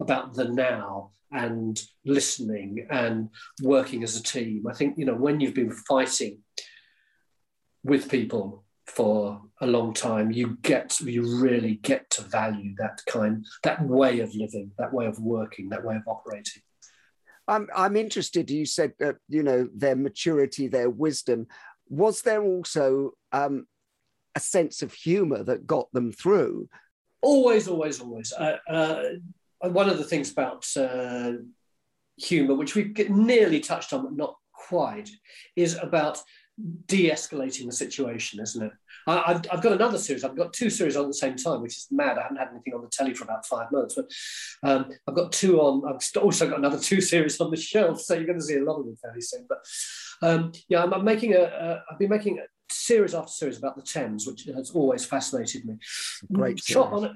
about 0.00 0.34
the 0.34 0.48
now 0.48 1.10
and 1.30 1.80
listening 2.04 2.86
and 2.90 3.28
working 3.62 4.02
as 4.02 4.16
a 4.16 4.22
team. 4.22 4.64
I 4.68 4.72
think 4.72 4.96
you 4.96 5.04
know 5.04 5.14
when 5.14 5.40
you've 5.40 5.54
been 5.54 5.72
fighting 5.88 6.38
with 7.84 8.10
people 8.10 8.64
for 8.86 9.40
a 9.60 9.66
long 9.66 9.94
time, 9.94 10.30
you 10.30 10.58
get 10.62 10.98
you 11.00 11.40
really 11.40 11.76
get 11.76 12.10
to 12.10 12.22
value 12.22 12.74
that 12.78 13.00
kind 13.06 13.44
that 13.62 13.82
way 13.86 14.20
of 14.20 14.34
living, 14.34 14.72
that 14.78 14.92
way 14.92 15.06
of 15.06 15.18
working, 15.20 15.68
that 15.68 15.84
way 15.84 15.96
of 15.96 16.02
operating. 16.06 16.62
I'm 17.46 17.68
I'm 17.74 17.96
interested. 17.96 18.50
You 18.50 18.66
said 18.66 18.92
that 18.98 19.16
you 19.28 19.42
know 19.42 19.68
their 19.74 19.96
maturity, 19.96 20.68
their 20.68 20.90
wisdom. 20.90 21.46
Was 21.88 22.22
there 22.22 22.42
also 22.42 23.12
um, 23.32 23.66
a 24.34 24.40
sense 24.40 24.82
of 24.82 24.92
humour 24.92 25.42
that 25.44 25.66
got 25.66 25.92
them 25.92 26.12
through? 26.12 26.68
Always, 27.22 27.68
always, 27.68 28.00
always. 28.00 28.32
Uh, 28.32 28.56
uh, 28.68 29.02
one 29.60 29.88
of 29.88 29.98
the 29.98 30.04
things 30.04 30.30
about 30.30 30.66
uh, 30.76 31.32
humour, 32.16 32.54
which 32.54 32.74
we 32.74 32.94
nearly 33.08 33.60
touched 33.60 33.92
on, 33.92 34.02
but 34.02 34.16
not 34.16 34.36
quite, 34.52 35.10
is 35.56 35.78
about 35.80 36.20
de-escalating 36.86 37.66
the 37.66 37.72
situation, 37.72 38.40
isn't 38.40 38.62
it? 38.66 38.72
I, 39.06 39.32
have 39.32 39.46
I've 39.52 39.62
got 39.62 39.72
another 39.72 39.98
series. 39.98 40.24
I've 40.24 40.36
got 40.36 40.52
two 40.52 40.70
series 40.70 40.96
on 40.96 41.04
at 41.04 41.08
the 41.08 41.14
same 41.14 41.36
time, 41.36 41.60
which 41.60 41.76
is 41.76 41.88
mad. 41.90 42.16
I 42.16 42.22
haven't 42.22 42.38
had 42.38 42.48
anything 42.52 42.74
on 42.74 42.82
the 42.82 42.88
telly 42.88 43.14
for 43.14 43.24
about 43.24 43.46
five 43.46 43.70
months, 43.70 43.96
but 43.96 44.10
um, 44.62 44.90
I've 45.06 45.14
got 45.14 45.32
two 45.32 45.60
on. 45.60 45.82
I've 45.86 46.22
also 46.22 46.48
got 46.48 46.58
another 46.58 46.78
two 46.78 47.00
series 47.12 47.40
on 47.40 47.50
the 47.50 47.56
shelf, 47.56 48.00
so 48.00 48.14
you're 48.14 48.26
going 48.26 48.38
to 48.38 48.44
see 48.44 48.56
a 48.56 48.64
lot 48.64 48.78
of 48.78 48.86
them 48.86 48.96
fairly 48.96 49.20
soon. 49.20 49.46
But 49.48 49.58
um, 50.22 50.52
yeah, 50.68 50.82
I'm, 50.82 50.94
I'm 50.94 51.04
making 51.04 51.34
a. 51.34 51.42
a. 51.42 51.82
I've 51.90 51.98
been 51.98 52.10
making 52.10 52.38
a 52.38 52.44
series 52.72 53.14
after 53.14 53.32
series 53.32 53.58
about 53.58 53.76
the 53.76 53.82
Thames, 53.82 54.26
which 54.26 54.44
has 54.44 54.70
always 54.70 55.04
fascinated 55.04 55.64
me. 55.64 55.76
Great 56.32 56.60
shot 56.60 56.92
on 56.92 57.04
it. 57.04 57.12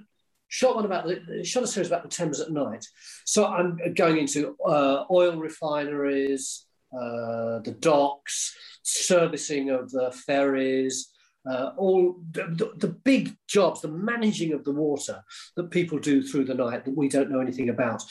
Shot 0.50 0.76
one 0.76 0.86
about 0.86 1.06
the 1.06 1.44
shot 1.44 1.62
a 1.62 1.66
series 1.66 1.88
about 1.88 2.02
the 2.02 2.08
Thames 2.08 2.40
at 2.40 2.50
night. 2.50 2.86
So 3.24 3.46
I'm 3.46 3.78
going 3.94 4.16
into 4.16 4.56
uh, 4.66 5.04
oil 5.10 5.36
refineries, 5.36 6.66
uh, 6.92 7.60
the 7.60 7.76
docks, 7.80 8.54
servicing 8.82 9.70
of 9.70 9.90
the 9.90 10.12
ferries, 10.26 11.10
uh, 11.48 11.70
all 11.76 12.16
the, 12.32 12.72
the, 12.76 12.88
big 12.88 13.34
jobs, 13.46 13.80
the 13.80 13.88
managing 13.88 14.52
of 14.52 14.64
the 14.64 14.72
water 14.72 15.22
that 15.56 15.70
people 15.70 15.98
do 15.98 16.22
through 16.22 16.44
the 16.44 16.54
night 16.54 16.84
that 16.84 16.96
we 16.96 17.08
don't 17.08 17.30
know 17.30 17.40
anything 17.40 17.70
about. 17.70 18.02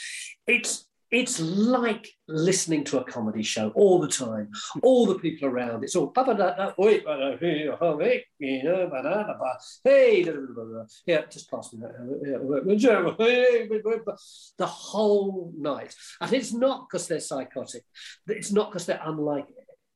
It's 0.48 0.87
it's 1.10 1.40
like 1.40 2.10
listening 2.28 2.84
to 2.86 3.00
a 3.00 3.04
comedy 3.04 3.44
show 3.44 3.70
all 3.76 4.00
the 4.00 4.08
time, 4.08 4.50
all 4.84 5.06
the 5.06 5.20
people 5.20 5.48
around. 5.48 5.84
It's 5.84 5.96
all 5.96 6.08
hey, 9.84 10.24
yeah, 11.06 11.22
just 11.30 11.50
pass 11.50 11.72
me 11.74 11.80
that. 11.82 11.94
The 14.58 14.66
whole 14.66 15.54
night, 15.58 15.96
and 16.20 16.34
it's 16.34 16.54
not 16.54 16.88
because 16.90 17.08
they're 17.08 17.20
psychotic. 17.20 17.84
It's 18.28 18.52
not 18.52 18.72
because 18.72 18.86
they're 18.86 19.02
unlike 19.04 19.48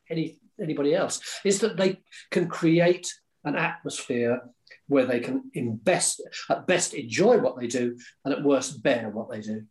any 0.09 0.39
anybody 0.61 0.95
else. 0.95 1.19
It's 1.43 1.59
that 1.59 1.77
they 1.77 1.99
can 2.29 2.47
create 2.47 3.11
an 3.43 3.55
atmosphere 3.55 4.41
where 4.87 5.05
they 5.05 5.19
can 5.19 5.49
invest 5.53 6.21
at 6.49 6.67
best 6.67 6.93
enjoy 6.93 7.37
what 7.37 7.57
they 7.57 7.67
do 7.67 7.97
and 8.25 8.33
at 8.33 8.43
worst 8.43 8.83
bear 8.83 9.09
what 9.09 9.29
they 9.29 9.41
do. 9.41 9.63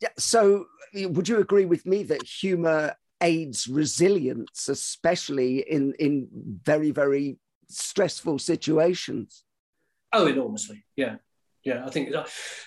Yeah, 0.00 0.08
so 0.18 0.66
would 0.94 1.28
you 1.28 1.38
agree 1.38 1.64
with 1.64 1.86
me 1.86 2.02
that 2.04 2.22
humor 2.22 2.94
aids 3.20 3.66
resilience, 3.66 4.68
especially 4.68 5.58
in 5.60 5.94
in 5.98 6.28
very 6.62 6.90
very 6.90 7.38
stressful 7.68 8.38
situations? 8.38 9.44
Oh, 10.12 10.26
enormously. 10.26 10.84
Yeah, 10.96 11.16
yeah. 11.64 11.84
I 11.86 11.90
think 11.90 12.14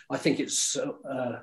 I 0.10 0.18
think 0.18 0.40
it's 0.40 0.76
uh, 0.76 1.40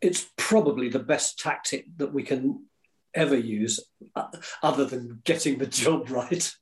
it's 0.00 0.30
probably 0.36 0.88
the 0.88 0.98
best 0.98 1.38
tactic 1.38 1.86
that 1.96 2.12
we 2.12 2.22
can 2.22 2.66
ever 3.14 3.36
use, 3.36 3.80
uh, 4.14 4.28
other 4.62 4.84
than 4.84 5.20
getting 5.24 5.58
the 5.58 5.66
job 5.66 6.10
right. 6.10 6.52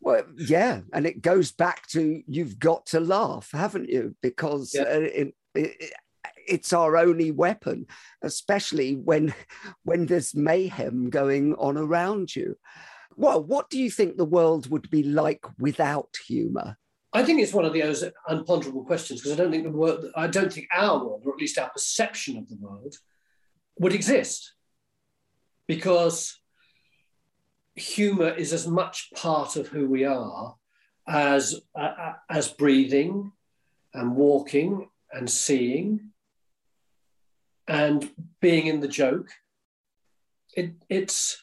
Well, 0.00 0.24
yeah, 0.36 0.82
and 0.92 1.06
it 1.06 1.22
goes 1.22 1.50
back 1.50 1.86
to 1.88 2.22
you've 2.26 2.58
got 2.58 2.86
to 2.86 3.00
laugh, 3.00 3.50
haven't 3.52 3.88
you? 3.88 4.14
Because 4.22 4.72
yeah. 4.74 4.82
uh, 4.82 5.00
it, 5.00 5.34
it, 5.54 5.92
it's 6.48 6.72
our 6.72 6.96
only 6.96 7.30
weapon, 7.30 7.86
especially 8.22 8.94
when 8.96 9.34
when 9.84 10.06
there's 10.06 10.34
mayhem 10.34 11.10
going 11.10 11.54
on 11.54 11.76
around 11.76 12.34
you. 12.34 12.56
Well, 13.16 13.42
what 13.42 13.68
do 13.68 13.78
you 13.78 13.90
think 13.90 14.16
the 14.16 14.24
world 14.24 14.70
would 14.70 14.90
be 14.90 15.02
like 15.02 15.44
without 15.58 16.14
humour? 16.26 16.78
I 17.12 17.24
think 17.24 17.40
it's 17.40 17.54
one 17.54 17.64
of 17.64 17.72
those 17.72 18.04
unponderable 18.28 18.86
questions 18.86 19.20
because 19.20 19.32
I 19.32 19.42
don't 19.42 19.50
think 19.50 19.64
the 19.64 19.70
world, 19.70 20.04
I 20.14 20.26
don't 20.26 20.52
think 20.52 20.68
our 20.72 20.98
world, 20.98 21.22
or 21.24 21.32
at 21.32 21.40
least 21.40 21.58
our 21.58 21.70
perception 21.70 22.36
of 22.36 22.48
the 22.48 22.56
world, 22.56 22.94
would 23.78 23.94
exist 23.94 24.52
because 25.66 26.38
humor 27.74 28.30
is 28.30 28.52
as 28.52 28.66
much 28.66 29.10
part 29.14 29.56
of 29.56 29.68
who 29.68 29.88
we 29.88 30.04
are 30.04 30.54
as 31.06 31.60
uh, 31.74 32.12
as 32.28 32.48
breathing 32.48 33.32
and 33.94 34.14
walking 34.14 34.88
and 35.12 35.30
seeing 35.30 36.10
and 37.68 38.10
being 38.40 38.66
in 38.66 38.80
the 38.80 38.88
joke. 38.88 39.28
It, 40.56 40.72
it's 40.88 41.40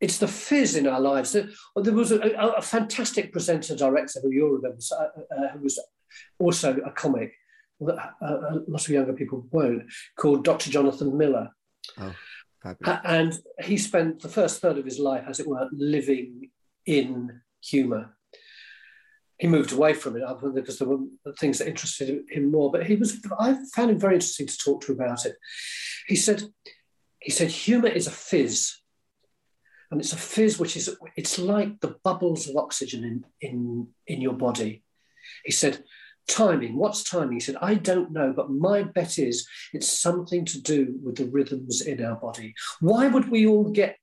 it's 0.00 0.18
the 0.18 0.28
fizz 0.28 0.76
in 0.76 0.86
our 0.86 1.00
lives. 1.00 1.32
There, 1.32 1.92
was 1.92 2.10
a, 2.10 2.20
a, 2.20 2.62
fantastic 2.62 3.32
presenter 3.32 3.76
director 3.76 4.20
who 4.22 4.30
you'll 4.30 4.52
remember, 4.52 4.78
uh, 4.92 5.34
uh, 5.34 5.48
who 5.52 5.60
was 5.60 5.78
also 6.38 6.78
a 6.78 6.90
comic 6.90 7.34
that 7.80 8.14
uh, 8.22 8.26
a 8.26 8.62
lot 8.66 8.82
of 8.82 8.88
younger 8.88 9.12
people 9.12 9.46
won't, 9.50 9.84
called 10.16 10.44
Dr. 10.44 10.70
Jonathan 10.70 11.18
Miller. 11.18 11.50
Oh, 11.98 12.14
and 13.04 13.38
he 13.62 13.76
spent 13.76 14.20
the 14.20 14.28
first 14.28 14.60
third 14.62 14.78
of 14.78 14.86
his 14.86 14.98
life, 14.98 15.24
as 15.28 15.38
it 15.38 15.46
were, 15.46 15.68
living 15.72 16.50
in 16.86 17.40
humour 17.62 18.16
he 19.40 19.48
moved 19.48 19.72
away 19.72 19.94
from 19.94 20.16
it 20.16 20.24
because 20.54 20.78
there 20.78 20.86
were 20.86 20.98
things 21.38 21.58
that 21.58 21.66
interested 21.66 22.24
him 22.28 22.50
more. 22.50 22.70
But 22.70 22.84
he 22.84 22.94
was 22.94 23.18
I 23.38 23.56
found 23.74 23.90
him 23.90 23.98
very 23.98 24.14
interesting 24.14 24.46
to 24.46 24.58
talk 24.58 24.82
to 24.82 24.92
about 24.92 25.24
it. 25.24 25.34
He 26.06 26.14
said, 26.14 26.42
he 27.20 27.30
said, 27.30 27.48
humour 27.48 27.88
is 27.88 28.06
a 28.06 28.10
fizz. 28.10 28.76
And 29.90 29.98
it's 29.98 30.12
a 30.12 30.18
fizz 30.18 30.58
which 30.58 30.76
is 30.76 30.94
it's 31.16 31.38
like 31.38 31.80
the 31.80 31.96
bubbles 32.04 32.48
of 32.48 32.56
oxygen 32.56 33.02
in, 33.02 33.24
in, 33.40 33.88
in 34.06 34.20
your 34.20 34.34
body. 34.34 34.84
He 35.42 35.52
said, 35.52 35.84
timing, 36.28 36.76
what's 36.76 37.02
timing? 37.02 37.32
He 37.32 37.40
said, 37.40 37.56
I 37.62 37.76
don't 37.76 38.12
know, 38.12 38.34
but 38.36 38.50
my 38.50 38.82
bet 38.82 39.18
is 39.18 39.48
it's 39.72 39.88
something 39.88 40.44
to 40.44 40.60
do 40.60 40.98
with 41.02 41.16
the 41.16 41.30
rhythms 41.30 41.80
in 41.80 42.04
our 42.04 42.16
body. 42.16 42.52
Why 42.80 43.08
would 43.08 43.30
we 43.30 43.46
all 43.46 43.70
get 43.70 43.96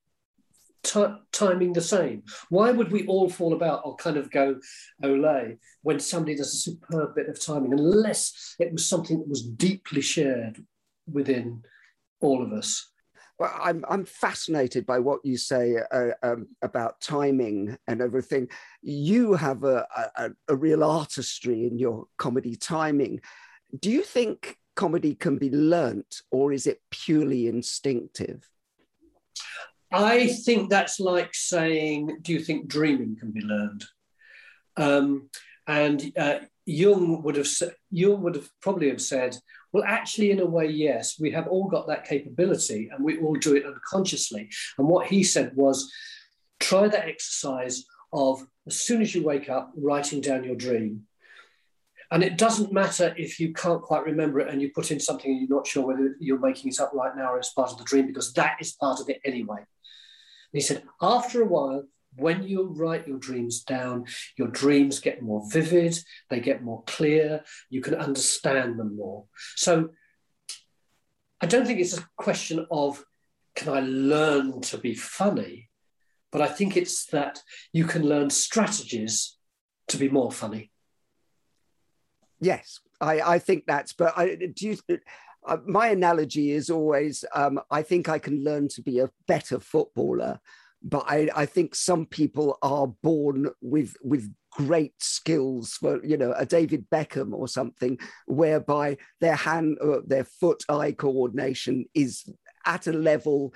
timing 1.31 1.73
the 1.73 1.81
same? 1.81 2.23
Why 2.49 2.71
would 2.71 2.91
we 2.91 3.05
all 3.07 3.29
fall 3.29 3.53
about 3.53 3.81
or 3.85 3.95
kind 3.95 4.17
of 4.17 4.31
go 4.31 4.59
ole 5.03 5.57
when 5.83 5.99
somebody 5.99 6.35
does 6.35 6.53
a 6.53 6.57
superb 6.57 7.15
bit 7.15 7.29
of 7.29 7.39
timing, 7.39 7.73
unless 7.73 8.55
it 8.59 8.71
was 8.71 8.87
something 8.87 9.19
that 9.19 9.29
was 9.29 9.43
deeply 9.43 10.01
shared 10.01 10.63
within 11.11 11.63
all 12.21 12.43
of 12.43 12.51
us? 12.51 12.91
well, 13.39 13.53
I'm 13.61 13.85
I'm 13.87 14.05
fascinated 14.05 14.85
by 14.85 14.99
what 14.99 15.23
you 15.23 15.37
say 15.37 15.77
uh, 15.91 16.09
um, 16.23 16.47
about 16.61 16.99
timing 17.01 17.77
and 17.87 18.01
everything. 18.01 18.49
You 18.81 19.33
have 19.33 19.63
a, 19.63 19.85
a, 20.15 20.29
a 20.47 20.55
real 20.55 20.83
artistry 20.83 21.67
in 21.67 21.77
your 21.77 22.05
comedy 22.17 22.55
timing. 22.55 23.21
Do 23.79 23.91
you 23.91 24.01
think 24.01 24.57
comedy 24.75 25.13
can 25.13 25.37
be 25.37 25.51
learnt, 25.51 26.21
or 26.31 26.51
is 26.51 26.65
it 26.65 26.81
purely 26.89 27.47
instinctive? 27.47 28.49
I 29.91 30.27
think 30.27 30.69
that's 30.69 30.99
like 30.99 31.33
saying, 31.33 32.19
"Do 32.21 32.33
you 32.33 32.39
think 32.39 32.67
dreaming 32.67 33.15
can 33.15 33.31
be 33.31 33.41
learned?" 33.41 33.85
Um, 34.75 35.29
and 35.65 36.11
uh, 36.17 36.39
Jung 36.65 37.23
would 37.23 37.35
have 37.35 37.47
Jung 37.91 38.21
would 38.23 38.35
have 38.35 38.49
probably 38.61 38.89
have 38.89 39.01
said, 39.01 39.37
well, 39.73 39.83
actually, 39.85 40.31
in 40.31 40.39
a 40.39 40.45
way, 40.45 40.67
yes, 40.67 41.19
we 41.19 41.31
have 41.31 41.47
all 41.47 41.67
got 41.67 41.87
that 41.87 42.05
capability 42.05 42.89
and 42.91 43.03
we 43.03 43.19
all 43.19 43.35
do 43.35 43.55
it 43.55 43.65
unconsciously. 43.65 44.49
And 44.77 44.87
what 44.87 45.07
he 45.07 45.23
said 45.23 45.55
was 45.55 45.91
try 46.59 46.87
that 46.87 47.07
exercise 47.07 47.85
of 48.13 48.45
as 48.65 48.79
soon 48.79 49.01
as 49.01 49.13
you 49.13 49.23
wake 49.23 49.49
up, 49.49 49.71
writing 49.75 50.21
down 50.21 50.43
your 50.43 50.55
dream. 50.55 51.03
And 52.09 52.23
it 52.23 52.37
doesn't 52.37 52.71
matter 52.71 53.13
if 53.17 53.39
you 53.39 53.53
can't 53.53 53.81
quite 53.81 54.05
remember 54.05 54.39
it 54.39 54.47
and 54.47 54.61
you 54.61 54.71
put 54.73 54.91
in 54.91 54.99
something 54.99 55.29
and 55.29 55.41
you're 55.41 55.57
not 55.57 55.67
sure 55.67 55.85
whether 55.85 56.15
you're 56.19 56.39
making 56.39 56.71
it 56.71 56.79
up 56.79 56.93
right 56.93 57.15
now 57.15 57.33
or 57.33 57.37
it's 57.37 57.51
part 57.51 57.71
of 57.71 57.77
the 57.77 57.83
dream, 57.83 58.07
because 58.07 58.31
that 58.33 58.57
is 58.61 58.71
part 58.73 59.01
of 59.01 59.09
it 59.09 59.19
anyway. 59.25 59.59
He 60.53 60.61
said, 60.61 60.83
after 61.01 61.41
a 61.41 61.45
while, 61.45 61.83
when 62.15 62.43
you 62.43 62.67
write 62.67 63.07
your 63.07 63.19
dreams 63.19 63.63
down, 63.63 64.05
your 64.37 64.47
dreams 64.47 64.99
get 64.99 65.21
more 65.21 65.43
vivid, 65.51 65.99
they 66.29 66.39
get 66.39 66.63
more 66.63 66.83
clear, 66.85 67.43
you 67.69 67.81
can 67.81 67.95
understand 67.95 68.79
them 68.79 68.95
more. 68.95 69.25
So 69.55 69.89
I 71.39 71.45
don't 71.45 71.65
think 71.65 71.79
it's 71.79 71.97
a 71.97 72.07
question 72.17 72.65
of 72.71 73.03
can 73.55 73.73
I 73.73 73.79
learn 73.81 74.61
to 74.61 74.77
be 74.77 74.93
funny, 74.93 75.69
but 76.31 76.41
I 76.41 76.47
think 76.47 76.77
it's 76.77 77.05
that 77.07 77.41
you 77.73 77.85
can 77.85 78.03
learn 78.03 78.29
strategies 78.29 79.37
to 79.89 79.97
be 79.97 80.09
more 80.09 80.31
funny. 80.31 80.71
Yes, 82.39 82.79
I, 83.01 83.21
I 83.21 83.39
think 83.39 83.65
that's, 83.65 83.93
but 83.93 84.13
I 84.17 84.35
do 84.35 84.67
you, 84.67 84.77
uh, 85.47 85.57
my 85.65 85.87
analogy 85.87 86.51
is 86.51 86.69
always 86.69 87.25
um, 87.33 87.59
I 87.71 87.81
think 87.81 88.09
I 88.09 88.19
can 88.19 88.43
learn 88.43 88.67
to 88.69 88.81
be 88.81 88.99
a 88.99 89.09
better 89.27 89.59
footballer 89.59 90.39
but 90.83 91.05
I, 91.07 91.29
I 91.35 91.45
think 91.45 91.75
some 91.75 92.05
people 92.05 92.57
are 92.61 92.87
born 92.87 93.49
with 93.61 93.95
with 94.03 94.33
great 94.51 95.01
skills 95.01 95.73
for 95.73 96.03
you 96.05 96.17
know 96.17 96.33
a 96.33 96.45
David 96.45 96.89
Beckham 96.89 97.33
or 97.33 97.47
something, 97.47 97.99
whereby 98.25 98.97
their 99.19 99.35
hand, 99.35 99.77
uh, 99.81 100.01
their 100.05 100.23
foot 100.23 100.63
eye 100.69 100.91
coordination 100.91 101.85
is 101.93 102.29
at 102.65 102.87
a 102.87 102.93
level 102.93 103.53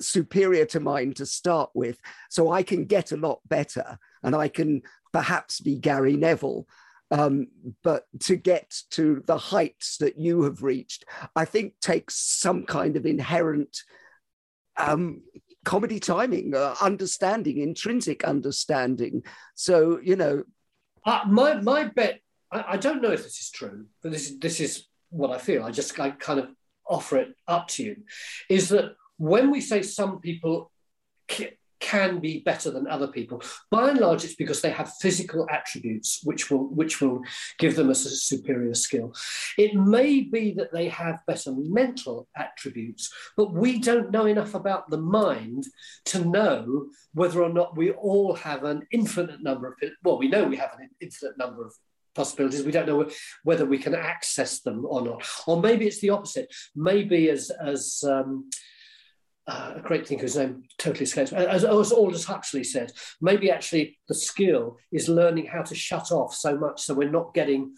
superior 0.00 0.64
to 0.64 0.80
mine 0.80 1.12
to 1.14 1.26
start 1.26 1.70
with, 1.74 2.00
so 2.28 2.50
I 2.50 2.62
can 2.62 2.84
get 2.84 3.12
a 3.12 3.16
lot 3.16 3.40
better, 3.48 3.98
and 4.22 4.34
I 4.34 4.48
can 4.48 4.82
perhaps 5.12 5.60
be 5.60 5.76
Gary 5.76 6.16
Neville. 6.16 6.66
Um, 7.10 7.48
but 7.82 8.04
to 8.20 8.36
get 8.36 8.74
to 8.90 9.22
the 9.26 9.36
heights 9.36 9.96
that 9.98 10.18
you 10.18 10.42
have 10.42 10.62
reached, 10.62 11.04
I 11.34 11.44
think 11.44 11.74
takes 11.80 12.16
some 12.16 12.64
kind 12.64 12.96
of 12.96 13.04
inherent 13.04 13.82
um, 14.76 15.22
comedy 15.64 16.00
timing, 16.00 16.54
uh, 16.54 16.74
understanding, 16.80 17.58
intrinsic 17.58 18.24
understanding. 18.24 19.22
So 19.54 20.00
you 20.02 20.16
know, 20.16 20.44
uh, 21.04 21.20
my 21.26 21.60
my 21.60 21.84
bet. 21.84 22.20
I, 22.52 22.64
I, 22.70 22.76
don't 22.78 23.00
know 23.00 23.12
if 23.12 23.22
this 23.22 23.38
is 23.38 23.50
true, 23.50 23.86
but 24.02 24.12
this 24.12 24.32
this 24.40 24.60
is 24.60 24.86
what 25.10 25.30
I 25.30 25.38
feel. 25.38 25.64
I 25.64 25.70
just 25.70 25.98
I 25.98 26.10
kind 26.10 26.40
of 26.40 26.50
offer 26.86 27.18
it 27.18 27.34
up 27.46 27.68
to 27.68 27.84
you. 27.84 27.96
Is 28.48 28.70
that 28.70 28.96
when 29.16 29.50
we 29.50 29.60
say 29.60 29.82
some 29.82 30.20
people 30.20 30.72
can 31.80 32.20
be 32.20 32.40
better 32.40 32.70
than 32.70 32.86
other 32.86 33.08
people. 33.08 33.42
By 33.70 33.90
and 33.90 33.98
large, 33.98 34.24
it's 34.24 34.34
because 34.34 34.60
they 34.60 34.70
have 34.70 34.92
physical 35.00 35.46
attributes 35.50 36.20
which 36.24 36.50
will 36.50 36.68
which 36.68 37.00
will 37.00 37.22
give 37.58 37.76
them 37.76 37.90
a 37.90 37.94
superior 37.94 38.74
skill. 38.74 39.14
It 39.58 39.74
may 39.74 40.20
be 40.20 40.52
that 40.52 40.72
they 40.72 40.88
have 40.88 41.26
better 41.26 41.52
mental 41.56 42.28
attributes, 42.36 43.12
but 43.36 43.52
we 43.52 43.78
don't 43.78 44.10
know 44.10 44.26
enough 44.26 44.54
about 44.54 44.90
the 44.90 44.98
mind 44.98 45.64
to 46.06 46.24
know 46.24 46.86
whether 47.14 47.42
or 47.42 47.48
not 47.48 47.76
we 47.76 47.90
all 47.92 48.34
have 48.34 48.64
an 48.64 48.86
infinite 48.92 49.42
number 49.42 49.68
of 49.68 49.74
well, 50.04 50.18
we 50.18 50.28
know 50.28 50.44
we 50.44 50.56
have 50.56 50.72
an 50.78 50.88
infinite 51.00 51.38
number 51.38 51.64
of 51.66 51.72
possibilities. 52.14 52.64
We 52.64 52.72
don't 52.72 52.86
know 52.86 53.08
whether 53.44 53.64
we 53.64 53.78
can 53.78 53.94
access 53.94 54.60
them 54.60 54.84
or 54.84 55.02
not. 55.02 55.24
Or 55.46 55.60
maybe 55.60 55.86
it's 55.86 56.00
the 56.00 56.10
opposite. 56.10 56.52
Maybe 56.74 57.30
as 57.30 57.50
as 57.50 58.04
um, 58.06 58.50
uh, 59.50 59.72
a 59.76 59.80
great 59.80 60.06
thinker 60.06 60.22
whose 60.22 60.36
name 60.36 60.62
totally 60.78 61.04
escapes 61.04 61.32
me, 61.32 61.38
as, 61.38 61.64
as 61.64 61.92
Aldous 61.92 62.24
Huxley 62.24 62.62
said, 62.62 62.92
maybe 63.20 63.50
actually 63.50 63.98
the 64.08 64.14
skill 64.14 64.78
is 64.92 65.08
learning 65.08 65.46
how 65.46 65.62
to 65.62 65.74
shut 65.74 66.12
off 66.12 66.34
so 66.34 66.56
much 66.56 66.80
so 66.80 66.94
we're 66.94 67.10
not 67.10 67.34
getting 67.34 67.74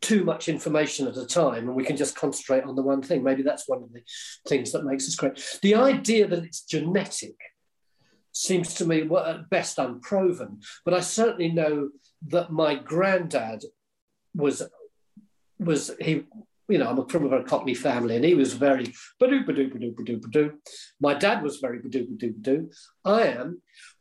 too 0.00 0.24
much 0.24 0.48
information 0.48 1.06
at 1.06 1.16
a 1.16 1.26
time 1.26 1.68
and 1.68 1.76
we 1.76 1.84
can 1.84 1.96
just 1.96 2.16
concentrate 2.16 2.64
on 2.64 2.76
the 2.76 2.82
one 2.82 3.02
thing. 3.02 3.22
Maybe 3.22 3.42
that's 3.42 3.68
one 3.68 3.82
of 3.82 3.92
the 3.92 4.00
things 4.48 4.72
that 4.72 4.84
makes 4.84 5.06
us 5.06 5.14
great. 5.14 5.58
The 5.60 5.74
idea 5.74 6.26
that 6.26 6.44
it's 6.44 6.62
genetic 6.62 7.36
seems 8.32 8.74
to 8.74 8.86
me 8.86 9.02
at 9.02 9.50
best 9.50 9.78
unproven, 9.78 10.60
but 10.84 10.94
I 10.94 11.00
certainly 11.00 11.52
know 11.52 11.90
that 12.28 12.50
my 12.50 12.74
granddad 12.74 13.64
was 14.34 14.62
was 15.58 15.90
he 16.00 16.24
you 16.72 16.78
know, 16.78 16.88
I'm 16.88 16.98
a 16.98 17.06
from 17.06 17.30
a 17.30 17.44
Cockney 17.44 17.74
family, 17.74 18.16
and 18.16 18.24
he 18.24 18.34
was 18.34 18.54
very 18.54 18.86
badoo 19.20 19.44
badoo 19.46 19.70
badoo 19.72 19.94
badoo 19.94 20.20
badoo. 20.20 20.52
My 21.00 21.12
dad 21.12 21.42
was 21.42 21.58
very 21.58 21.80
badoo 21.80 22.08
badoo 22.08 22.34
badoo. 22.40 22.74
I 23.04 23.22
am. 23.24 23.60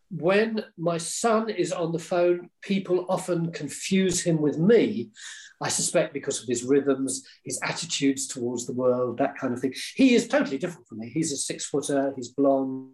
When 0.09 0.63
my 0.77 0.97
son 0.97 1.49
is 1.49 1.73
on 1.73 1.91
the 1.91 1.99
phone, 1.99 2.49
people 2.61 3.05
often 3.09 3.51
confuse 3.51 4.21
him 4.21 4.41
with 4.41 4.57
me. 4.57 5.09
I 5.61 5.67
suspect 5.67 6.13
because 6.13 6.41
of 6.41 6.47
his 6.47 6.63
rhythms, 6.63 7.25
his 7.43 7.59
attitudes 7.61 8.27
towards 8.27 8.65
the 8.65 8.73
world, 8.73 9.17
that 9.17 9.37
kind 9.37 9.53
of 9.53 9.59
thing. 9.59 9.73
He 9.95 10.15
is 10.15 10.27
totally 10.27 10.57
different 10.57 10.87
from 10.87 10.99
me. 10.99 11.09
He's 11.09 11.31
a 11.33 11.37
six 11.37 11.65
footer. 11.65 12.13
He's 12.15 12.29
blonde. 12.29 12.91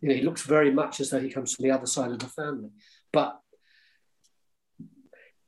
You 0.00 0.08
know, 0.08 0.14
he 0.14 0.22
looks 0.22 0.42
very 0.42 0.72
much 0.72 1.00
as 1.00 1.10
though 1.10 1.20
he 1.20 1.30
comes 1.30 1.54
from 1.54 1.64
the 1.64 1.72
other 1.72 1.86
side 1.86 2.12
of 2.12 2.20
the 2.20 2.26
family. 2.26 2.70
But 3.12 3.38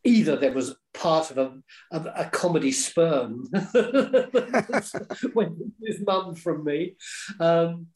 either 0.05 0.37
there 0.37 0.53
was 0.53 0.77
part 0.95 1.31
of 1.31 1.39
a, 1.39 1.53
of 1.93 2.07
a 2.07 2.29
comedy 2.33 2.73
sperm 2.73 3.45
when 5.33 5.73
his 5.85 6.01
mum 6.07 6.35
from 6.35 6.65
me, 6.65 6.97
um, 7.39 7.87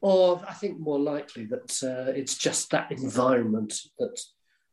or 0.00 0.42
I 0.46 0.52
think 0.52 0.78
more 0.78 1.00
likely 1.00 1.46
that 1.46 1.82
uh, 1.82 2.12
it's 2.12 2.36
just 2.36 2.70
that 2.70 2.92
environment 2.92 3.74
that 3.98 4.20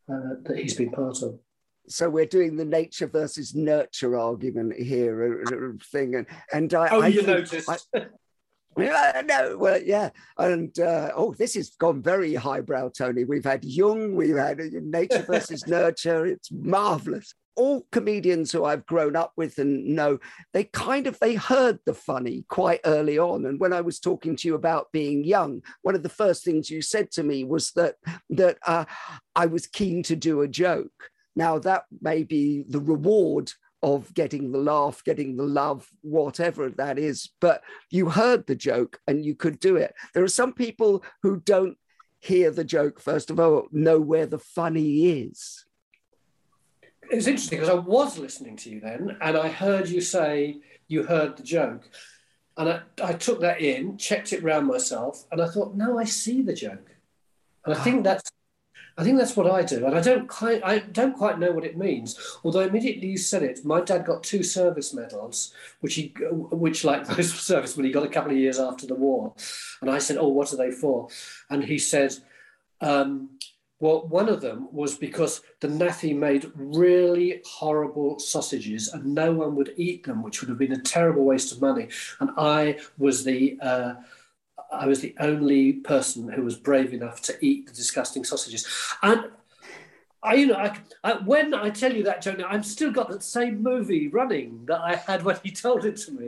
uh, 0.10 0.36
that 0.44 0.58
he's 0.58 0.76
been 0.76 0.92
part 0.92 1.22
of. 1.22 1.40
So 1.88 2.10
we're 2.10 2.26
doing 2.26 2.56
the 2.58 2.66
nature 2.66 3.08
versus 3.08 3.56
nurture 3.56 4.18
argument 4.18 4.74
here, 4.80 5.44
thing, 5.92 6.16
and 6.16 6.28
and 6.54 6.74
I. 6.74 6.90
Oh, 6.90 7.02
I 7.02 7.08
you 7.08 7.24
noticed. 7.24 7.70
I, 7.70 8.06
no, 8.78 9.58
well, 9.58 9.82
yeah, 9.82 10.10
and 10.38 10.78
uh, 10.80 11.12
oh, 11.16 11.34
this 11.34 11.56
has 11.56 11.72
gone 11.72 12.02
very 12.02 12.36
highbrow, 12.36 12.90
Tony. 12.90 13.24
We've 13.24 13.44
had 13.44 13.66
Jung, 13.66 14.16
we've 14.16 14.38
had 14.38 14.62
uh, 14.62 14.66
nature 14.82 15.24
versus 15.28 15.68
nurture. 15.68 16.26
It's 16.26 16.52
marvelous. 16.52 17.34
All 17.58 17.86
comedians 17.92 18.52
who 18.52 18.64
I've 18.64 18.86
grown 18.86 19.18
up 19.18 19.34
with 19.36 19.58
and 19.58 19.86
know, 19.88 20.20
they 20.54 20.64
kind 20.64 21.06
of 21.06 21.20
they 21.20 21.36
heard 21.36 21.80
the 21.86 21.94
funny 21.94 22.46
quite 22.48 22.80
early 22.86 23.20
on. 23.20 23.46
And 23.46 23.60
when 23.60 23.74
I 23.74 23.82
was 23.82 24.00
talking 24.00 24.38
to 24.38 24.48
you 24.48 24.56
about 24.56 24.92
being 24.94 25.26
young, 25.26 25.62
one 25.82 25.96
of 25.96 26.02
the 26.02 26.10
first 26.10 26.46
things 26.46 26.70
you 26.70 26.82
said 26.82 27.12
to 27.12 27.24
me 27.24 27.44
was 27.44 27.72
that 27.74 27.96
that 28.30 28.58
uh, 28.66 28.86
I 29.36 29.48
was 29.48 29.68
keen 29.68 30.02
to 30.04 30.16
do 30.16 30.42
a 30.42 30.48
joke. 30.48 31.10
Now 31.36 31.60
that 31.60 31.84
may 32.02 32.24
be 32.24 32.64
the 32.70 32.80
reward 32.80 33.52
of 33.84 34.14
getting 34.14 34.52
the 34.52 34.58
laugh, 34.58 35.04
getting 35.04 35.36
the 35.36 35.44
love, 35.44 35.90
whatever 36.02 36.70
that 36.70 37.00
is. 37.00 37.30
But 37.40 37.64
you 37.90 38.10
heard 38.10 38.46
the 38.46 38.56
joke 38.56 39.00
and 39.08 39.26
you 39.26 39.36
could 39.36 39.60
do 39.60 39.76
it. 39.76 39.94
There 40.14 40.24
are 40.24 40.30
some 40.30 40.54
people 40.54 41.04
who 41.24 41.40
don't 41.40 41.78
hear 42.20 42.52
the 42.52 42.64
joke, 42.64 43.00
first 43.00 43.30
of 43.32 43.40
all, 43.40 43.68
know 43.72 44.00
where 44.00 44.28
the 44.28 44.40
funny 44.40 45.08
is. 45.08 45.66
It's 47.10 47.28
interesting 47.28 47.60
because 47.60 47.74
I 47.74 47.80
was 47.80 48.18
listening 48.18 48.56
to 48.58 48.70
you 48.70 48.80
then 48.80 49.18
and 49.20 49.36
I 49.36 49.50
heard 49.50 49.90
you 49.90 50.02
say 50.02 50.62
you 50.88 51.04
heard 51.04 51.38
the 51.38 51.44
joke. 51.44 51.90
And 52.58 52.70
I, 52.70 52.82
I 53.04 53.14
took 53.14 53.42
that 53.42 53.62
in, 53.62 53.98
checked 53.98 54.34
it 54.34 54.44
round 54.44 54.68
myself, 54.68 55.26
and 55.32 55.42
I 55.42 55.48
thought, 55.48 55.76
no, 55.76 55.98
I 55.98 56.04
see 56.04 56.42
the 56.42 56.54
joke. 56.54 56.92
And 57.66 57.74
I 57.74 57.78
think 57.78 58.00
ah. 58.00 58.04
that's 58.04 58.31
I 59.02 59.04
think 59.04 59.18
that's 59.18 59.36
what 59.36 59.50
I 59.50 59.64
do, 59.64 59.88
and 59.88 59.96
I 59.96 60.00
don't 60.00 60.28
quite 60.28 60.64
I 60.64 60.78
don't 60.78 61.18
quite 61.18 61.40
know 61.40 61.52
what 61.52 61.64
it 61.64 61.76
means. 61.76 62.20
Although 62.44 62.60
immediately 62.60 63.08
you 63.08 63.18
said 63.18 63.42
it, 63.42 63.66
my 63.66 63.82
dad 63.82 64.06
got 64.06 64.22
two 64.22 64.44
service 64.44 64.94
medals, 64.94 65.56
which 65.80 65.96
he 65.96 66.14
which 66.30 66.84
like 66.84 67.10
most 67.18 67.42
servicemen 67.42 67.88
he 67.88 67.92
got 67.92 68.06
a 68.06 68.10
couple 68.10 68.30
of 68.30 68.38
years 68.38 68.60
after 68.60 68.86
the 68.86 68.94
war, 68.94 69.34
and 69.82 69.90
I 69.90 69.98
said, 69.98 70.18
"Oh, 70.18 70.28
what 70.28 70.54
are 70.54 70.58
they 70.58 70.70
for?" 70.70 71.10
And 71.50 71.64
he 71.64 71.80
said, 71.80 72.14
um, 72.80 73.40
Well, 73.80 74.08
one 74.08 74.30
of 74.30 74.42
them 74.42 74.68
was 74.72 74.96
because 74.96 75.42
the 75.62 75.68
NAAFI 75.68 76.16
made 76.16 76.52
really 76.54 77.42
horrible 77.44 78.20
sausages 78.20 78.90
and 78.90 79.16
no 79.16 79.32
one 79.32 79.56
would 79.56 79.74
eat 79.78 80.04
them, 80.04 80.22
which 80.22 80.42
would 80.42 80.50
have 80.50 80.60
been 80.60 80.74
a 80.74 80.82
terrible 80.82 81.26
waste 81.26 81.52
of 81.52 81.60
money. 81.60 81.88
And 82.20 82.30
I 82.38 82.78
was 83.00 83.24
the 83.24 83.58
uh, 83.62 83.96
I 84.72 84.88
was 84.88 85.02
the 85.02 85.16
only 85.20 85.74
person 85.74 86.30
who 86.30 86.44
was 86.44 86.56
brave 86.56 86.94
enough 86.94 87.22
to 87.24 87.46
eat 87.46 87.68
the 87.68 87.74
disgusting 87.74 88.24
sausages. 88.24 88.66
And 89.02 89.26
I, 90.24 90.36
you 90.36 90.48
know, 90.48 90.56
I, 90.56 90.78
I, 91.04 91.14
when 91.14 91.54
I 91.54 91.70
tell 91.70 91.94
you 91.94 92.04
that 92.04 92.22
joke, 92.22 92.40
I've 92.48 92.66
still 92.66 92.92
got 92.92 93.10
that 93.10 93.24
same 93.24 93.62
movie 93.62 94.08
running 94.08 94.66
that 94.68 94.80
I 94.82 94.96
had 94.96 95.24
when 95.24 95.38
he 95.44 95.52
told 95.52 95.84
it 95.86 95.98
to 95.98 96.12
me. 96.12 96.28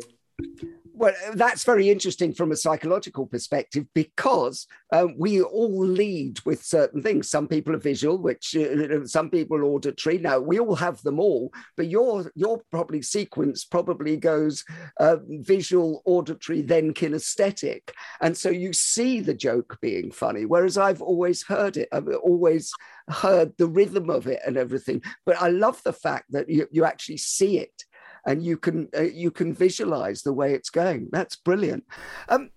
Well, 1.04 1.14
that's 1.34 1.66
very 1.66 1.90
interesting 1.90 2.34
from 2.34 2.54
a 2.54 2.56
psychological 2.56 3.26
perspective 3.26 3.88
because 3.94 4.66
um, 4.94 5.16
we 5.18 5.42
all 5.42 5.86
lead 5.86 6.40
with 6.46 6.64
certain 6.64 7.04
things. 7.04 7.30
Some 7.30 7.50
people 7.50 7.76
are 7.76 7.78
visual, 7.80 8.18
which 8.18 8.56
uh, 8.56 9.06
some 9.06 9.30
people 9.30 9.58
are 9.58 9.66
auditory. 9.66 10.18
Now 10.20 10.40
we 10.40 10.62
all 10.62 10.76
have 10.76 11.02
them 11.02 11.20
all, 11.20 11.52
but 11.76 11.90
your 11.90 12.32
your 12.36 12.62
probably 12.72 13.02
sequence 13.02 13.66
probably 13.66 14.16
goes 14.16 14.64
uh, 14.98 15.18
visual, 15.28 16.04
auditory, 16.06 16.62
then 16.62 16.94
kinesthetic, 16.94 17.90
and 18.22 18.38
so 18.38 18.50
you 18.50 18.72
see 18.72 19.20
the 19.20 19.34
joke 19.34 19.78
being 19.82 20.10
funny. 20.10 20.46
Whereas 20.46 20.78
I've 20.78 21.02
always 21.02 21.44
heard 21.44 21.76
it, 21.76 21.90
I've 21.92 22.08
always 22.08 22.72
heard 23.10 23.52
the 23.58 23.68
rhythm 23.68 24.10
of 24.10 24.28
it 24.28 24.40
and 24.46 24.56
everything. 24.56 25.02
But 25.26 25.42
I 25.42 25.50
love 25.50 25.82
the 25.84 25.92
fact 25.92 26.32
that 26.32 26.48
you, 26.48 26.66
you 26.72 26.86
actually 26.86 27.18
see 27.18 27.58
it 27.58 27.84
and 28.26 28.44
you 28.44 28.58
can 28.58 28.90
uh, 28.98 29.02
you 29.02 29.32
can 29.32 29.54
visualize 29.54 30.24
the 30.24 30.34
way 30.34 30.54
it's 30.54 30.70
going. 30.70 31.10
That's 31.12 31.36
brilliant. 31.36 31.86
Um, 32.30 32.50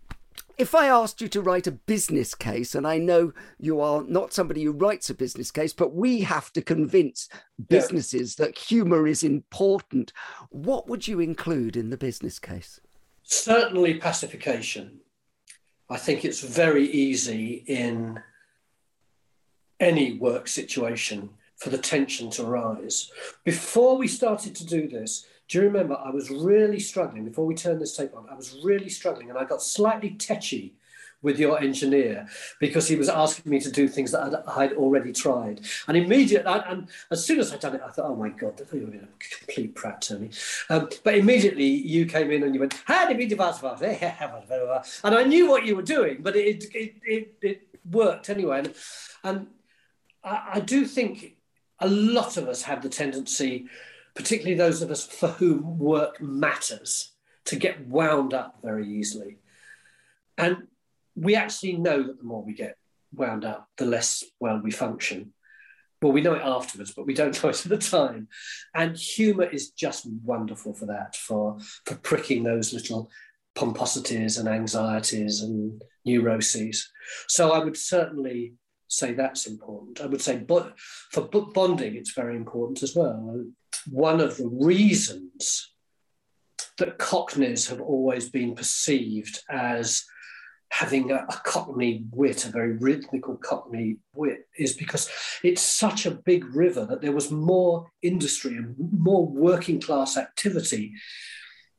if 0.58 0.74
I 0.74 0.86
asked 0.86 1.20
you 1.20 1.28
to 1.28 1.42
write 1.42 1.66
a 1.66 1.72
business 1.72 2.34
case, 2.34 2.74
and 2.74 2.86
I 2.86 2.96
know 2.96 3.32
you 3.58 3.80
are 3.80 4.02
not 4.04 4.32
somebody 4.32 4.64
who 4.64 4.72
writes 4.72 5.10
a 5.10 5.14
business 5.14 5.50
case, 5.50 5.74
but 5.74 5.94
we 5.94 6.20
have 6.22 6.50
to 6.54 6.62
convince 6.62 7.28
businesses 7.68 8.36
yeah. 8.38 8.46
that 8.46 8.58
humour 8.58 9.06
is 9.06 9.22
important, 9.22 10.14
what 10.48 10.88
would 10.88 11.06
you 11.06 11.20
include 11.20 11.76
in 11.76 11.90
the 11.90 11.98
business 11.98 12.38
case? 12.38 12.80
Certainly 13.22 13.94
pacification. 13.94 15.00
I 15.90 15.98
think 15.98 16.24
it's 16.24 16.40
very 16.40 16.90
easy 16.90 17.64
in 17.66 18.20
any 19.78 20.18
work 20.18 20.48
situation 20.48 21.30
for 21.56 21.70
the 21.70 21.78
tension 21.78 22.30
to 22.30 22.44
rise. 22.44 23.10
Before 23.44 23.96
we 23.96 24.08
started 24.08 24.54
to 24.56 24.66
do 24.66 24.88
this, 24.88 25.26
do 25.48 25.58
you 25.58 25.64
remember 25.64 25.98
I 26.02 26.10
was 26.10 26.30
really 26.30 26.80
struggling 26.80 27.24
before 27.24 27.46
we 27.46 27.54
turned 27.54 27.80
this 27.80 27.96
tape 27.96 28.16
on? 28.16 28.26
I 28.30 28.34
was 28.34 28.58
really 28.64 28.88
struggling 28.88 29.30
and 29.30 29.38
I 29.38 29.44
got 29.44 29.62
slightly 29.62 30.10
tetchy 30.10 30.74
with 31.22 31.38
your 31.38 31.60
engineer 31.60 32.28
because 32.60 32.88
he 32.88 32.96
was 32.96 33.08
asking 33.08 33.50
me 33.50 33.60
to 33.60 33.70
do 33.70 33.88
things 33.88 34.12
that 34.12 34.22
I'd, 34.22 34.34
I'd 34.46 34.72
already 34.74 35.12
tried. 35.12 35.62
And 35.88 35.96
immediately, 35.96 36.52
and 36.66 36.88
as 37.10 37.24
soon 37.24 37.40
as 37.40 37.52
I'd 37.52 37.60
done 37.60 37.74
it, 37.74 37.80
I 37.84 37.90
thought, 37.90 38.06
oh 38.06 38.16
my 38.16 38.28
God, 38.28 38.60
you're 38.72 38.86
being 38.86 39.02
a 39.02 39.08
complete 39.40 39.74
prat, 39.74 40.02
Tony. 40.02 40.30
Um, 40.68 40.88
but 41.02 41.16
immediately 41.16 41.64
you 41.64 42.06
came 42.06 42.30
in 42.30 42.42
and 42.42 42.54
you 42.54 42.60
went, 42.60 42.74
and 42.88 43.18
I 45.14 45.24
knew 45.24 45.48
what 45.48 45.64
you 45.64 45.74
were 45.74 45.82
doing, 45.82 46.18
but 46.20 46.36
it, 46.36 46.64
it, 46.74 46.94
it, 47.02 47.34
it 47.40 47.62
worked 47.90 48.30
anyway. 48.30 48.58
And, 48.58 48.74
and 49.24 49.46
I, 50.22 50.50
I 50.54 50.60
do 50.60 50.84
think 50.84 51.36
a 51.80 51.88
lot 51.88 52.36
of 52.36 52.48
us 52.48 52.62
have 52.62 52.82
the 52.82 52.88
tendency 52.88 53.66
particularly 54.16 54.56
those 54.56 54.82
of 54.82 54.90
us 54.90 55.06
for 55.06 55.28
whom 55.28 55.78
work 55.78 56.20
matters, 56.20 57.12
to 57.44 57.54
get 57.54 57.86
wound 57.86 58.34
up 58.34 58.58
very 58.62 58.88
easily. 58.88 59.38
And 60.36 60.66
we 61.14 61.36
actually 61.36 61.74
know 61.74 62.02
that 62.02 62.18
the 62.18 62.24
more 62.24 62.42
we 62.42 62.54
get 62.54 62.76
wound 63.14 63.44
up, 63.44 63.68
the 63.76 63.86
less 63.86 64.24
well 64.40 64.60
we 64.62 64.70
function. 64.70 65.32
Well, 66.02 66.12
we 66.12 66.22
know 66.22 66.34
it 66.34 66.42
afterwards, 66.42 66.92
but 66.92 67.06
we 67.06 67.14
don't 67.14 67.40
know 67.42 67.50
it 67.50 67.64
at 67.64 67.70
the 67.70 67.78
time. 67.78 68.28
And 68.74 68.96
humor 68.96 69.44
is 69.44 69.70
just 69.70 70.06
wonderful 70.24 70.74
for 70.74 70.86
that, 70.86 71.14
for, 71.14 71.58
for 71.84 71.94
pricking 71.96 72.42
those 72.42 72.72
little 72.72 73.10
pomposities 73.56 74.38
and 74.38 74.48
anxieties 74.48 75.40
and 75.40 75.82
neuroses. 76.04 76.90
So 77.28 77.52
I 77.52 77.64
would 77.64 77.76
certainly 77.76 78.54
say 78.88 79.12
that's 79.12 79.46
important. 79.46 80.00
I 80.00 80.06
would 80.06 80.20
say 80.20 80.36
but 80.36 80.74
for 81.10 81.22
bonding, 81.22 81.96
it's 81.96 82.12
very 82.12 82.36
important 82.36 82.82
as 82.82 82.94
well 82.94 83.44
one 83.86 84.20
of 84.20 84.36
the 84.36 84.48
reasons 84.48 85.72
that 86.78 86.98
Cockneys 86.98 87.68
have 87.68 87.80
always 87.80 88.28
been 88.28 88.54
perceived 88.54 89.40
as 89.48 90.04
having 90.70 91.10
a, 91.10 91.16
a, 91.28 91.40
Cockney 91.44 92.04
wit, 92.10 92.44
a 92.44 92.50
very 92.50 92.72
rhythmical 92.72 93.36
Cockney 93.36 93.98
wit, 94.14 94.48
is 94.58 94.74
because 94.74 95.08
it's 95.42 95.62
such 95.62 96.06
a 96.06 96.10
big 96.10 96.44
river 96.54 96.84
that 96.84 97.00
there 97.00 97.12
was 97.12 97.30
more 97.30 97.90
industry 98.02 98.56
and 98.56 98.74
more 98.92 99.26
working 99.26 99.80
class 99.80 100.16
activity 100.16 100.92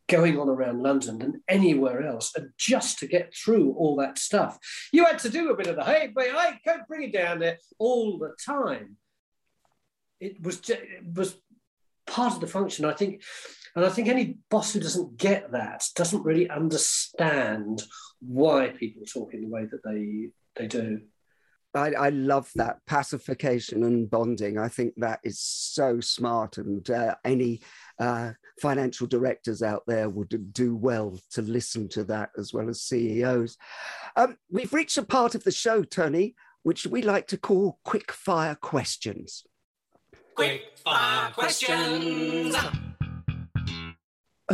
going 0.08 0.40
on 0.40 0.48
around 0.48 0.82
London 0.82 1.20
than 1.20 1.44
anywhere 1.48 2.02
else. 2.02 2.32
And 2.36 2.52
just 2.58 3.00
to 3.00 3.08
get 3.08 3.36
through 3.36 3.74
all 3.74 3.98
that 3.98 4.18
stuff, 4.18 4.58
you 4.92 5.06
had 5.06 5.20
to 5.20 5.30
do 5.30 5.52
a 5.52 5.58
bit 5.58 5.68
of 5.68 5.76
the 5.76 5.84
hey, 5.84 6.12
but 6.14 6.26
I 6.34 6.60
can't 6.64 6.88
bring 6.88 7.04
it 7.04 7.14
down 7.14 7.40
there 7.40 7.58
all 7.78 8.18
the 8.18 8.34
time. 8.44 8.98
It 10.20 10.42
was 10.42 10.62
it 10.70 11.04
was 11.14 11.36
part 12.08 12.34
of 12.34 12.42
the 12.42 12.48
function. 12.48 12.86
I 12.86 12.94
think, 12.94 13.22
and 13.76 13.86
I 13.86 13.90
think 13.90 14.08
any 14.08 14.38
boss 14.50 14.74
who 14.74 14.80
doesn't 14.80 15.18
get 15.18 15.52
that 15.52 15.84
doesn't 15.96 16.24
really 16.24 16.50
understand 16.50 17.84
why 18.20 18.70
people 18.70 19.04
talk 19.06 19.34
in 19.34 19.42
the 19.42 19.50
way 19.50 19.66
that 19.66 19.84
they 19.84 20.30
they 20.56 20.68
do. 20.68 21.02
I, 21.74 21.92
I, 21.92 22.10
love 22.10 22.50
that 22.56 22.80
pacification 22.88 23.84
and 23.84 24.10
bonding. 24.10 24.58
I 24.58 24.68
think 24.68 24.94
that 24.98 25.20
is 25.24 25.40
so 25.40 26.00
smart, 26.00 26.58
and 26.58 26.90
uh, 26.90 27.16
any 27.24 27.62
uh, 28.00 28.32
financial 28.60 29.06
directors 29.06 29.62
out 29.62 29.84
there 29.86 30.10
would 30.10 30.54
do 30.54 30.76
well 30.76 31.20
to 31.32 31.42
listen 31.42 31.88
to 31.90 32.04
that 32.06 32.32
as 32.38 32.54
well 32.54 32.70
as 32.70 32.82
CEOs. 32.82 33.58
Um, 34.16 34.38
we've 34.50 34.74
reached 34.74 34.98
a 34.98 35.04
part 35.04 35.36
of 35.36 35.44
the 35.44 35.52
show, 35.52 35.84
Tony, 35.84 36.36
which 36.64 36.88
we 36.88 37.02
like 37.02 37.28
to 37.28 37.38
call 37.38 37.80
quick 37.84 38.12
fire 38.12 38.56
questions. 38.56 39.46
Quick 40.38 40.78
fire 40.86 41.32
questions. 41.32 42.56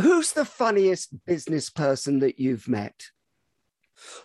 Who's 0.00 0.32
the 0.32 0.46
funniest 0.46 1.26
business 1.26 1.68
person 1.68 2.20
that 2.20 2.40
you've 2.40 2.66
met? 2.66 3.08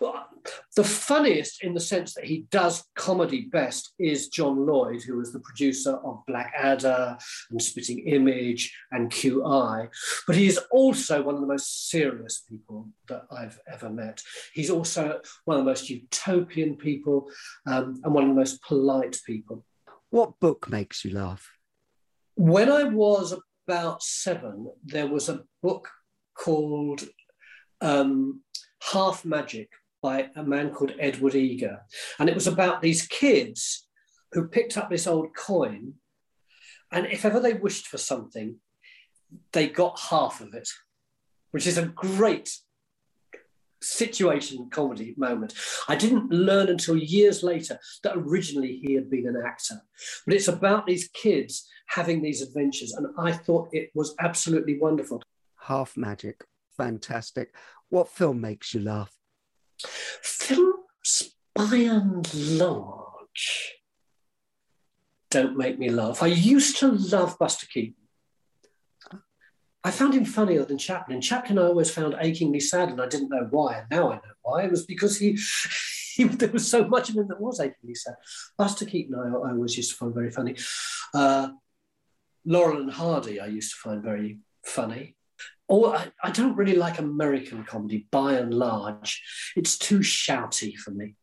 Well, 0.00 0.26
the 0.74 0.84
funniest 0.84 1.62
in 1.62 1.74
the 1.74 1.80
sense 1.80 2.14
that 2.14 2.24
he 2.24 2.46
does 2.50 2.84
comedy 2.96 3.42
best 3.42 3.92
is 3.98 4.28
John 4.28 4.64
Lloyd, 4.64 5.02
who 5.02 5.18
was 5.18 5.34
the 5.34 5.40
producer 5.40 5.96
of 5.96 6.22
Blackadder 6.26 7.18
and 7.50 7.60
Spitting 7.60 8.06
Image 8.06 8.74
and 8.90 9.10
QI. 9.10 9.90
But 10.26 10.36
he 10.36 10.46
is 10.46 10.58
also 10.70 11.22
one 11.22 11.34
of 11.34 11.42
the 11.42 11.46
most 11.46 11.90
serious 11.90 12.42
people 12.48 12.88
that 13.08 13.24
I've 13.30 13.60
ever 13.70 13.90
met. 13.90 14.22
He's 14.54 14.70
also 14.70 15.20
one 15.44 15.58
of 15.58 15.64
the 15.66 15.70
most 15.70 15.90
utopian 15.90 16.76
people 16.76 17.28
um, 17.66 18.00
and 18.02 18.14
one 18.14 18.24
of 18.24 18.30
the 18.30 18.40
most 18.40 18.62
polite 18.62 19.20
people. 19.26 19.66
What 20.10 20.40
book 20.40 20.68
makes 20.68 21.04
you 21.04 21.12
laugh? 21.12 21.50
When 22.34 22.70
I 22.70 22.84
was 22.84 23.34
about 23.66 24.02
seven, 24.02 24.70
there 24.84 25.06
was 25.06 25.28
a 25.28 25.44
book 25.62 25.88
called 26.34 27.02
um, 27.80 28.42
Half 28.92 29.24
Magic 29.24 29.68
by 30.02 30.30
a 30.34 30.42
man 30.42 30.70
called 30.70 30.94
Edward 30.98 31.34
Eager. 31.34 31.80
And 32.18 32.28
it 32.28 32.34
was 32.34 32.46
about 32.46 32.82
these 32.82 33.06
kids 33.06 33.86
who 34.32 34.48
picked 34.48 34.76
up 34.76 34.90
this 34.90 35.06
old 35.06 35.28
coin. 35.36 35.94
And 36.90 37.06
if 37.06 37.24
ever 37.24 37.38
they 37.38 37.54
wished 37.54 37.86
for 37.86 37.98
something, 37.98 38.56
they 39.52 39.68
got 39.68 40.00
half 40.10 40.40
of 40.40 40.54
it, 40.54 40.68
which 41.52 41.66
is 41.66 41.78
a 41.78 41.86
great 41.86 42.50
situation 43.82 44.68
comedy 44.70 45.14
moment. 45.16 45.54
I 45.88 45.96
didn't 45.96 46.30
learn 46.30 46.68
until 46.68 46.96
years 46.96 47.42
later 47.42 47.78
that 48.02 48.16
originally 48.16 48.80
he 48.84 48.94
had 48.94 49.10
been 49.10 49.26
an 49.26 49.42
actor, 49.44 49.82
but 50.26 50.34
it's 50.34 50.48
about 50.48 50.86
these 50.86 51.08
kids 51.08 51.68
having 51.88 52.22
these 52.22 52.42
adventures, 52.42 52.92
and 52.92 53.06
I 53.18 53.32
thought 53.32 53.68
it 53.72 53.90
was 53.94 54.14
absolutely 54.20 54.78
wonderful. 54.78 55.22
Half 55.56 55.96
magic, 55.96 56.44
fantastic. 56.76 57.54
What 57.88 58.08
film 58.08 58.40
makes 58.40 58.74
you 58.74 58.80
laugh? 58.80 59.12
Films 60.22 61.34
by 61.54 61.76
and 61.76 62.32
large 62.34 63.80
don't 65.30 65.56
make 65.56 65.78
me 65.78 65.88
laugh. 65.90 66.22
I 66.22 66.26
used 66.26 66.78
to 66.78 66.90
love 66.90 67.38
Buster 67.38 67.66
Keaton. 67.66 67.94
I 69.82 69.90
found 69.90 70.14
him 70.14 70.24
funnier 70.24 70.64
than 70.64 70.78
Chaplin. 70.78 71.14
And 71.14 71.22
Chaplin 71.22 71.58
I 71.58 71.62
always 71.62 71.90
found 71.90 72.14
achingly 72.20 72.60
sad, 72.60 72.90
and 72.90 73.00
I 73.00 73.06
didn't 73.06 73.30
know 73.30 73.46
why. 73.50 73.78
And 73.78 73.86
now 73.90 74.12
I 74.12 74.16
know 74.16 74.34
why. 74.42 74.62
It 74.64 74.70
was 74.70 74.84
because 74.84 75.18
he, 75.18 75.38
he 76.14 76.24
there 76.24 76.50
was 76.50 76.70
so 76.70 76.86
much 76.86 77.08
of 77.08 77.16
him 77.16 77.28
that 77.28 77.40
was 77.40 77.60
achingly 77.60 77.94
sad. 77.94 78.14
Buster 78.58 78.84
Keaton 78.84 79.14
I, 79.14 79.28
I 79.28 79.52
always 79.52 79.76
used 79.76 79.90
to 79.90 79.96
find 79.96 80.14
very 80.14 80.30
funny. 80.30 80.56
Uh, 81.14 81.50
Laurel 82.44 82.80
and 82.80 82.92
Hardy 82.92 83.40
I 83.40 83.46
used 83.46 83.72
to 83.72 83.76
find 83.76 84.02
very 84.02 84.40
funny. 84.64 85.16
Or 85.68 85.96
I, 85.96 86.08
I 86.22 86.30
don't 86.30 86.56
really 86.56 86.74
like 86.74 86.98
American 86.98 87.64
comedy 87.64 88.08
by 88.10 88.34
and 88.34 88.52
large. 88.52 89.22
It's 89.56 89.78
too 89.78 90.00
shouty 90.00 90.76
for 90.76 90.90
me. 90.90 91.14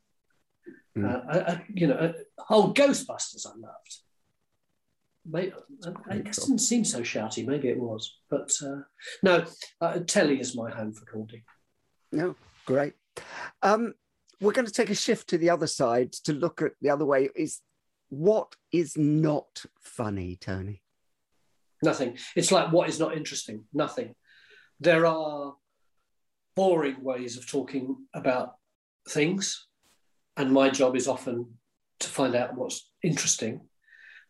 Uh, 0.97 1.21
I, 1.29 1.39
I, 1.39 1.65
you 1.73 1.87
know, 1.87 1.95
uh, 1.95 2.13
oh, 2.49 2.73
Ghostbusters, 2.73 3.45
I 3.45 3.51
loved. 3.55 3.99
Maybe, 5.29 5.53
it 6.11 6.25
doesn't 6.25 6.59
seem 6.59 6.85
so 6.85 7.01
shouty. 7.01 7.45
Maybe 7.45 7.67
it 7.67 7.79
was, 7.79 8.17
but 8.29 8.51
uh, 8.63 8.81
no. 9.21 9.45
Uh, 9.81 9.99
telly 9.99 10.39
is 10.39 10.55
my 10.55 10.71
home 10.71 10.93
for 10.93 11.05
comedy. 11.05 11.43
No, 12.11 12.35
great. 12.65 12.93
Um, 13.61 13.93
we're 14.39 14.53
going 14.53 14.67
to 14.67 14.71
take 14.71 14.89
a 14.89 14.95
shift 14.95 15.29
to 15.29 15.37
the 15.37 15.49
other 15.49 15.67
side 15.67 16.13
to 16.13 16.33
look 16.33 16.61
at 16.61 16.73
the 16.81 16.89
other 16.89 17.05
way. 17.05 17.29
Is 17.35 17.61
what 18.09 18.55
is 18.71 18.97
not 18.97 19.65
funny, 19.81 20.37
Tony? 20.39 20.81
Nothing. 21.83 22.17
It's 22.35 22.51
like 22.51 22.71
what 22.71 22.89
is 22.89 22.99
not 22.99 23.15
interesting. 23.15 23.65
Nothing. 23.73 24.15
There 24.79 25.05
are 25.05 25.55
boring 26.55 27.03
ways 27.03 27.37
of 27.37 27.47
talking 27.47 27.97
about 28.13 28.53
things, 29.09 29.67
and 30.37 30.51
my 30.51 30.69
job 30.69 30.95
is 30.95 31.07
often 31.07 31.57
to 31.99 32.07
find 32.07 32.35
out 32.35 32.55
what's 32.55 32.89
interesting. 33.03 33.61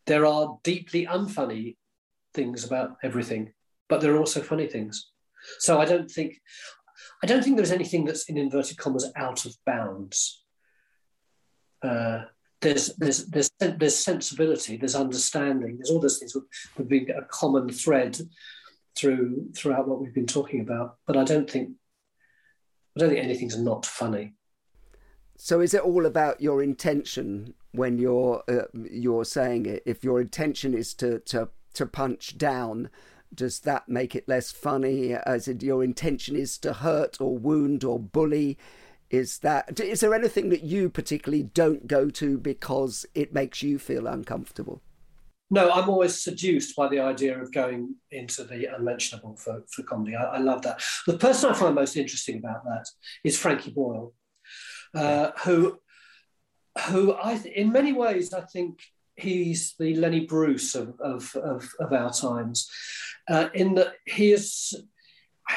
There 0.08 0.24
are 0.24 0.58
deeply 0.64 1.06
unfunny 1.06 1.76
things 2.32 2.64
about 2.64 2.96
everything, 3.02 3.52
but 3.90 4.00
there 4.00 4.14
are 4.14 4.18
also 4.18 4.40
funny 4.40 4.66
things. 4.66 5.10
So 5.58 5.78
I 5.78 5.84
don't 5.84 6.10
think 6.10 6.40
I 7.22 7.26
don't 7.26 7.44
think 7.44 7.56
there's 7.56 7.72
anything 7.72 8.06
that's 8.06 8.24
in 8.30 8.38
inverted 8.38 8.78
commas 8.78 9.12
out 9.16 9.44
of 9.44 9.54
bounds. 9.66 10.42
Uh, 11.82 12.22
there's 12.62 12.96
there's 12.96 13.26
there's 13.26 13.50
there's 13.58 13.98
sensibility, 13.98 14.78
there's 14.78 14.94
understanding, 14.94 15.76
there's 15.76 15.90
all 15.90 16.00
those 16.00 16.18
things 16.18 16.34
would, 16.34 16.44
would 16.78 16.88
be 16.88 17.06
a 17.08 17.22
common 17.22 17.68
thread 17.68 18.18
through 18.96 19.50
throughout 19.54 19.86
what 19.86 20.00
we've 20.00 20.14
been 20.14 20.26
talking 20.26 20.62
about. 20.62 20.96
But 21.06 21.18
I 21.18 21.24
don't 21.24 21.50
think 21.50 21.68
I 22.96 23.00
don't 23.00 23.10
think 23.10 23.22
anything's 23.22 23.58
not 23.58 23.84
funny. 23.84 24.34
So 25.36 25.60
is 25.60 25.74
it 25.74 25.82
all 25.82 26.06
about 26.06 26.40
your 26.40 26.62
intention 26.62 27.54
when 27.78 27.98
you're 27.98 28.42
uh, 28.48 28.66
you're 28.90 29.24
saying 29.24 29.66
it? 29.66 29.82
If 29.86 30.04
your 30.04 30.20
intention 30.20 30.74
is 30.74 30.92
to 30.94 31.20
to 31.20 31.48
to 31.74 31.86
punch 31.86 32.36
down, 32.36 32.90
does 33.34 33.60
that 33.60 33.88
make 33.88 34.14
it 34.14 34.28
less 34.28 34.50
funny? 34.50 35.14
As 35.14 35.48
it, 35.48 35.62
your 35.62 35.82
intention 35.82 36.36
is 36.36 36.58
to 36.58 36.74
hurt 36.74 37.20
or 37.20 37.38
wound 37.38 37.84
or 37.84 37.98
bully? 37.98 38.58
Is 39.10 39.38
that 39.38 39.80
is 39.80 40.00
there 40.00 40.12
anything 40.12 40.50
that 40.50 40.64
you 40.64 40.90
particularly 40.90 41.44
don't 41.44 41.86
go 41.86 42.10
to 42.10 42.36
because 42.36 43.06
it 43.14 43.32
makes 43.32 43.62
you 43.62 43.78
feel 43.78 44.06
uncomfortable? 44.06 44.82
No, 45.50 45.70
I'm 45.70 45.88
always 45.88 46.22
seduced 46.22 46.76
by 46.76 46.88
the 46.88 47.00
idea 47.00 47.40
of 47.40 47.52
going 47.52 47.94
into 48.10 48.44
the 48.44 48.74
unmentionable 48.74 49.36
for, 49.36 49.62
for 49.72 49.82
comedy. 49.82 50.14
I, 50.14 50.24
I 50.24 50.38
love 50.38 50.60
that. 50.62 50.82
The 51.06 51.16
person 51.16 51.50
I 51.50 51.54
find 51.54 51.74
most 51.74 51.96
interesting 51.96 52.36
about 52.36 52.64
that 52.64 52.84
is 53.24 53.38
Frankie 53.38 53.70
Boyle, 53.70 54.12
uh, 54.94 55.30
who, 55.44 55.78
who 56.86 57.12
I, 57.12 57.34
in 57.54 57.72
many 57.72 57.92
ways, 57.92 58.32
I 58.32 58.42
think 58.42 58.80
he's 59.16 59.74
the 59.78 59.96
Lenny 59.96 60.20
Bruce 60.20 60.74
of, 60.74 60.98
of, 61.00 61.34
of, 61.36 61.68
of 61.80 61.92
our 61.92 62.12
times, 62.12 62.70
uh, 63.28 63.48
in 63.54 63.74
that 63.74 63.94
he 64.06 64.32
is 64.32 64.74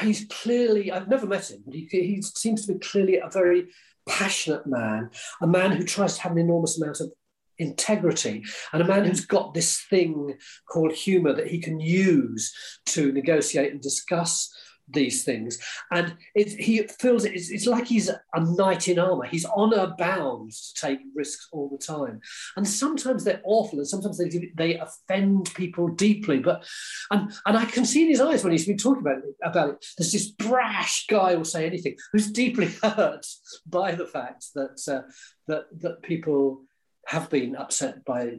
he's 0.00 0.26
clearly, 0.30 0.90
I've 0.90 1.08
never 1.08 1.26
met 1.26 1.50
him, 1.50 1.62
but 1.64 1.74
he, 1.74 1.86
he 1.90 2.22
seems 2.22 2.66
to 2.66 2.72
be 2.72 2.78
clearly 2.78 3.18
a 3.18 3.28
very 3.30 3.68
passionate 4.08 4.66
man, 4.66 5.10
a 5.40 5.46
man 5.46 5.72
who 5.72 5.84
tries 5.84 6.16
to 6.16 6.22
have 6.22 6.32
an 6.32 6.38
enormous 6.38 6.80
amount 6.80 7.00
of 7.00 7.12
integrity, 7.58 8.42
and 8.72 8.82
a 8.82 8.86
man 8.86 9.04
who's 9.04 9.26
got 9.26 9.54
this 9.54 9.80
thing 9.90 10.36
called 10.68 10.92
humor 10.92 11.32
that 11.34 11.48
he 11.48 11.58
can 11.58 11.78
use 11.78 12.52
to 12.86 13.12
negotiate 13.12 13.72
and 13.72 13.80
discuss 13.80 14.52
these 14.92 15.24
things. 15.24 15.58
And 15.90 16.16
he 16.34 16.86
feels 17.00 17.24
it's, 17.24 17.50
it's 17.50 17.66
like 17.66 17.86
he's 17.86 18.08
a 18.08 18.40
knight 18.40 18.88
in 18.88 18.98
armor. 18.98 19.26
He's 19.26 19.44
honor 19.44 19.94
bound 19.98 20.52
to 20.52 20.74
take 20.74 20.98
risks 21.14 21.48
all 21.52 21.68
the 21.68 21.78
time. 21.78 22.20
And 22.56 22.66
sometimes 22.66 23.24
they're 23.24 23.42
awful 23.44 23.78
and 23.78 23.88
sometimes 23.88 24.18
they, 24.18 24.50
they 24.56 24.78
offend 24.78 25.52
people 25.54 25.88
deeply. 25.88 26.38
But 26.38 26.64
and, 27.10 27.32
and 27.46 27.56
I 27.56 27.64
can 27.64 27.84
see 27.84 28.02
in 28.02 28.10
his 28.10 28.20
eyes 28.20 28.44
when 28.44 28.52
he's 28.52 28.66
been 28.66 28.78
talking 28.78 29.02
about 29.02 29.18
it, 29.18 29.36
about 29.42 29.68
it, 29.70 29.86
there's 29.98 30.12
this 30.12 30.30
brash 30.30 31.06
guy 31.06 31.34
will 31.34 31.44
say 31.44 31.66
anything 31.66 31.96
who's 32.12 32.30
deeply 32.30 32.66
hurt 32.82 33.26
by 33.66 33.92
the 33.94 34.06
fact 34.06 34.46
that, 34.54 34.80
uh, 34.88 35.08
that, 35.48 35.64
that 35.80 36.02
people 36.02 36.62
have 37.06 37.28
been 37.30 37.56
upset 37.56 38.04
by 38.04 38.38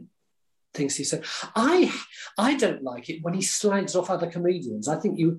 things 0.74 0.96
he 0.96 1.04
said. 1.04 1.24
I 1.54 1.92
I 2.36 2.56
don't 2.56 2.82
like 2.82 3.08
it 3.08 3.22
when 3.22 3.34
he 3.34 3.42
slags 3.42 3.94
off 3.96 4.10
other 4.10 4.30
comedians. 4.30 4.88
I 4.88 4.96
think 4.96 5.18
you 5.18 5.38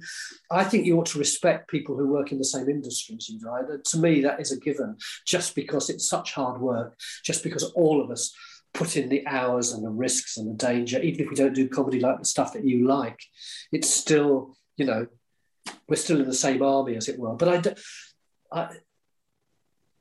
I 0.49 0.63
think 0.63 0.85
you 0.85 0.97
ought 0.97 1.07
to 1.07 1.19
respect 1.19 1.69
people 1.69 1.95
who 1.95 2.07
work 2.07 2.31
in 2.31 2.37
the 2.37 2.45
same 2.45 2.69
industry 2.69 3.15
as 3.17 3.29
you. 3.29 3.39
I, 3.49 3.61
to 3.83 3.97
me, 3.97 4.21
that 4.21 4.39
is 4.39 4.51
a 4.51 4.59
given. 4.59 4.97
Just 5.25 5.55
because 5.55 5.89
it's 5.89 6.07
such 6.09 6.33
hard 6.33 6.59
work, 6.59 6.97
just 7.23 7.43
because 7.43 7.63
all 7.71 8.01
of 8.01 8.09
us 8.09 8.33
put 8.73 8.97
in 8.97 9.09
the 9.09 9.25
hours 9.27 9.71
and 9.71 9.85
the 9.85 9.89
risks 9.89 10.37
and 10.37 10.49
the 10.49 10.65
danger, 10.65 10.99
even 10.99 11.21
if 11.21 11.29
we 11.29 11.35
don't 11.35 11.55
do 11.55 11.69
comedy 11.69 11.99
like 11.99 12.19
the 12.19 12.25
stuff 12.25 12.53
that 12.53 12.65
you 12.65 12.87
like, 12.87 13.19
it's 13.71 13.89
still 13.89 14.55
you 14.77 14.85
know 14.85 15.07
we're 15.87 15.95
still 15.95 16.19
in 16.19 16.27
the 16.27 16.33
same 16.33 16.61
army 16.61 16.95
as 16.95 17.07
it 17.09 17.19
were. 17.19 17.35
But 17.35 17.49
I. 17.49 17.57
Do, 17.57 17.73
I 18.51 18.69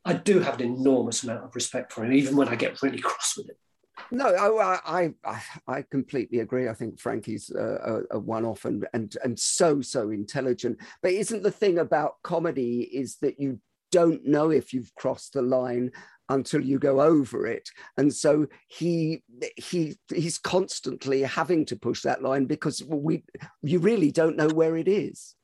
I 0.07 0.13
do 0.13 0.39
have 0.39 0.59
an 0.59 0.67
enormous 0.67 1.23
amount 1.23 1.45
of 1.45 1.55
respect 1.55 1.91
for 1.91 2.05
him, 2.05 2.13
even 2.13 2.35
when 2.35 2.47
I 2.47 2.55
get 2.55 2.79
really 2.83 2.99
cross 2.99 3.35
with 3.35 3.49
him. 3.49 3.55
No, 4.11 4.27
I, 4.27 5.13
I, 5.23 5.43
I 5.67 5.81
completely 5.83 6.39
agree. 6.39 6.69
I 6.69 6.73
think 6.73 6.99
Frankie's 6.99 7.49
a, 7.49 8.01
a 8.11 8.19
one-off 8.19 8.65
and, 8.65 8.87
and 8.93 9.15
and 9.23 9.39
so 9.39 9.81
so 9.81 10.09
intelligent. 10.09 10.77
But 11.01 11.13
isn't 11.13 11.43
the 11.43 11.51
thing 11.51 11.79
about 11.79 12.21
comedy 12.23 12.81
is 12.81 13.17
that 13.17 13.39
you 13.39 13.59
don't 13.91 14.25
know 14.25 14.51
if 14.51 14.73
you've 14.73 14.93
crossed 14.95 15.33
the 15.33 15.41
line 15.41 15.91
until 16.29 16.61
you 16.61 16.79
go 16.79 17.01
over 17.01 17.45
it, 17.47 17.69
and 17.97 18.13
so 18.13 18.47
he 18.67 19.23
he 19.57 19.95
he's 20.13 20.37
constantly 20.37 21.21
having 21.21 21.65
to 21.65 21.75
push 21.75 22.01
that 22.01 22.23
line 22.23 22.45
because 22.45 22.83
we 22.83 23.23
you 23.61 23.79
really 23.79 24.11
don't 24.11 24.37
know 24.37 24.49
where 24.49 24.77
it 24.77 24.87
is. 24.87 25.35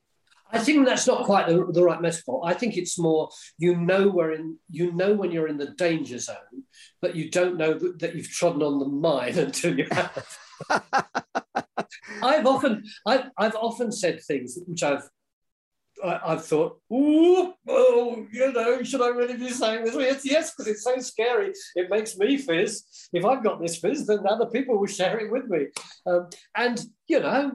I 0.51 0.59
think 0.59 0.85
that's 0.85 1.07
not 1.07 1.25
quite 1.25 1.47
the, 1.47 1.65
the, 1.71 1.83
right 1.83 2.01
metaphor. 2.01 2.41
I 2.45 2.53
think 2.53 2.77
it's 2.77 2.99
more 2.99 3.29
you 3.57 3.75
know 3.75 4.09
where 4.09 4.31
in 4.31 4.57
you 4.69 4.91
know 4.91 5.13
when 5.13 5.31
you're 5.31 5.47
in 5.47 5.57
the 5.57 5.71
danger 5.71 6.19
zone, 6.19 6.65
but 7.01 7.15
you 7.15 7.29
don't 7.29 7.57
know 7.57 7.73
that, 7.73 7.99
that 7.99 8.15
you've 8.15 8.29
trodden 8.29 8.61
on 8.61 8.79
the 8.79 8.87
mine 8.87 9.37
until 9.37 9.77
you 9.77 9.87
have. 9.91 10.37
I've 12.23 12.45
often 12.45 12.83
I've, 13.05 13.29
I've 13.37 13.55
often 13.55 13.91
said 13.91 14.21
things 14.21 14.57
which 14.67 14.83
I've 14.83 15.09
I, 16.03 16.31
have 16.31 16.45
thought, 16.45 16.79
ooh, 16.91 17.53
oh, 17.67 18.25
you 18.31 18.51
know, 18.51 18.81
should 18.83 19.01
I 19.01 19.09
really 19.09 19.37
be 19.37 19.49
saying 19.49 19.85
this? 19.85 19.95
Yes, 19.95 20.21
yes, 20.25 20.51
because 20.51 20.67
it's 20.67 20.83
so 20.83 20.97
scary. 20.99 21.53
It 21.75 21.89
makes 21.89 22.17
me 22.17 22.37
fizz. 22.37 23.09
If 23.13 23.25
I've 23.25 23.43
got 23.43 23.61
this 23.61 23.77
fizz, 23.77 24.07
then 24.07 24.25
other 24.27 24.47
people 24.47 24.79
will 24.79 24.87
share 24.87 25.19
it 25.19 25.31
with 25.31 25.47
me. 25.47 25.67
Um, 26.05 26.29
and 26.55 26.83
you 27.07 27.19
know, 27.19 27.51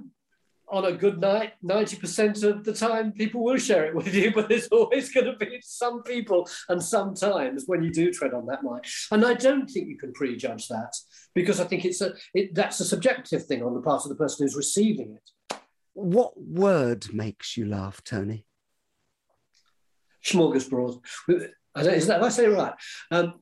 on 0.69 0.85
a 0.85 0.93
good 0.93 1.21
night, 1.21 1.53
90% 1.65 2.43
of 2.43 2.65
the 2.65 2.73
time 2.73 3.13
people 3.13 3.45
will 3.45 3.57
share 3.57 3.87
it 3.87 3.95
with 3.95 4.13
you, 4.13 4.33
but 4.35 4.49
there's 4.49 4.69
always 4.69 5.13
going 5.13 5.27
to 5.27 5.37
be 5.37 5.59
some 5.63 6.03
people 6.03 6.49
and 6.69 6.83
sometimes 6.83 7.65
when 7.67 7.83
you 7.83 7.91
do 7.91 8.13
tread 8.13 8.35
on 8.35 8.47
that 8.47 8.65
line. 8.65 8.83
And 9.11 9.25
I 9.25 9.35
don't 9.35 9.69
think 9.69 9.89
you 9.89 9.97
can 9.97 10.13
prejudge 10.13 10.69
that 10.69 10.95
because 11.35 11.61
I 11.61 11.65
think 11.65 11.85
it's 11.85 12.01
a 12.01 12.15
it, 12.35 12.55
that's 12.55 12.81
a 12.81 12.85
subjective 12.85 13.47
thing 13.47 13.63
on 13.63 13.75
the 13.75 13.81
part 13.81 14.05
of 14.05 14.09
the 14.09 14.17
person 14.17 14.45
who's 14.45 14.57
receiving 14.57 15.17
it. 15.17 15.59
What 15.95 16.39
word 16.39 17.13
makes 17.15 17.57
you 17.57 17.67
laugh, 17.67 18.03
Tony? 18.05 18.45
Smorgasbord. 20.25 21.01
I 21.75 21.83
don't, 21.83 21.95
is 21.95 22.07
that, 22.09 22.23
I 22.23 22.29
say 22.29 22.49
right? 22.49 22.75
Um, 23.11 23.35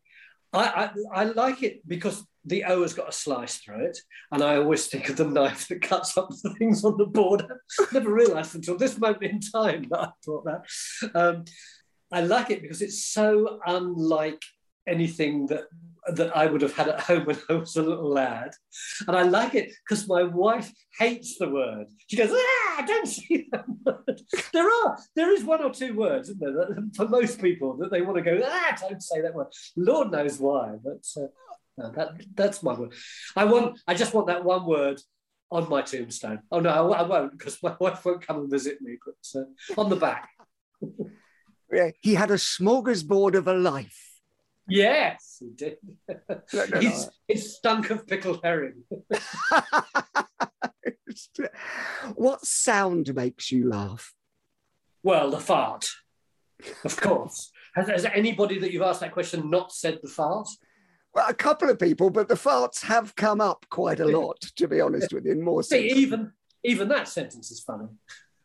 I, 0.53 0.91
I, 1.15 1.23
I 1.23 1.25
like 1.25 1.63
it 1.63 1.87
because 1.87 2.25
the 2.45 2.65
O 2.65 2.83
has 2.83 2.95
got 2.95 3.09
a 3.09 3.13
slice 3.13 3.59
through 3.59 3.87
it, 3.87 3.99
and 4.33 4.43
I 4.43 4.57
always 4.57 4.87
think 4.87 5.09
of 5.09 5.17
the 5.17 5.27
knife 5.27 5.69
that 5.69 5.83
cuts 5.83 6.17
up 6.17 6.31
the 6.43 6.55
things 6.59 6.85
on 6.85 6.97
the 6.97 7.07
board. 7.07 7.45
Never 7.93 8.13
realised 8.13 8.55
until 8.55 8.77
this 8.77 8.99
moment 8.99 9.23
in 9.23 9.41
time 9.41 9.87
that 9.91 10.01
I 10.01 10.09
thought 10.25 10.45
that. 10.45 11.11
Um, 11.15 11.45
I 12.13 12.21
like 12.21 12.51
it 12.51 12.63
because 12.63 12.83
it's 12.83 13.05
so 13.05 13.59
unlike 13.67 14.41
anything 14.87 15.47
that 15.47 15.65
that 16.13 16.37
I 16.37 16.47
would 16.47 16.61
have 16.61 16.75
had 16.75 16.89
at 16.89 17.01
home 17.01 17.25
when 17.25 17.39
I 17.49 17.55
was 17.55 17.77
a 17.77 17.83
little 17.83 18.11
lad. 18.11 18.51
And 19.07 19.17
I 19.17 19.23
like 19.23 19.55
it 19.55 19.73
because 19.89 20.07
my 20.07 20.23
wife 20.23 20.71
hates 20.99 21.39
the 21.39 21.49
word. 21.49 21.87
She 22.09 22.17
goes, 22.17 22.31
ah, 22.31 22.85
don't 22.87 23.07
say 23.07 23.47
that 23.53 23.65
word. 23.85 24.21
There 24.53 24.69
are, 24.69 24.99
there 25.17 25.33
is 25.33 25.45
one 25.45 25.63
or 25.63 25.71
two 25.71 25.95
words, 25.95 26.29
isn't 26.29 26.41
there, 26.41 26.53
that, 26.53 26.91
for 26.95 27.09
most 27.09 27.41
people 27.41 27.77
that 27.79 27.91
they 27.91 28.03
want 28.03 28.17
to 28.17 28.23
go, 28.23 28.41
ah, 28.45 28.77
don't 28.81 29.03
say 29.03 29.21
that 29.23 29.35
word. 29.35 29.47
Lord 29.77 30.13
knows 30.13 30.39
why, 30.39 30.75
but 30.83 31.05
uh, 31.17 31.29
no, 31.77 31.91
that, 31.91 32.11
that's 32.35 32.63
my 32.63 32.75
word. 32.75 32.93
I 33.37 33.45
want. 33.45 33.81
I 33.87 33.95
just 33.95 34.15
want 34.15 34.29
that 34.29 34.45
one 34.45 34.65
word 34.67 35.01
on 35.51 35.69
my 35.69 35.83
tombstone. 35.83 36.41
Oh 36.51 36.61
no, 36.61 36.93
I, 36.93 37.01
I 37.01 37.03
won't 37.03 37.33
because 37.33 37.63
my 37.63 37.75
wife 37.81 38.05
won't 38.05 38.27
come 38.27 38.41
and 38.41 38.51
visit 38.51 38.81
me. 38.81 38.97
But 39.05 39.41
uh, 39.41 39.81
on 39.81 39.91
the 39.91 39.97
back. 39.97 40.29
yeah, 41.73 41.91
he 42.01 42.15
had 42.15 42.31
a 42.31 42.35
smorgasbord 42.35 43.35
of 43.35 43.49
a 43.49 43.55
life. 43.55 44.21
Yes, 44.69 45.39
he 45.41 45.51
did. 45.55 45.77
No, 46.09 46.17
no, 46.53 46.65
no. 46.81 47.05
It 47.29 47.39
stunk 47.39 47.91
of 47.91 48.07
pickled 48.07 48.41
herring. 48.43 48.85
what 52.15 52.45
sound 52.47 53.15
makes 53.15 53.53
you 53.53 53.69
laugh? 53.69 54.15
Well, 55.03 55.31
the 55.31 55.41
fart, 55.41 55.87
of 56.83 56.97
course. 56.97 57.51
Has, 57.75 57.89
has 57.89 58.05
anybody 58.07 58.59
that 58.59 58.73
you've 58.73 58.83
asked 58.83 59.01
that 59.01 59.13
question 59.13 59.51
not 59.51 59.71
said 59.71 59.99
the 60.03 60.09
fart? 60.09 60.49
Well, 61.15 61.27
a 61.29 61.35
couple 61.35 61.71
of 61.71 61.79
people, 61.79 62.11
but 62.11 62.29
the 62.29 62.35
farts 62.35 62.83
have 62.85 63.15
come 63.15 63.41
up 63.41 63.67
quite 63.71 64.01
a 64.01 64.05
lot, 64.07 64.41
to 64.57 64.67
be 64.67 64.81
honest 64.81 65.13
with 65.13 65.25
you, 65.27 65.33
in 65.33 65.43
more 65.43 65.63
See, 65.63 65.89
even 65.89 66.33
even 66.65 66.89
that 66.89 67.09
sentence 67.09 67.51
is 67.51 67.61
funny. 67.61 67.89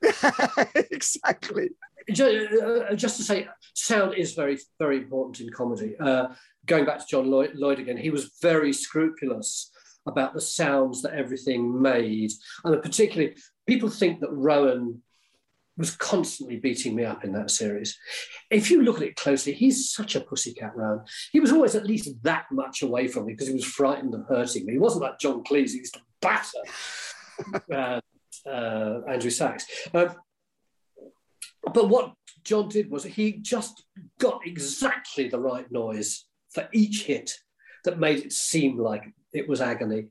exactly. 0.92 1.70
Ju- 2.12 2.86
uh, 2.90 2.96
Just 2.96 3.18
to 3.18 3.24
say, 3.24 3.48
sound 3.74 4.14
is 4.16 4.34
very, 4.34 4.60
very 4.78 4.98
important 4.98 5.40
in 5.40 5.50
comedy. 5.52 5.96
Uh, 6.00 6.28
going 6.66 6.86
back 6.86 7.00
to 7.00 7.06
John 7.10 7.30
Lloyd, 7.30 7.52
Lloyd 7.56 7.80
again, 7.80 7.98
he 7.98 8.10
was 8.10 8.32
very 8.42 8.74
scrupulous 8.74 9.72
about 10.08 10.34
the 10.34 10.42
sounds 10.42 11.02
that 11.02 11.14
everything 11.14 11.82
made. 11.82 12.32
And 12.64 12.82
particularly, 12.82 13.36
people 13.68 13.90
think 13.90 14.20
that 14.22 14.32
Rowan 14.32 15.02
was 15.80 15.96
constantly 15.96 16.58
beating 16.58 16.94
me 16.94 17.06
up 17.06 17.24
in 17.24 17.32
that 17.32 17.50
series. 17.50 17.98
If 18.52 18.70
you 18.70 18.84
look 18.84 18.98
at 18.98 19.08
it 19.08 19.16
closely, 19.16 19.54
he's 19.54 19.92
such 19.92 20.16
a 20.16 20.22
pussycat 20.22 20.76
round. 20.76 21.08
He 21.32 21.40
was 21.40 21.54
always 21.54 21.74
at 21.74 21.86
least 21.86 22.10
that 22.24 22.46
much 22.52 22.82
away 22.82 23.08
from 23.08 23.26
me 23.26 23.34
because 23.34 23.48
he 23.48 23.54
was 23.54 23.66
frightened 23.66 24.14
of 24.14 24.26
hurting 24.28 24.66
me. 24.66 24.74
He 24.74 24.80
wasn't 24.80 25.04
like 25.04 25.20
John 25.20 25.42
Cleese, 25.44 25.72
who 25.72 25.78
used 25.78 25.94
to 25.96 26.02
batter 26.22 27.64
uh, 27.74 28.02
uh, 28.48 29.02
Andrew 29.08 29.32
Sachs. 29.32 29.66
Um, 29.94 30.16
but 31.74 31.88
what 31.88 32.14
John 32.44 32.68
did 32.68 32.92
was 32.92 33.06
he 33.06 33.34
just 33.34 33.84
got 34.20 34.42
exactly 34.46 35.30
the 35.30 35.40
right 35.40 35.72
noise 35.72 36.26
for 36.50 36.68
each 36.74 37.04
hit 37.04 37.32
that 37.86 38.00
made 38.00 38.20
it 38.20 38.34
seem 38.34 38.78
like 38.78 39.14
it 39.34 39.48
was 39.48 39.62
agony. 39.62 40.08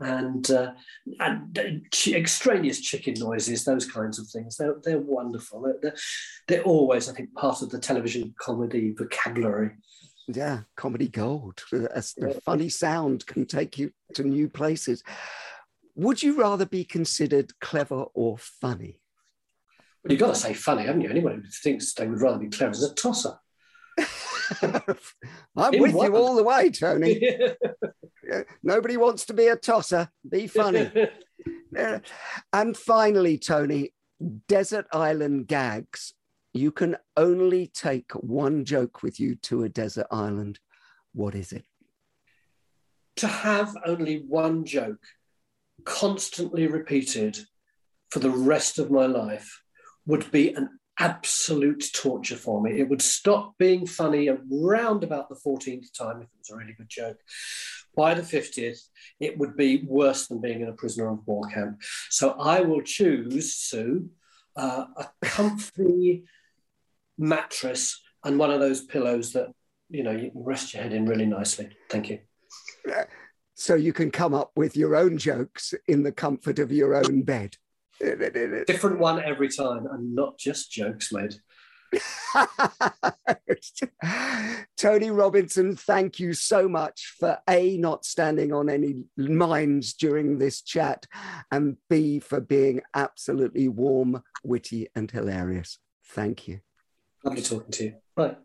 And, 0.00 0.50
uh, 0.50 0.72
and 1.18 1.58
uh, 1.58 1.62
extraneous 2.08 2.80
chicken 2.80 3.14
noises, 3.18 3.64
those 3.64 3.84
kinds 3.90 4.18
of 4.18 4.28
things, 4.28 4.56
they're, 4.56 4.76
they're 4.82 4.98
wonderful. 4.98 5.62
They're, 5.62 5.76
they're, 5.82 5.96
they're 6.48 6.62
always, 6.62 7.08
I 7.08 7.12
think, 7.12 7.34
part 7.34 7.60
of 7.60 7.70
the 7.70 7.78
television 7.78 8.34
comedy 8.40 8.94
vocabulary. 8.96 9.72
Yeah, 10.26 10.60
comedy 10.76 11.08
gold. 11.08 11.62
A, 11.72 12.02
a 12.22 12.40
funny 12.40 12.68
sound 12.68 13.26
can 13.26 13.44
take 13.46 13.78
you 13.78 13.92
to 14.14 14.22
new 14.22 14.48
places. 14.48 15.02
Would 15.96 16.22
you 16.22 16.38
rather 16.38 16.64
be 16.64 16.84
considered 16.84 17.52
clever 17.60 18.04
or 18.14 18.38
funny? 18.38 19.00
Well, 20.02 20.12
you've 20.12 20.20
got 20.20 20.34
to 20.34 20.40
say 20.40 20.54
funny, 20.54 20.84
haven't 20.84 21.02
you? 21.02 21.10
Anyone 21.10 21.42
who 21.42 21.50
thinks 21.62 21.92
they 21.92 22.06
would 22.06 22.22
rather 22.22 22.38
be 22.38 22.48
clever 22.48 22.72
is 22.72 22.82
a 22.82 22.94
tosser. 22.94 23.34
I'm 25.56 25.74
In 25.74 25.82
with 25.82 25.92
you 25.92 26.16
all 26.16 26.36
the 26.36 26.44
way, 26.44 26.70
Tony. 26.70 27.22
Nobody 28.62 28.96
wants 28.96 29.26
to 29.26 29.34
be 29.34 29.46
a 29.46 29.56
tosser. 29.56 30.08
Be 30.28 30.46
funny. 30.46 30.90
Yeah. 30.94 31.06
Uh, 31.78 32.00
and 32.52 32.76
finally, 32.76 33.38
Tony, 33.38 33.94
desert 34.48 34.86
island 34.92 35.46
gags. 35.46 36.14
You 36.52 36.72
can 36.72 36.96
only 37.16 37.68
take 37.68 38.10
one 38.12 38.64
joke 38.64 39.04
with 39.04 39.20
you 39.20 39.36
to 39.36 39.62
a 39.62 39.68
desert 39.68 40.08
island. 40.10 40.58
What 41.14 41.36
is 41.36 41.52
it? 41.52 41.64
to 43.20 43.26
have 43.26 43.76
only 43.84 44.24
one 44.28 44.64
joke 44.64 45.04
constantly 45.84 46.66
repeated 46.66 47.38
for 48.10 48.18
the 48.18 48.30
rest 48.30 48.78
of 48.78 48.90
my 48.90 49.04
life 49.04 49.62
would 50.06 50.30
be 50.30 50.54
an 50.54 50.79
absolute 51.00 51.84
torture 51.92 52.36
for 52.36 52.62
me. 52.62 52.78
It 52.78 52.88
would 52.88 53.02
stop 53.02 53.58
being 53.58 53.86
funny 53.86 54.28
around 54.28 55.02
about 55.02 55.28
the 55.28 55.34
14th 55.34 55.92
time 55.96 56.18
if 56.18 56.24
it 56.24 56.38
was 56.38 56.50
a 56.50 56.56
really 56.56 56.74
good 56.74 56.88
joke. 56.88 57.18
By 57.96 58.14
the 58.14 58.22
50th, 58.22 58.80
it 59.18 59.36
would 59.38 59.56
be 59.56 59.82
worse 59.84 60.28
than 60.28 60.40
being 60.40 60.60
in 60.60 60.68
a 60.68 60.72
prisoner 60.72 61.10
of 61.10 61.26
war 61.26 61.42
camp. 61.48 61.80
So 62.10 62.32
I 62.38 62.60
will 62.60 62.82
choose, 62.82 63.54
Sue, 63.54 64.10
uh, 64.54 64.84
a 64.96 65.08
comfy 65.22 66.24
mattress 67.18 68.00
and 68.24 68.38
one 68.38 68.50
of 68.50 68.60
those 68.60 68.82
pillows 68.82 69.32
that 69.32 69.48
you 69.88 70.02
know 70.02 70.12
you 70.12 70.30
can 70.30 70.44
rest 70.44 70.72
your 70.72 70.82
head 70.82 70.92
in 70.92 71.06
really 71.06 71.26
nicely. 71.26 71.70
Thank 71.88 72.10
you. 72.10 72.20
So 73.54 73.74
you 73.74 73.92
can 73.92 74.10
come 74.10 74.34
up 74.34 74.52
with 74.56 74.76
your 74.76 74.96
own 74.96 75.18
jokes 75.18 75.74
in 75.86 76.02
the 76.02 76.12
comfort 76.12 76.58
of 76.58 76.72
your 76.72 76.94
own 76.94 77.22
bed. 77.22 77.56
Different 78.66 78.98
one 78.98 79.22
every 79.22 79.48
time, 79.48 79.86
and 79.90 80.14
not 80.14 80.38
just 80.38 80.70
jokes 80.70 81.12
made. 81.12 81.34
Tony 84.76 85.10
Robinson, 85.10 85.76
thank 85.76 86.20
you 86.20 86.32
so 86.32 86.68
much 86.68 87.14
for 87.18 87.38
A, 87.48 87.76
not 87.76 88.04
standing 88.04 88.52
on 88.52 88.70
any 88.70 89.04
minds 89.16 89.94
during 89.94 90.38
this 90.38 90.62
chat, 90.62 91.06
and 91.50 91.76
B, 91.88 92.20
for 92.20 92.40
being 92.40 92.80
absolutely 92.94 93.68
warm, 93.68 94.22
witty, 94.44 94.88
and 94.94 95.10
hilarious. 95.10 95.78
Thank 96.06 96.48
you. 96.48 96.60
Lovely 97.24 97.42
talking 97.42 97.72
to 97.72 97.84
you. 97.84 97.94
Bye. 98.16 98.36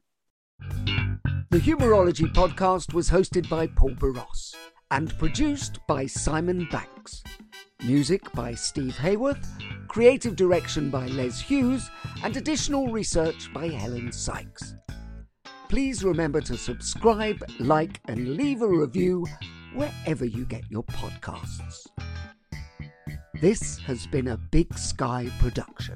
The 1.51 1.60
Humourology 1.60 2.34
podcast 2.34 2.93
was 2.93 3.10
hosted 3.10 3.47
by 3.49 3.68
Paul 3.68 3.91
Boross 3.91 4.56
and 4.91 5.18
produced 5.18 5.80
by 5.88 6.06
Simon 6.06 6.68
Banks. 6.72 7.24
Music 7.86 8.32
by 8.34 8.52
Steve 8.56 8.96
Hayworth, 8.96 9.46
creative 9.88 10.36
direction 10.36 10.90
by 10.90 11.06
Les 11.06 11.40
Hughes, 11.40 11.92
and 12.24 12.36
additional 12.36 12.88
research 12.88 13.54
by 13.54 13.68
Helen 13.68 14.12
Sykes. 14.12 14.74
Please 15.70 16.04
remember 16.04 16.42
to 16.42 16.58
subscribe, 16.58 17.44
like, 17.60 18.02
and 18.08 18.38
leave 18.38 18.64
a 18.64 18.68
review 18.68 19.28
wherever 19.76 20.26
you 20.26 20.46
get 20.46 20.64
your 20.72 20.84
podcasts. 20.86 21.86
This 23.40 23.78
has 23.80 24.08
been 24.08 24.30
a 24.30 24.38
Big 24.38 24.76
Sky 24.76 25.30
production. 25.38 25.96